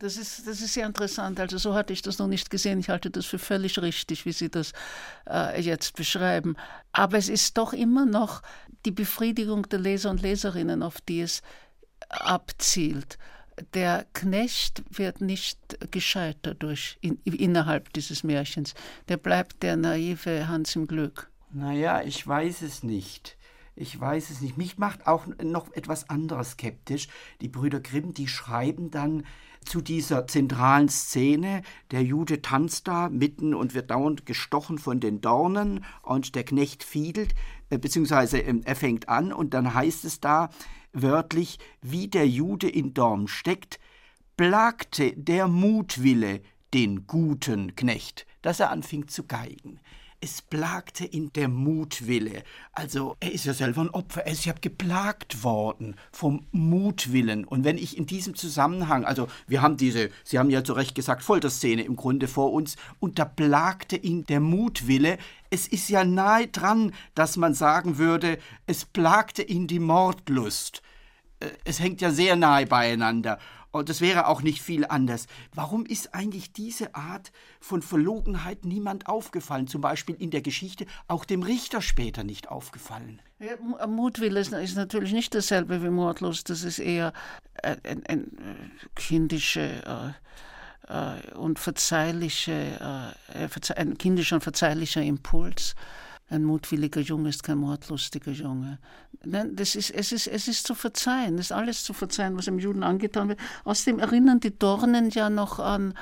Das 0.00 0.16
ist, 0.16 0.46
das 0.46 0.60
ist 0.60 0.74
sehr 0.74 0.86
interessant. 0.86 1.40
Also 1.40 1.58
so 1.58 1.74
hatte 1.74 1.92
ich 1.92 2.02
das 2.02 2.18
noch 2.18 2.28
nicht 2.28 2.50
gesehen. 2.50 2.78
Ich 2.78 2.88
halte 2.88 3.10
das 3.10 3.26
für 3.26 3.38
völlig 3.38 3.80
richtig, 3.80 4.26
wie 4.26 4.32
Sie 4.32 4.48
das 4.48 4.72
äh, 5.28 5.60
jetzt 5.60 5.96
beschreiben. 5.96 6.56
Aber 6.92 7.18
es 7.18 7.28
ist 7.28 7.58
doch 7.58 7.72
immer 7.72 8.06
noch 8.06 8.42
die 8.86 8.92
Befriedigung 8.92 9.68
der 9.68 9.80
Leser 9.80 10.10
und 10.10 10.22
Leserinnen, 10.22 10.84
auf 10.84 11.00
die 11.00 11.20
es 11.20 11.42
abzielt. 12.08 13.18
Der 13.74 14.06
Knecht 14.12 14.84
wird 14.90 15.20
nicht 15.20 15.58
gescheitert 15.90 16.62
durch, 16.62 16.96
in, 17.00 17.16
innerhalb 17.24 17.92
dieses 17.92 18.22
Märchens. 18.22 18.74
Der 19.08 19.16
bleibt 19.16 19.64
der 19.64 19.76
naive 19.76 20.46
Hans 20.46 20.76
im 20.76 20.86
Glück. 20.86 21.28
Naja, 21.50 22.02
ich 22.02 22.24
weiß 22.24 22.62
es 22.62 22.84
nicht. 22.84 23.37
Ich 23.80 23.98
weiß 23.98 24.30
es 24.30 24.40
nicht. 24.40 24.58
Mich 24.58 24.76
macht 24.76 25.06
auch 25.06 25.26
noch 25.40 25.72
etwas 25.72 26.10
anderes 26.10 26.52
skeptisch. 26.52 27.06
Die 27.40 27.48
Brüder 27.48 27.78
Grimm, 27.78 28.12
die 28.12 28.26
schreiben 28.26 28.90
dann 28.90 29.22
zu 29.64 29.80
dieser 29.80 30.26
zentralen 30.26 30.88
Szene. 30.88 31.62
Der 31.92 32.02
Jude 32.02 32.42
tanzt 32.42 32.88
da 32.88 33.08
mitten 33.08 33.54
und 33.54 33.74
wird 33.74 33.92
dauernd 33.92 34.26
gestochen 34.26 34.78
von 34.78 34.98
den 34.98 35.20
Dornen 35.20 35.84
und 36.02 36.34
der 36.34 36.42
Knecht 36.44 36.82
fiedelt, 36.82 37.34
äh, 37.70 37.78
beziehungsweise 37.78 38.40
ähm, 38.40 38.62
er 38.64 38.74
fängt 38.74 39.08
an 39.08 39.32
und 39.32 39.54
dann 39.54 39.74
heißt 39.74 40.04
es 40.04 40.18
da 40.18 40.50
wörtlich, 40.92 41.60
wie 41.80 42.08
der 42.08 42.26
Jude 42.26 42.68
in 42.68 42.94
Dorn 42.94 43.28
steckt, 43.28 43.78
plagte 44.36 45.12
der 45.16 45.46
Mutwille 45.46 46.40
den 46.74 47.06
guten 47.06 47.76
Knecht, 47.76 48.26
dass 48.42 48.58
er 48.58 48.70
anfing 48.70 49.06
zu 49.06 49.24
geigen. 49.24 49.78
Es 50.20 50.42
plagte 50.42 51.04
ihn 51.04 51.32
der 51.32 51.46
Mutwille. 51.48 52.42
Also 52.72 53.16
er 53.20 53.32
ist 53.32 53.44
ja 53.44 53.54
selber 53.54 53.82
ein 53.82 53.90
Opfer. 53.90 54.26
Er 54.26 54.32
ist 54.32 54.44
ja 54.44 54.52
geplagt 54.52 55.44
worden 55.44 55.94
vom 56.10 56.44
Mutwillen. 56.50 57.44
Und 57.44 57.62
wenn 57.62 57.78
ich 57.78 57.96
in 57.96 58.06
diesem 58.06 58.34
Zusammenhang, 58.34 59.04
also 59.04 59.28
wir 59.46 59.62
haben 59.62 59.76
diese, 59.76 60.10
Sie 60.24 60.40
haben 60.40 60.50
ja 60.50 60.64
zu 60.64 60.72
Recht 60.72 60.96
gesagt, 60.96 61.22
Folterszene 61.22 61.82
im 61.82 61.94
Grunde 61.94 62.26
vor 62.26 62.52
uns, 62.52 62.74
und 62.98 63.20
da 63.20 63.24
plagte 63.24 63.96
ihn 63.96 64.26
der 64.26 64.40
Mutwille. 64.40 65.18
Es 65.50 65.68
ist 65.68 65.88
ja 65.88 66.04
nahe 66.04 66.48
dran, 66.48 66.92
dass 67.14 67.36
man 67.36 67.54
sagen 67.54 67.98
würde, 67.98 68.38
es 68.66 68.84
plagte 68.84 69.42
ihn 69.42 69.68
die 69.68 69.78
Mordlust. 69.78 70.82
Äh, 71.40 71.50
es 71.64 71.78
hängt 71.78 72.00
ja 72.00 72.10
sehr 72.10 72.34
nahe 72.34 72.66
beieinander. 72.66 73.38
Und 73.70 73.90
es 73.90 74.00
wäre 74.00 74.26
auch 74.28 74.40
nicht 74.40 74.62
viel 74.62 74.86
anders. 74.86 75.26
Warum 75.54 75.84
ist 75.84 76.14
eigentlich 76.14 76.52
diese 76.52 76.94
Art 76.94 77.32
von 77.60 77.82
Verlogenheit 77.82 78.64
niemand 78.64 79.08
aufgefallen? 79.08 79.66
Zum 79.66 79.82
Beispiel 79.82 80.16
in 80.18 80.30
der 80.30 80.40
Geschichte 80.40 80.86
auch 81.06 81.24
dem 81.24 81.42
Richter 81.42 81.82
später 81.82 82.24
nicht 82.24 82.48
aufgefallen. 82.48 83.20
Ja, 83.38 83.86
Mutwille 83.86 84.40
ist, 84.40 84.52
ist, 84.52 84.76
natürlich 84.76 85.12
nicht 85.12 85.34
dasselbe 85.34 85.82
wie 85.82 85.90
Mordlust. 85.90 86.48
Das 86.50 86.64
ist 86.64 86.78
eher 86.78 87.12
ein, 87.62 87.76
ein, 87.84 88.06
ein 88.06 88.20
äh, 88.24 88.88
kindische 88.96 89.60
äh, 89.84 90.12
äh, 90.88 91.34
und 91.34 91.58
verzeihliche, 91.58 93.14
äh, 93.34 93.74
ein 93.76 93.98
kindischer 93.98 94.36
und 94.36 94.42
verzeihlicher 94.42 95.02
Impuls. 95.02 95.74
Ein 96.30 96.44
mutwilliger 96.44 97.00
Junge 97.00 97.30
ist 97.30 97.42
kein 97.42 97.58
mordlustiger 97.58 98.32
Junge. 98.32 98.78
Nein, 99.24 99.56
das 99.56 99.74
ist, 99.74 99.90
es, 99.90 100.12
ist, 100.12 100.26
es 100.26 100.46
ist 100.46 100.66
zu 100.66 100.74
verzeihen, 100.74 101.36
es 101.36 101.46
ist 101.46 101.52
alles 101.52 101.82
zu 101.84 101.94
verzeihen, 101.94 102.36
was 102.36 102.44
dem 102.44 102.58
Juden 102.58 102.82
angetan 102.82 103.30
wird. 103.30 103.40
Außerdem 103.64 103.98
erinnern 103.98 104.38
die 104.38 104.56
Dornen 104.56 105.08
ja 105.08 105.30
noch 105.30 105.58
an 105.58 105.94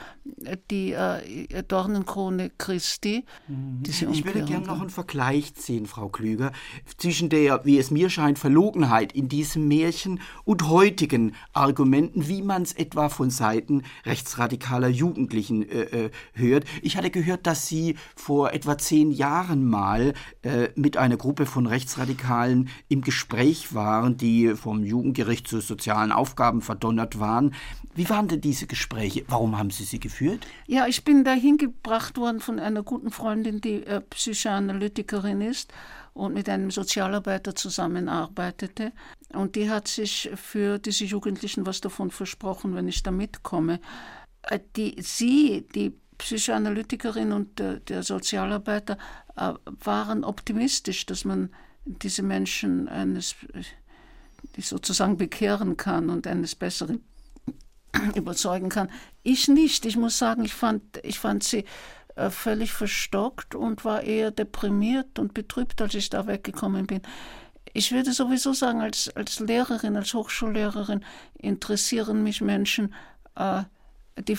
die 0.71 0.93
äh, 0.93 1.63
Dornenkrone 1.63 2.51
Christi. 2.59 3.25
Mhm. 3.47 3.83
ich 3.87 4.25
würde 4.25 4.45
gerne 4.45 4.67
noch 4.67 4.81
einen 4.81 4.91
Vergleich 4.91 5.55
ziehen, 5.55 5.87
Frau 5.87 6.09
Klüger, 6.09 6.51
zwischen 6.99 7.29
der, 7.29 7.65
wie 7.65 7.79
es 7.79 7.93
mir 7.93 8.11
scheint, 8.11 8.39
Verlogenheit 8.41 9.13
in 9.13 9.29
diesem 9.29 9.69
Märchen 9.69 10.21
und 10.45 10.69
heutigen 10.69 11.35
Argumenten, 11.53 12.27
wie 12.27 12.43
man 12.43 12.63
es 12.63 12.73
etwa 12.73 13.09
von 13.09 13.31
Seiten 13.31 13.85
rechtsradikaler 14.05 14.89
Jugendlichen 14.89 15.63
äh, 15.69 16.07
äh, 16.07 16.11
hört. 16.33 16.65
Ich 16.83 16.97
hatte 16.97 17.11
gehört, 17.11 17.47
dass 17.47 17.69
Sie 17.69 17.97
vor 18.17 18.53
etwa 18.53 18.77
zehn 18.77 19.13
Jahren 19.13 19.65
mal 19.65 20.15
äh, 20.43 20.69
mit 20.75 20.97
einer 20.97 21.17
Gruppe 21.17 21.47
von 21.47 21.67
Rechtsradikalen 21.67 22.69
im 22.89 23.03
Gespräch 23.03 23.75
waren, 23.75 24.17
die 24.17 24.55
vom 24.55 24.85
Jugendgericht 24.85 25.49
zu 25.49 25.61
sozialen 25.61 26.13
Aufgaben 26.13 26.63
verdonnert 26.63 27.19
waren. 27.19 27.55
Wie 27.95 28.09
waren 28.11 28.29
denn 28.29 28.41
diese 28.41 28.67
Gespräche? 28.67 29.25
Warum 29.29 29.59
haben 29.59 29.71
Sie 29.71 29.85
sie 29.85 30.01
geführt? 30.01 30.47
Ja, 30.67 30.87
ich 30.87 31.05
bin 31.05 31.25
dahin 31.25 31.57
gebracht 31.57 32.19
worden 32.19 32.41
von 32.41 32.59
einer 32.59 32.83
guten 32.83 33.11
Freundin, 33.11 33.61
die 33.61 33.85
äh, 33.87 34.01
Psychoanalytikerin 34.01 35.41
ist 35.41 35.73
und 36.13 36.35
mit 36.35 36.49
einem 36.49 36.71
Sozialarbeiter 36.71 37.55
zusammenarbeitete. 37.55 38.93
Und 39.33 39.55
die 39.57 39.71
hat 39.71 39.89
sich 39.89 40.31
für 40.35 40.79
diese 40.79 41.05
Jugendlichen 41.05 41.67
was 41.67 41.81
davon 41.81 42.11
versprochen, 42.11 42.75
wenn 42.75 42.89
ich 42.89 43.03
da 43.03 43.11
mitkomme. 43.11 43.81
Äh, 44.43 44.61
die, 44.77 44.97
sie, 45.01 45.67
die 45.75 45.93
Psychoanalytikerin 46.19 47.33
und 47.33 47.59
der, 47.59 47.81
der 47.81 48.03
Sozialarbeiter 48.03 48.95
äh, 48.95 49.26
waren 49.37 50.25
optimistisch, 50.25 51.07
dass 51.07 51.25
man 51.25 51.51
diese 51.85 52.23
Menschen 52.23 52.89
eines 52.89 53.37
die 54.55 54.63
sozusagen 54.63 55.17
bekehren 55.17 55.77
kann 55.77 56.11
und 56.11 56.27
eines 56.27 56.55
Besseren 56.55 57.03
überzeugen 58.15 58.69
kann. 58.69 58.91
Ich 59.23 59.49
nicht. 59.49 59.87
Ich 59.87 59.97
muss 59.97 60.19
sagen, 60.19 60.45
ich 60.45 60.55
fand, 60.55 60.83
ich 61.03 61.19
fand 61.19 61.43
sie 61.43 61.65
äh, 62.15 62.31
völlig 62.31 62.73
verstockt 62.73 63.55
und 63.55 63.85
war 63.85 64.03
eher 64.03 64.31
deprimiert 64.31 65.19
und 65.19 65.35
betrübt, 65.35 65.81
als 65.81 65.95
ich 65.95 66.11
da 66.11 66.27
weggekommen 66.27 66.87
bin. 66.87 67.03
Ich 67.73 67.93
würde 67.93 68.13
sowieso 68.13 68.53
sagen, 68.53 68.81
als, 68.81 69.15
als 69.17 69.41
Lehrerin, 69.41 69.97
als 69.97 70.15
Hochschullehrerin 70.15 71.05
interessieren 71.39 72.23
mich 72.23 72.41
Menschen, 72.41 72.95
äh, 73.35 73.65
die 74.19 74.39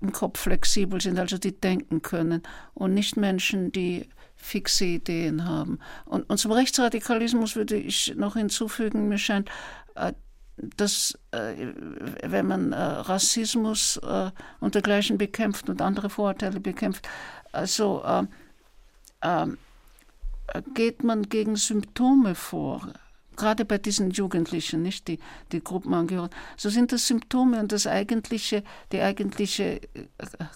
im 0.00 0.12
Kopf 0.12 0.40
flexibel 0.40 1.00
sind, 1.00 1.18
also 1.18 1.38
die 1.38 1.58
denken 1.58 2.02
können 2.02 2.42
und 2.74 2.94
nicht 2.94 3.16
Menschen, 3.16 3.72
die 3.72 4.08
fixe 4.38 4.84
Ideen 4.84 5.44
haben. 5.44 5.78
Und, 6.06 6.28
und 6.30 6.38
zum 6.38 6.52
Rechtsradikalismus 6.52 7.56
würde 7.56 7.76
ich 7.76 8.14
noch 8.16 8.36
hinzufügen, 8.36 9.08
mir 9.08 9.18
scheint, 9.18 9.50
äh, 9.94 10.12
dass 10.56 11.18
äh, 11.32 11.54
wenn 12.22 12.46
man 12.46 12.72
äh, 12.72 12.76
Rassismus 12.76 14.00
und 14.60 14.74
dergleichen 14.74 15.18
bekämpft 15.18 15.68
und 15.68 15.82
andere 15.82 16.08
Vorurteile 16.10 16.60
bekämpft, 16.60 17.08
also 17.52 18.02
geht 20.74 21.04
man 21.04 21.28
gegen 21.28 21.56
Symptome 21.56 22.34
vor 22.34 22.92
gerade 23.38 23.64
bei 23.64 23.78
diesen 23.78 24.10
Jugendlichen, 24.10 24.82
nicht 24.82 25.08
die, 25.08 25.18
die 25.52 25.64
Gruppenangehörigen, 25.64 26.36
so 26.58 26.68
sind 26.68 26.92
das 26.92 27.06
Symptome 27.06 27.60
und 27.60 27.72
das 27.72 27.86
eigentliche, 27.86 28.62
die 28.92 29.00
eigentliche 29.00 29.80
äh, 29.94 30.06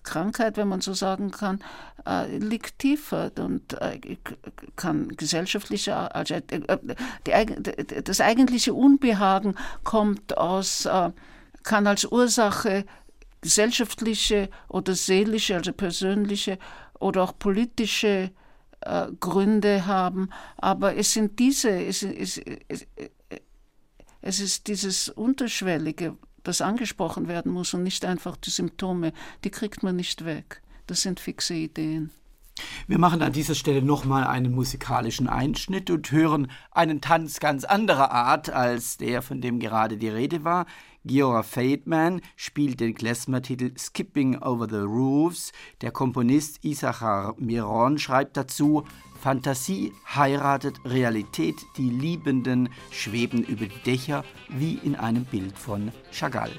Krankheit, 0.03 0.59
wenn 0.59 0.69
man 0.69 0.83
so 0.83 0.93
sagen 0.93 1.31
kann, 1.31 1.65
äh, 2.07 2.37
liegt 2.37 2.81
tiefer 2.81 3.31
und 3.39 3.81
äh, 3.81 3.99
kann 4.77 5.09
gesellschaftliche, 5.17 6.15
also 6.15 6.37
die, 7.27 8.03
das 8.05 8.21
eigentliche 8.21 8.75
Unbehagen 8.75 9.55
kommt 9.85 10.37
aus, 10.37 10.89
kann 11.63 11.87
als 11.87 12.05
Ursache 12.05 12.85
gesellschaftliche 13.41 14.49
oder 14.69 14.95
seelische, 14.95 15.55
also 15.55 15.73
persönliche 15.73 16.59
oder 16.99 17.23
auch 17.23 17.39
politische 17.39 18.31
äh, 18.85 19.09
Gründe 19.21 19.87
haben, 19.87 20.31
aber 20.57 20.97
es 20.97 21.13
sind 21.13 21.39
diese, 21.39 21.71
es, 21.71 22.03
es, 22.03 22.39
es, 22.69 22.87
es 24.21 24.41
ist 24.41 24.69
dieses 24.69 25.09
Unterschwellige, 25.09 26.17
das 26.43 26.61
angesprochen 26.61 27.29
werden 27.29 27.53
muss 27.53 27.75
und 27.75 27.83
nicht 27.83 28.05
einfach 28.05 28.37
die 28.37 28.51
Symptome, 28.51 29.13
die 29.45 29.51
kriegt 29.51 29.83
man 29.83 29.97
nicht 29.97 30.25
weg. 30.25 30.63
Das 30.87 31.03
sind 31.03 31.21
fixe 31.21 31.55
Ideen. 31.55 32.11
Wir 32.87 32.99
machen 32.99 33.23
an 33.23 33.33
dieser 33.33 33.55
Stelle 33.55 33.83
nochmal 33.83 34.25
einen 34.25 34.53
musikalischen 34.53 35.29
Einschnitt 35.29 35.91
und 35.91 36.11
hören 36.13 36.51
einen 36.71 37.01
Tanz 37.01 37.41
ganz 37.41 37.65
anderer 37.65 38.11
Art 38.11 38.51
als 38.51 38.99
der, 38.99 39.23
von 39.23 39.41
dem 39.41 39.59
gerade 39.59 39.97
die 39.97 40.09
Rede 40.09 40.45
war. 40.45 40.67
Giora 41.05 41.43
Feldman 41.43 42.21
spielt 42.37 42.79
den 42.79 42.95
Klezmer-Titel 42.95 43.73
Skipping 43.77 44.39
Over 44.39 44.69
the 44.69 44.77
Roofs. 44.77 45.53
Der 45.81 45.91
Komponist 45.91 46.65
Isachar 46.65 47.35
Miron 47.39 47.99
schreibt 47.99 48.37
dazu, 48.37 48.85
Fantasie 49.21 49.93
heiratet 50.15 50.79
Realität, 50.85 51.57
die 51.77 51.91
Liebenden 51.91 52.69
schweben 52.91 53.43
über 53.43 53.67
die 53.67 53.83
Dächer 53.85 54.25
wie 54.49 54.75
in 54.75 54.95
einem 54.95 55.25
Bild 55.25 55.59
von 55.59 55.91
Chagall. 56.13 56.53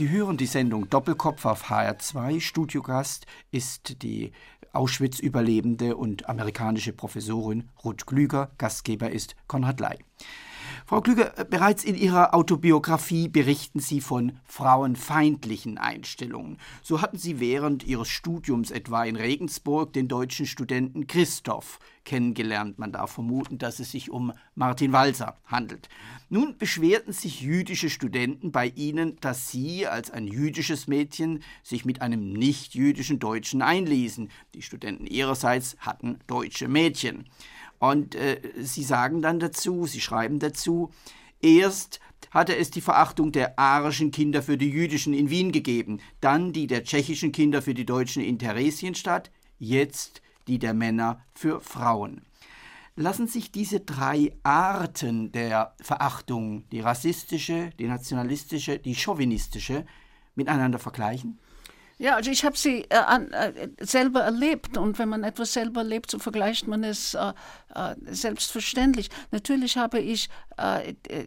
Sie 0.00 0.08
hören 0.08 0.38
die 0.38 0.46
Sendung 0.46 0.88
Doppelkopf 0.88 1.44
auf 1.44 1.64
HR2. 1.68 2.40
Studiogast 2.40 3.26
ist 3.50 4.00
die 4.02 4.32
Auschwitz-Überlebende 4.72 5.94
und 5.94 6.26
amerikanische 6.26 6.94
Professorin 6.94 7.68
Ruth 7.84 8.06
Klüger. 8.06 8.50
Gastgeber 8.56 9.10
ist 9.10 9.36
Konrad 9.46 9.78
Ley. 9.78 9.98
Frau 10.90 11.02
Klüger, 11.02 11.38
äh, 11.38 11.44
bereits 11.48 11.84
in 11.84 11.94
Ihrer 11.94 12.34
Autobiografie 12.34 13.28
berichten 13.28 13.78
Sie 13.78 14.00
von 14.00 14.32
frauenfeindlichen 14.44 15.78
Einstellungen. 15.78 16.58
So 16.82 17.00
hatten 17.00 17.16
Sie 17.16 17.38
während 17.38 17.84
Ihres 17.84 18.08
Studiums 18.08 18.72
etwa 18.72 19.04
in 19.04 19.14
Regensburg 19.14 19.92
den 19.92 20.08
deutschen 20.08 20.46
Studenten 20.46 21.06
Christoph 21.06 21.78
kennengelernt. 22.04 22.80
Man 22.80 22.90
darf 22.90 23.12
vermuten, 23.12 23.58
dass 23.58 23.78
es 23.78 23.92
sich 23.92 24.10
um 24.10 24.32
Martin 24.56 24.92
Walser 24.92 25.36
handelt. 25.46 25.88
Nun 26.28 26.58
beschwerten 26.58 27.12
sich 27.12 27.40
jüdische 27.40 27.88
Studenten 27.88 28.50
bei 28.50 28.66
Ihnen, 28.74 29.16
dass 29.20 29.48
Sie 29.48 29.86
als 29.86 30.10
ein 30.10 30.26
jüdisches 30.26 30.88
Mädchen 30.88 31.44
sich 31.62 31.84
mit 31.84 32.02
einem 32.02 32.32
nicht-jüdischen 32.32 33.20
Deutschen 33.20 33.62
einließen. 33.62 34.28
Die 34.54 34.62
Studenten 34.62 35.06
ihrerseits 35.06 35.76
hatten 35.78 36.18
deutsche 36.26 36.66
Mädchen. 36.66 37.26
Und 37.80 38.14
äh, 38.14 38.40
sie 38.58 38.84
sagen 38.84 39.22
dann 39.22 39.40
dazu, 39.40 39.86
sie 39.86 40.02
schreiben 40.02 40.38
dazu, 40.38 40.90
erst 41.40 41.98
hatte 42.30 42.54
es 42.54 42.70
die 42.70 42.82
Verachtung 42.82 43.32
der 43.32 43.58
arischen 43.58 44.10
Kinder 44.10 44.42
für 44.42 44.58
die 44.58 44.70
jüdischen 44.70 45.14
in 45.14 45.30
Wien 45.30 45.50
gegeben, 45.50 46.00
dann 46.20 46.52
die 46.52 46.66
der 46.66 46.84
tschechischen 46.84 47.32
Kinder 47.32 47.62
für 47.62 47.74
die 47.74 47.86
Deutschen 47.86 48.22
in 48.22 48.38
Theresienstadt, 48.38 49.30
jetzt 49.58 50.20
die 50.46 50.58
der 50.58 50.74
Männer 50.74 51.24
für 51.34 51.60
Frauen. 51.60 52.20
Lassen 52.96 53.26
sich 53.26 53.50
diese 53.50 53.80
drei 53.80 54.36
Arten 54.42 55.32
der 55.32 55.74
Verachtung, 55.80 56.68
die 56.70 56.80
rassistische, 56.80 57.70
die 57.78 57.86
nationalistische, 57.86 58.78
die 58.78 58.94
chauvinistische, 58.94 59.86
miteinander 60.34 60.78
vergleichen? 60.78 61.38
Ja, 62.00 62.16
also 62.16 62.30
ich 62.30 62.46
habe 62.46 62.56
sie 62.56 62.86
äh, 62.88 62.94
an, 62.94 63.30
äh, 63.32 63.68
selber 63.82 64.22
erlebt 64.22 64.78
und 64.78 64.98
wenn 64.98 65.10
man 65.10 65.22
etwas 65.22 65.52
selber 65.52 65.82
erlebt, 65.82 66.10
so 66.10 66.18
vergleicht 66.18 66.66
man 66.66 66.82
es 66.82 67.12
äh, 67.12 67.34
äh 67.74 67.94
selbstverständlich. 68.06 69.10
Natürlich 69.32 69.76
habe 69.76 70.00
ich 70.00 70.30
äh, 70.56 70.94
äh, 71.10 71.26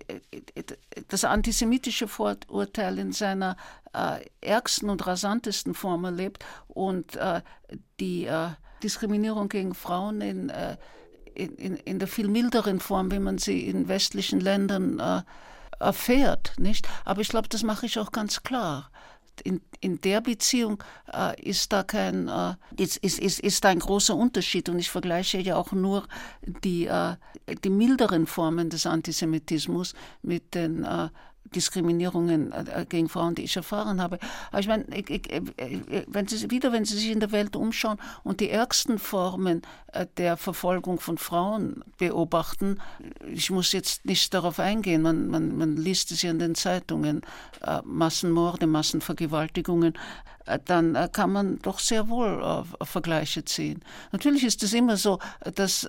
das 1.09 1.25
antisemitische 1.25 2.07
Vorurteil 2.07 2.97
in 2.97 3.11
seiner 3.11 3.55
ärgsten 4.41 4.89
und 4.89 5.05
rasantesten 5.05 5.75
Form 5.75 6.03
erlebt 6.03 6.43
und 6.67 7.15
die 7.99 8.27
Diskriminierung 8.81 9.49
gegen 9.49 9.75
Frauen 9.75 10.19
in, 10.21 10.51
in, 11.35 11.75
in, 11.75 11.99
der 11.99 12.07
viel 12.07 12.27
milderen 12.27 12.79
Form, 12.79 13.11
wie 13.11 13.19
man 13.19 13.37
sie 13.37 13.67
in 13.67 13.87
westlichen 13.87 14.39
Ländern 14.39 15.23
erfährt. 15.79 16.53
Nicht? 16.57 16.87
Aber 17.05 17.21
ich 17.21 17.27
glaube, 17.27 17.49
das 17.49 17.61
mache 17.61 17.85
ich 17.85 17.99
auch 17.99 18.11
ganz 18.11 18.41
klar 18.41 18.89
in, 19.41 19.61
in 19.79 19.99
der 20.01 20.21
Beziehung 20.21 20.83
äh, 21.11 21.39
ist 21.41 21.73
da 21.73 21.83
kein 21.83 22.27
äh, 22.27 22.55
ist, 22.77 22.97
ist, 22.97 23.19
ist, 23.19 23.39
ist 23.39 23.63
da 23.63 23.69
ein 23.69 23.79
großer 23.79 24.15
Unterschied. 24.15 24.69
Und 24.69 24.79
ich 24.79 24.89
vergleiche 24.89 25.39
ja 25.39 25.55
auch 25.55 25.71
nur 25.71 26.07
die, 26.63 26.85
äh, 26.85 27.15
die 27.63 27.69
milderen 27.69 28.27
Formen 28.27 28.69
des 28.69 28.85
Antisemitismus 28.85 29.93
mit 30.21 30.55
den 30.55 30.83
äh, 30.83 31.09
Diskriminierungen 31.45 32.51
äh, 32.51 32.81
äh, 32.81 32.85
gegen 32.85 33.09
Frauen, 33.09 33.35
die 33.35 33.43
ich 33.43 33.55
erfahren 33.55 34.01
habe. 34.01 34.19
Aber 34.51 34.59
ich 34.59 34.67
meine, 34.67 34.85
ich, 34.95 35.09
ich, 35.09 35.31
äh, 35.31 35.41
wenn 36.07 36.27
Sie, 36.27 36.49
wieder, 36.49 36.71
wenn 36.71 36.85
Sie 36.85 36.97
sich 36.97 37.11
in 37.11 37.19
der 37.19 37.31
Welt 37.31 37.55
umschauen 37.55 37.97
und 38.23 38.39
die 38.39 38.49
ärgsten 38.49 38.99
Formen 38.99 39.61
der 40.17 40.37
Verfolgung 40.37 40.99
von 40.99 41.17
Frauen 41.19 41.83
beobachten, 41.99 42.79
ich 43.31 43.51
muss 43.51 43.71
jetzt 43.73 44.05
nicht 44.05 44.33
darauf 44.33 44.59
eingehen, 44.59 45.03
man, 45.03 45.27
man, 45.27 45.55
man 45.55 45.77
liest 45.77 46.11
es 46.11 46.23
ja 46.23 46.31
in 46.31 46.39
den 46.39 46.55
Zeitungen, 46.55 47.21
Massenmorde, 47.83 48.65
Massenvergewaltigungen, 48.65 49.93
dann 50.65 51.11
kann 51.11 51.31
man 51.31 51.59
doch 51.59 51.77
sehr 51.77 52.09
wohl 52.09 52.65
Vergleiche 52.81 53.45
ziehen. 53.45 53.83
Natürlich 54.11 54.43
ist 54.43 54.63
es 54.63 54.73
immer 54.73 54.97
so, 54.97 55.19
dass 55.53 55.87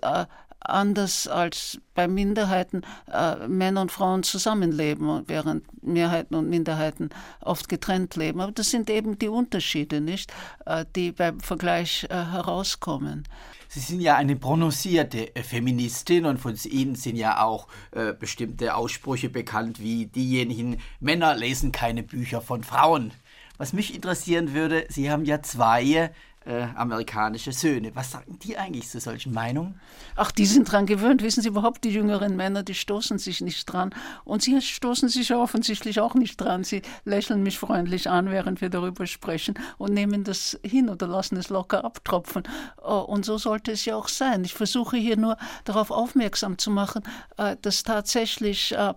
anders 0.64 1.28
als 1.28 1.78
bei 1.94 2.08
Minderheiten 2.08 2.82
äh, 3.12 3.46
Männer 3.46 3.82
und 3.82 3.92
Frauen 3.92 4.22
zusammenleben, 4.22 5.22
während 5.26 5.64
Mehrheiten 5.82 6.34
und 6.34 6.48
Minderheiten 6.48 7.10
oft 7.40 7.68
getrennt 7.68 8.16
leben. 8.16 8.40
Aber 8.40 8.52
das 8.52 8.70
sind 8.70 8.90
eben 8.90 9.18
die 9.18 9.28
Unterschiede, 9.28 10.00
nicht, 10.00 10.32
äh, 10.66 10.84
die 10.96 11.12
beim 11.12 11.40
Vergleich 11.40 12.06
äh, 12.10 12.14
herauskommen. 12.14 13.24
Sie 13.68 13.80
sind 13.80 14.00
ja 14.00 14.16
eine 14.16 14.36
prononcierte 14.36 15.32
Feministin 15.42 16.26
und 16.26 16.38
von 16.38 16.54
Ihnen 16.64 16.94
sind 16.94 17.16
ja 17.16 17.42
auch 17.42 17.66
äh, 17.90 18.12
bestimmte 18.12 18.76
Aussprüche 18.76 19.28
bekannt, 19.28 19.80
wie 19.80 20.06
diejenigen 20.06 20.80
Männer 21.00 21.34
lesen 21.34 21.72
keine 21.72 22.02
Bücher 22.02 22.40
von 22.40 22.62
Frauen. 22.62 23.12
Was 23.56 23.72
mich 23.72 23.94
interessieren 23.94 24.52
würde, 24.52 24.86
Sie 24.88 25.10
haben 25.10 25.24
ja 25.24 25.42
zwei 25.42 26.12
äh, 26.46 26.66
amerikanische 26.74 27.52
Söhne. 27.52 27.94
Was 27.94 28.12
sagen 28.12 28.38
die 28.42 28.56
eigentlich 28.56 28.88
zu 28.88 29.00
solchen 29.00 29.32
Meinungen? 29.32 29.80
Ach, 30.16 30.30
die 30.30 30.46
sind 30.46 30.70
dran 30.70 30.86
gewöhnt. 30.86 31.22
Wissen 31.22 31.42
Sie 31.42 31.48
überhaupt, 31.48 31.84
die 31.84 31.90
jüngeren 31.90 32.36
Männer, 32.36 32.62
die 32.62 32.74
stoßen 32.74 33.18
sich 33.18 33.40
nicht 33.40 33.64
dran. 33.66 33.94
Und 34.24 34.42
sie 34.42 34.60
stoßen 34.60 35.08
sich 35.08 35.34
offensichtlich 35.34 36.00
auch 36.00 36.14
nicht 36.14 36.36
dran. 36.36 36.64
Sie 36.64 36.82
lächeln 37.04 37.42
mich 37.42 37.58
freundlich 37.58 38.08
an, 38.08 38.30
während 38.30 38.60
wir 38.60 38.68
darüber 38.68 39.06
sprechen 39.06 39.54
und 39.78 39.92
nehmen 39.92 40.24
das 40.24 40.58
hin 40.64 40.88
oder 40.88 41.06
lassen 41.06 41.36
es 41.36 41.48
locker 41.48 41.84
abtropfen. 41.84 42.44
Äh, 42.82 42.88
und 42.90 43.24
so 43.24 43.38
sollte 43.38 43.72
es 43.72 43.84
ja 43.84 43.96
auch 43.96 44.08
sein. 44.08 44.44
Ich 44.44 44.54
versuche 44.54 44.96
hier 44.96 45.16
nur 45.16 45.36
darauf 45.64 45.90
aufmerksam 45.90 46.58
zu 46.58 46.70
machen, 46.70 47.02
äh, 47.36 47.56
dass 47.62 47.82
tatsächlich 47.82 48.72
äh, 48.72 48.94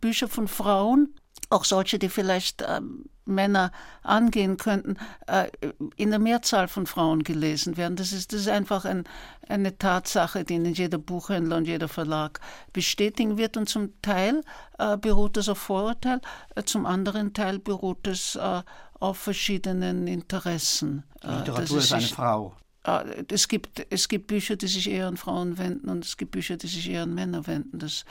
Bücher 0.00 0.28
von 0.28 0.48
Frauen, 0.48 1.14
auch 1.50 1.64
solche, 1.64 1.98
die 1.98 2.08
vielleicht 2.08 2.64
ähm, 2.66 3.04
Männer 3.26 3.72
angehen 4.02 4.56
könnten, 4.56 4.96
äh, 5.26 5.48
in 5.96 6.10
der 6.10 6.18
Mehrzahl 6.18 6.68
von 6.68 6.86
Frauen 6.86 7.22
gelesen 7.22 7.76
werden. 7.76 7.96
Das 7.96 8.12
ist, 8.12 8.32
das 8.32 8.42
ist 8.42 8.48
einfach 8.48 8.84
ein, 8.84 9.04
eine 9.48 9.76
Tatsache, 9.76 10.44
die 10.44 10.54
in 10.54 10.64
jeder 10.66 10.98
Buchhändler 10.98 11.56
und 11.56 11.66
jeder 11.66 11.88
Verlag 11.88 12.40
bestätigen 12.72 13.36
wird. 13.36 13.56
Und 13.56 13.68
zum 13.68 14.00
Teil 14.02 14.42
äh, 14.78 14.96
beruht 14.96 15.36
das 15.36 15.48
auf 15.48 15.58
Vorurteil, 15.58 16.20
äh, 16.54 16.62
zum 16.62 16.86
anderen 16.86 17.32
Teil 17.34 17.58
beruht 17.58 18.06
es 18.06 18.36
äh, 18.36 18.62
auf 18.98 19.18
verschiedenen 19.18 20.06
Interessen. 20.06 21.04
Äh, 21.22 21.38
Literatur 21.38 21.78
ist, 21.78 21.92
eine 21.92 22.06
Frau. 22.06 22.54
Äh, 22.84 23.24
es 23.30 23.48
gibt, 23.48 23.86
es 23.90 24.08
gibt 24.08 24.28
Bücher, 24.28 24.56
die 24.56 24.68
sich 24.68 24.90
eher 24.90 25.08
an 25.08 25.16
Frauen 25.16 25.58
wenden 25.58 25.88
und 25.88 26.04
es 26.04 26.16
gibt 26.16 26.32
Bücher, 26.32 26.56
die 26.56 26.68
sich 26.68 26.88
eher 26.88 27.04
an 27.04 27.14
Männer 27.14 27.46
wenden. 27.46 27.78
Das 27.78 28.02
äh, 28.02 28.04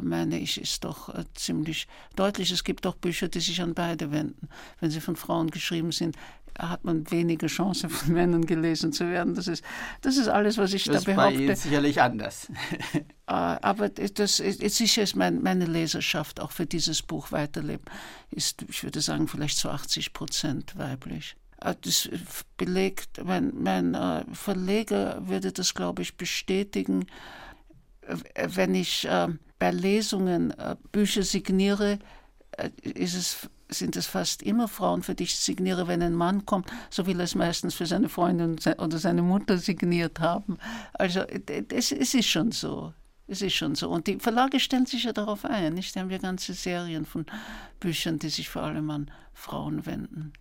meine 0.00 0.38
ich, 0.38 0.60
ist 0.60 0.84
doch 0.84 1.14
äh, 1.14 1.24
ziemlich 1.34 1.86
deutlich. 2.16 2.50
Es 2.50 2.64
gibt 2.64 2.86
auch 2.86 2.94
Bücher, 2.94 3.28
die 3.28 3.40
sich 3.40 3.60
an 3.60 3.74
beide 3.74 4.10
wenden. 4.10 4.48
Wenn 4.80 4.90
sie 4.90 5.00
von 5.00 5.16
Frauen 5.16 5.50
geschrieben 5.50 5.92
sind, 5.92 6.16
hat 6.58 6.84
man 6.84 7.10
weniger 7.10 7.48
Chance, 7.48 7.88
von 7.88 8.14
Männern 8.14 8.46
gelesen 8.46 8.92
zu 8.92 9.08
werden. 9.08 9.34
Das 9.34 9.48
ist, 9.48 9.64
das 10.02 10.16
ist 10.16 10.28
alles, 10.28 10.56
was 10.56 10.72
ich 10.72 10.84
das 10.84 11.04
da 11.04 11.12
behaupte. 11.12 11.46
Das 11.46 11.58
ist 11.58 11.64
sicherlich 11.64 12.00
anders. 12.00 12.48
Äh, 13.26 13.32
aber 13.32 13.88
das 13.88 14.38
ist, 14.38 14.60
sicher 14.76 15.02
ist 15.02 15.16
mein, 15.16 15.42
meine 15.42 15.64
Leserschaft 15.64 16.40
auch 16.40 16.52
für 16.52 16.66
dieses 16.66 17.00
Buch 17.00 17.32
weiterleben, 17.32 17.86
ist, 18.30 18.66
ich 18.68 18.84
würde 18.84 19.00
sagen, 19.00 19.28
vielleicht 19.28 19.56
zu 19.56 19.70
80 19.70 20.12
Prozent 20.12 20.76
weiblich. 20.76 21.34
Das 21.80 22.10
belegt, 22.58 23.24
mein, 23.24 23.54
mein 23.54 23.96
Verleger 24.34 25.26
würde 25.26 25.52
das, 25.52 25.72
glaube 25.72 26.02
ich, 26.02 26.18
bestätigen, 26.18 27.06
wenn 28.54 28.74
ich 28.74 29.08
bei 29.64 29.70
Lesungen 29.70 30.50
äh, 30.52 30.76
Bücher 30.92 31.22
signiere, 31.22 31.98
äh, 32.52 32.70
es, 32.94 33.48
sind 33.70 33.96
es 33.96 34.06
fast 34.06 34.42
immer 34.42 34.68
Frauen, 34.68 35.02
für 35.02 35.14
die 35.14 35.24
ich 35.24 35.36
signiere. 35.36 35.88
Wenn 35.88 36.02
ein 36.02 36.14
Mann 36.14 36.44
kommt, 36.44 36.70
so 36.90 37.06
will 37.06 37.18
er 37.18 37.24
es 37.24 37.34
meistens 37.34 37.74
für 37.74 37.86
seine 37.86 38.08
Freundin 38.08 38.56
oder 38.78 38.98
seine 38.98 39.22
Mutter 39.22 39.56
signiert 39.56 40.20
haben. 40.20 40.58
Also 40.92 41.20
es, 41.20 41.92
es 41.92 42.14
ist 42.14 42.28
schon 42.28 42.52
so. 42.52 42.92
Es 43.26 43.40
ist 43.40 43.54
schon 43.54 43.74
so. 43.74 43.88
Und 43.88 44.06
die 44.06 44.18
Verlage 44.18 44.60
stellen 44.60 44.84
sich 44.84 45.04
ja 45.04 45.14
darauf 45.14 45.46
ein. 45.46 45.72
Nicht? 45.72 45.96
Da 45.96 46.00
haben 46.00 46.10
wir 46.10 46.18
ganze 46.18 46.52
Serien 46.52 47.06
von 47.06 47.24
Büchern, 47.80 48.18
die 48.18 48.28
sich 48.28 48.50
vor 48.50 48.64
allem 48.64 48.90
an 48.90 49.10
Frauen 49.32 49.86
wenden. 49.86 50.34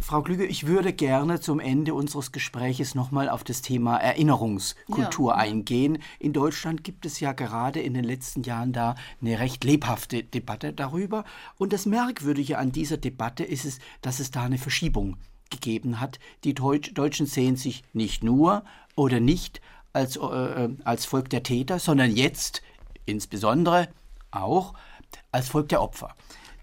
Frau 0.00 0.22
Klüge, 0.22 0.46
ich 0.46 0.66
würde 0.66 0.92
gerne 0.92 1.40
zum 1.40 1.58
Ende 1.58 1.94
unseres 1.94 2.30
Gespräches 2.30 2.94
nochmal 2.94 3.28
auf 3.28 3.42
das 3.44 3.62
Thema 3.62 3.96
Erinnerungskultur 3.96 5.32
ja. 5.32 5.36
eingehen. 5.36 5.98
In 6.18 6.32
Deutschland 6.32 6.84
gibt 6.84 7.06
es 7.06 7.20
ja 7.20 7.32
gerade 7.32 7.80
in 7.80 7.94
den 7.94 8.04
letzten 8.04 8.42
Jahren 8.42 8.72
da 8.72 8.94
eine 9.20 9.40
recht 9.40 9.64
lebhafte 9.64 10.22
Debatte 10.22 10.72
darüber. 10.72 11.24
Und 11.58 11.72
das 11.72 11.86
Merkwürdige 11.86 12.58
an 12.58 12.72
dieser 12.72 12.96
Debatte 12.96 13.44
ist 13.44 13.64
es, 13.64 13.78
dass 14.00 14.20
es 14.20 14.30
da 14.30 14.44
eine 14.44 14.58
Verschiebung 14.58 15.16
gegeben 15.50 16.00
hat. 16.00 16.18
Die 16.44 16.54
Deutschen 16.54 17.26
sehen 17.26 17.56
sich 17.56 17.82
nicht 17.92 18.22
nur 18.22 18.64
oder 18.94 19.20
nicht 19.20 19.60
als, 19.92 20.16
äh, 20.16 20.20
äh, 20.20 20.76
als 20.84 21.04
Volk 21.04 21.30
der 21.30 21.42
Täter, 21.42 21.78
sondern 21.78 22.14
jetzt 22.14 22.62
insbesondere 23.06 23.88
auch 24.30 24.74
als 25.32 25.48
Volk 25.48 25.68
der 25.68 25.82
Opfer 25.82 26.14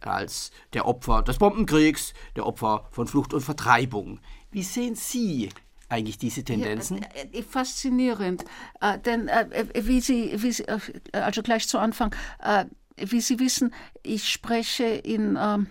als 0.07 0.51
der 0.73 0.85
Opfer 0.87 1.21
des 1.21 1.37
Bombenkriegs, 1.37 2.13
der 2.35 2.45
Opfer 2.45 2.87
von 2.91 3.07
Flucht 3.07 3.33
und 3.33 3.41
Vertreibung. 3.41 4.19
Wie 4.51 4.63
sehen 4.63 4.95
Sie 4.95 5.49
eigentlich 5.89 6.17
diese 6.17 6.43
Tendenzen? 6.43 6.97
Ja, 6.97 7.07
äh, 7.21 7.39
äh, 7.39 7.43
faszinierend, 7.43 8.45
äh, 8.81 8.99
denn 8.99 9.27
äh, 9.27 9.65
wie 9.75 10.01
Sie, 10.01 10.33
wie 10.41 10.51
Sie, 10.51 10.63
äh, 10.63 10.79
also 11.11 11.41
gleich 11.43 11.67
zu 11.67 11.77
Anfang, 11.77 12.15
äh, 12.39 12.65
wie 12.97 13.21
Sie 13.21 13.39
wissen, 13.39 13.73
ich 14.01 14.29
spreche 14.29 14.85
in, 14.85 15.37
ähm, 15.39 15.67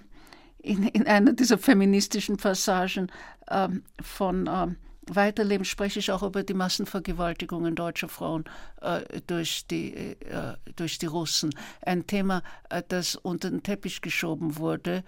in, 0.59 0.85
in 0.89 1.07
einer 1.07 1.33
dieser 1.33 1.59
feministischen 1.59 2.37
Passagen 2.37 3.11
ähm, 3.51 3.83
von 4.01 4.49
ähm, 4.53 4.76
Weiterleben 5.09 5.64
spreche 5.64 5.98
ich 5.98 6.12
auch 6.12 6.22
über 6.22 6.44
die 6.44 6.55
Massenvergewaltigungen 6.55 7.74
deutscher 7.74 8.09
Frauen 8.09 8.44
äh, 8.80 9.20
durch, 9.26 9.66
die, 9.66 9.94
äh, 9.94 10.55
durch 10.76 10.98
die 10.98 11.07
Russen. 11.07 11.55
Ein 11.80 12.07
Thema, 12.07 12.42
äh, 12.70 12.82
das 12.86 13.16
unter 13.16 13.50
den 13.50 13.64
Teppich 13.64 14.00
geschoben 14.00 14.57
wurde, 14.59 15.03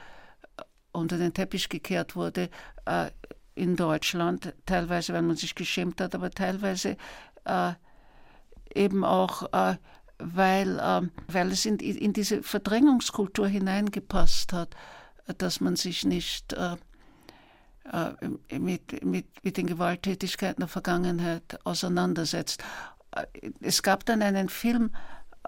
äh, 0.57 0.63
unter 0.93 1.17
den 1.17 1.33
Teppich 1.33 1.69
gekehrt 1.69 2.17
wurde 2.17 2.51
äh, 2.87 3.11
in 3.55 3.77
Deutschland, 3.77 4.53
teilweise, 4.67 5.13
weil 5.13 5.23
man 5.23 5.37
sich 5.37 5.55
geschämt 5.55 6.01
hat, 6.01 6.17
aber 6.17 6.31
teilweise 6.31 6.97
äh, 7.45 7.73
eben 8.75 9.05
auch, 9.05 9.49
weil, 10.19 11.11
weil 11.29 11.53
es 11.53 11.65
in, 11.65 11.79
in 11.79 12.13
diese 12.13 12.43
Verdrängungskultur 12.43 13.47
hineingepasst 13.47 14.53
hat, 14.53 14.75
dass 15.39 15.61
man 15.61 15.77
sich 15.77 16.05
nicht 16.05 16.57
äh, 17.93 18.59
mit, 18.59 19.05
mit, 19.05 19.27
mit 19.45 19.57
den 19.59 19.67
Gewalttätigkeiten 19.67 20.61
der 20.61 20.69
Vergangenheit 20.69 21.59
auseinandersetzt. 21.65 22.65
Äh, 23.15 23.27
es 23.61 23.83
gab 23.83 24.07
dann 24.07 24.23
einen 24.23 24.49
Film 24.49 24.91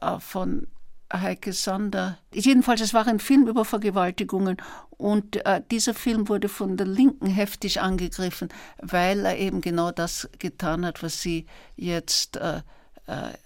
äh, 0.03 0.19
von 0.21 0.67
Heike 1.11 1.55
Sander. 1.55 2.19
Jedenfalls, 2.35 2.83
es 2.83 2.93
war 2.93 3.07
ein 3.07 3.21
Film 3.21 3.47
über 3.47 3.65
Vergewaltigungen 3.65 4.57
und 4.91 5.41
dieser 5.71 5.95
Film 5.95 6.29
wurde 6.29 6.49
von 6.49 6.77
der 6.77 6.89
Linken 6.89 7.29
heftig 7.29 7.81
angegriffen, 7.81 8.49
weil 8.83 9.25
er 9.25 9.39
eben 9.39 9.61
genau 9.61 9.93
das 9.93 10.29
getan 10.41 10.85
hat, 10.85 11.05
was 11.05 11.23
Sie 11.23 11.47
jetzt 11.77 12.41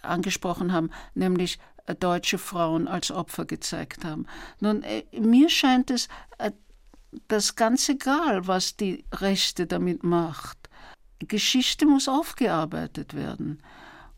angesprochen 0.00 0.72
haben, 0.72 0.88
nämlich 1.12 1.58
deutsche 1.98 2.38
Frauen 2.38 2.88
als 2.88 3.10
Opfer 3.10 3.44
gezeigt 3.44 4.06
haben. 4.06 4.24
Nun, 4.60 4.82
mir 5.12 5.50
scheint 5.50 5.90
es, 5.90 6.08
das 7.28 7.56
ganz 7.56 7.88
egal, 7.88 8.46
was 8.46 8.76
die 8.76 9.04
Rechte 9.12 9.66
damit 9.66 10.04
macht. 10.04 10.58
Geschichte 11.20 11.86
muss 11.86 12.08
aufgearbeitet 12.08 13.14
werden. 13.14 13.62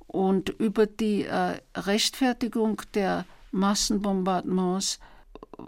Und 0.07 0.51
über 0.51 0.86
die 0.86 1.24
äh, 1.24 1.59
Rechtfertigung 1.74 2.82
der 2.95 3.24
Massenbombardements 3.51 4.99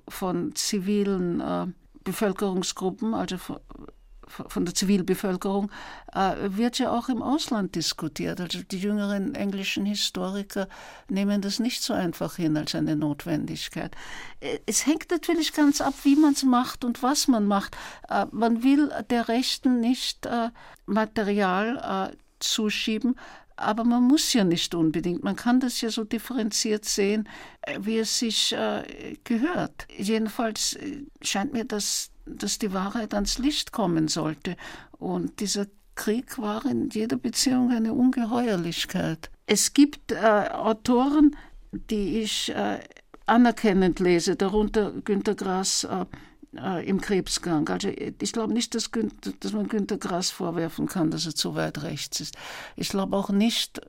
von 0.08 0.54
zivilen 0.54 1.40
äh, 1.40 1.66
Bevölkerungsgruppen, 2.04 3.14
also 3.14 3.38
von, 3.38 3.58
von 4.26 4.64
der 4.64 4.74
Zivilbevölkerung, 4.74 5.70
äh, 6.12 6.34
wird 6.48 6.78
ja 6.78 6.90
auch 6.90 7.08
im 7.08 7.22
Ausland 7.22 7.74
diskutiert. 7.74 8.40
Also 8.40 8.62
die 8.62 8.78
jüngeren 8.78 9.34
englischen 9.34 9.84
Historiker 9.86 10.68
nehmen 11.08 11.40
das 11.40 11.58
nicht 11.58 11.82
so 11.82 11.92
einfach 11.92 12.36
hin 12.36 12.56
als 12.56 12.74
eine 12.74 12.96
Notwendigkeit. 12.96 13.94
Äh, 14.40 14.58
es 14.66 14.86
hängt 14.86 15.10
natürlich 15.10 15.52
ganz 15.52 15.80
ab, 15.80 15.94
wie 16.02 16.16
man 16.16 16.32
es 16.32 16.42
macht 16.42 16.84
und 16.84 17.02
was 17.02 17.28
man 17.28 17.46
macht. 17.46 17.76
Äh, 18.08 18.26
man 18.30 18.62
will 18.62 18.90
der 19.10 19.28
Rechten 19.28 19.80
nicht 19.80 20.28
Material 20.86 22.14
zuschieben, 22.38 23.16
aber 23.57 23.84
man 23.84 24.02
muss 24.02 24.32
ja 24.32 24.44
nicht 24.44 24.74
unbedingt. 24.74 25.22
Man 25.22 25.36
kann 25.36 25.61
das 25.61 25.80
ja 25.80 25.90
so 25.90 26.05
differenziert 26.05 26.84
sehen, 26.84 27.28
wie 27.80 27.98
es 27.98 28.18
sich 28.18 28.52
äh, 28.52 29.16
gehört. 29.24 29.86
Jedenfalls 29.96 30.76
scheint 31.22 31.52
mir 31.52 31.64
das 31.64 32.11
dass 32.26 32.59
die 32.59 32.72
Wahrheit 32.72 33.14
ans 33.14 33.38
Licht 33.38 33.72
kommen 33.72 34.09
sollte. 34.09 34.57
Und 34.98 35.40
dieser 35.40 35.66
Krieg 35.94 36.38
war 36.38 36.64
in 36.66 36.90
jeder 36.90 37.16
Beziehung 37.16 37.70
eine 37.70 37.92
Ungeheuerlichkeit. 37.92 39.30
Es 39.46 39.74
gibt 39.74 40.12
äh, 40.12 40.16
Autoren, 40.16 41.36
die 41.72 42.20
ich 42.20 42.50
äh, 42.55 42.80
anerkennend 43.26 44.00
lese, 44.00 44.36
darunter 44.36 44.92
Günter 45.05 45.34
Grass 45.34 45.86
äh, 46.57 46.80
äh 46.80 46.88
im 46.88 47.00
Krebsgang. 47.00 47.68
Also 47.68 47.88
ich 47.88 48.32
glaube 48.32 48.52
nicht, 48.52 48.74
dass, 48.74 48.90
Günter, 48.90 49.32
dass 49.40 49.52
man 49.52 49.68
Günter 49.68 49.98
Grass 49.98 50.30
vorwerfen 50.30 50.86
kann, 50.86 51.11
dass 51.11 51.26
er 51.26 51.34
zu 51.34 51.55
weit 51.55 51.82
rechts 51.82 52.20
ist. 52.20 52.36
Ich 52.76 52.88
glaube 52.88 53.16
auch 53.16 53.30
nicht, 53.30 53.80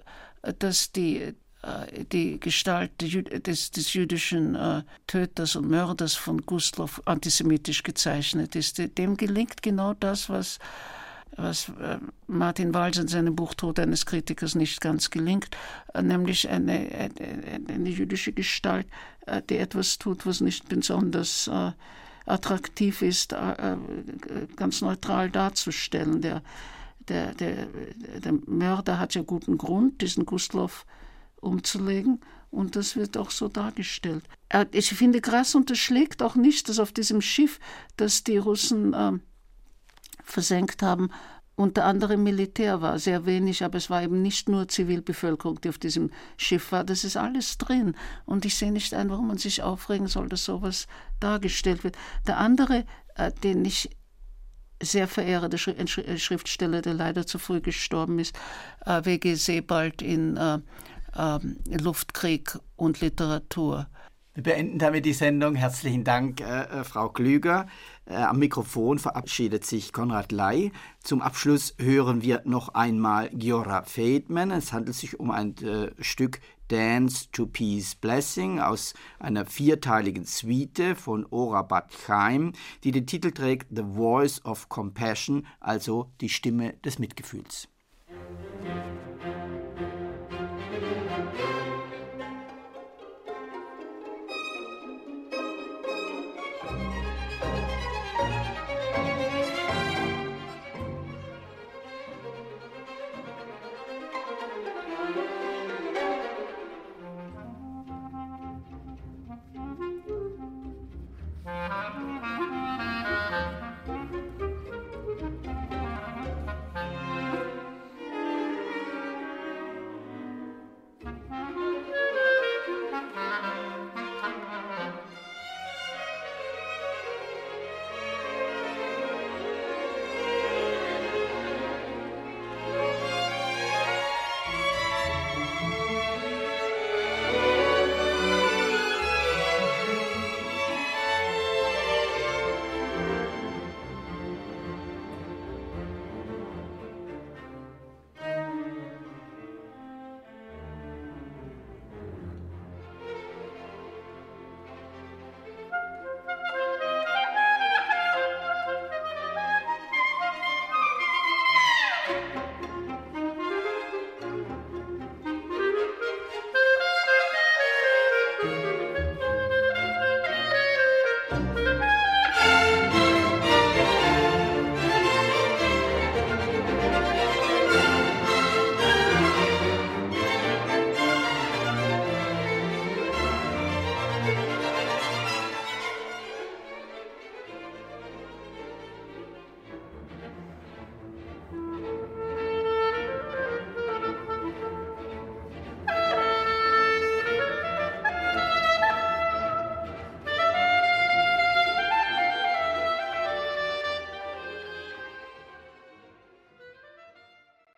dass 0.59 0.91
die 0.91 1.33
äh, 1.65 2.05
die 2.11 2.39
Gestalt 2.39 2.91
des, 3.01 3.71
des 3.71 3.93
jüdischen 3.93 4.55
äh, 4.55 4.83
Töters 5.07 5.55
und 5.55 5.67
Mörders 5.67 6.13
von 6.13 6.41
Gustloff 6.41 7.01
antisemitisch 7.05 7.81
gezeichnet 7.83 8.55
ist. 8.55 8.79
Dem 8.97 9.17
gelingt 9.17 9.63
genau 9.63 9.95
das, 9.95 10.29
was, 10.29 10.59
was 11.35 11.69
äh, 11.81 11.97
Martin 12.27 12.73
Walls 12.73 12.97
in 12.97 13.07
seinem 13.07 13.35
Buch 13.35 13.55
Tod 13.55 13.79
eines 13.79 14.05
Kritikers 14.05 14.53
nicht 14.53 14.79
ganz 14.79 15.09
gelingt, 15.09 15.57
nämlich 15.99 16.47
eine, 16.49 16.87
eine, 16.91 17.67
eine 17.67 17.89
jüdische 17.89 18.31
Gestalt, 18.31 18.87
die 19.49 19.57
etwas 19.57 19.97
tut, 19.97 20.25
was 20.27 20.41
nicht 20.41 20.69
besonders 20.69 21.49
attraktiv 22.25 23.01
ist, 23.01 23.35
ganz 24.55 24.81
neutral 24.81 25.29
darzustellen. 25.29 26.21
Der, 26.21 26.41
der, 27.07 27.33
der, 27.35 27.67
der 28.19 28.33
Mörder 28.47 28.99
hat 28.99 29.13
ja 29.15 29.21
guten 29.21 29.57
Grund, 29.57 30.01
diesen 30.01 30.25
Gustloff 30.25 30.85
umzulegen. 31.35 32.19
Und 32.51 32.75
das 32.75 32.95
wird 32.95 33.17
auch 33.17 33.31
so 33.31 33.47
dargestellt. 33.49 34.23
Ich 34.71 34.89
finde, 34.89 35.19
Grass 35.19 35.55
unterschlägt 35.55 36.23
auch 36.23 36.35
nicht, 36.35 36.69
dass 36.69 36.79
auf 36.79 36.93
diesem 36.93 37.21
Schiff, 37.21 37.59
das 37.97 38.23
die 38.23 38.37
Russen 38.37 38.93
äh, 38.93 39.11
versenkt 40.23 40.81
haben, 40.81 41.11
unter 41.55 41.85
anderem 41.85 42.23
Militär 42.23 42.81
war, 42.81 42.99
sehr 42.99 43.25
wenig, 43.25 43.63
aber 43.63 43.77
es 43.77 43.89
war 43.89 44.03
eben 44.03 44.21
nicht 44.21 44.49
nur 44.49 44.67
Zivilbevölkerung, 44.67 45.61
die 45.61 45.69
auf 45.69 45.77
diesem 45.77 46.11
Schiff 46.35 46.71
war. 46.71 46.83
Das 46.83 47.03
ist 47.03 47.15
alles 47.15 47.57
drin. 47.57 47.95
Und 48.25 48.45
ich 48.45 48.55
sehe 48.55 48.71
nicht 48.71 48.93
ein, 48.93 49.09
warum 49.09 49.27
man 49.27 49.37
sich 49.37 49.63
aufregen 49.63 50.07
soll, 50.07 50.27
dass 50.27 50.43
sowas 50.43 50.87
dargestellt 51.19 51.83
wird. 51.83 51.97
Der 52.27 52.37
andere, 52.37 52.85
äh, 53.15 53.31
den 53.43 53.63
ich 53.63 53.89
sehr 54.83 55.07
verehre, 55.07 55.49
der 55.49 55.57
Schriftsteller, 55.57 56.81
der 56.81 56.93
leider 56.93 57.25
zu 57.25 57.39
früh 57.39 57.61
gestorben 57.61 58.19
ist, 58.19 58.35
äh, 58.85 59.05
W.G. 59.05 59.35
Sebald 59.35 60.01
in 60.01 60.35
äh, 60.35 60.59
ähm, 61.15 61.57
Luftkrieg 61.67 62.59
und 62.75 62.99
Literatur. 62.99 63.87
Wir 64.35 64.43
beenden 64.43 64.79
damit 64.79 65.05
die 65.05 65.13
Sendung. 65.13 65.55
Herzlichen 65.55 66.03
Dank, 66.03 66.41
äh, 66.41 66.63
äh, 66.63 66.83
Frau 66.83 67.07
Klüger. 67.07 67.67
Äh, 68.05 68.15
am 68.15 68.37
Mikrofon 68.37 68.99
verabschiedet 68.99 69.65
sich 69.65 69.93
Konrad 69.93 70.33
Ley. 70.33 70.73
Zum 71.01 71.21
Abschluss 71.21 71.73
hören 71.79 72.21
wir 72.21 72.41
noch 72.43 72.73
einmal 72.73 73.29
Giora 73.29 73.83
Feldman. 73.83 74.51
Es 74.51 74.73
handelt 74.73 74.97
sich 74.97 75.21
um 75.21 75.31
ein 75.31 75.55
äh, 75.63 75.91
Stück 76.03 76.41
Dance 76.67 77.27
to 77.31 77.45
Peace 77.45 77.95
Blessing 77.95 78.59
aus 78.59 78.93
einer 79.19 79.45
vierteiligen 79.45 80.25
Suite 80.25 80.97
von 80.97 81.25
Ora 81.29 81.61
Bat 81.61 81.93
Chaim, 82.05 82.51
die 82.83 82.91
den 82.91 83.07
Titel 83.07 83.31
trägt 83.31 83.67
The 83.73 83.83
Voice 83.93 84.43
of 84.43 84.67
Compassion, 84.67 85.47
also 85.61 86.11
die 86.19 86.29
Stimme 86.29 86.73
des 86.83 86.99
Mitgefühls. 86.99 87.69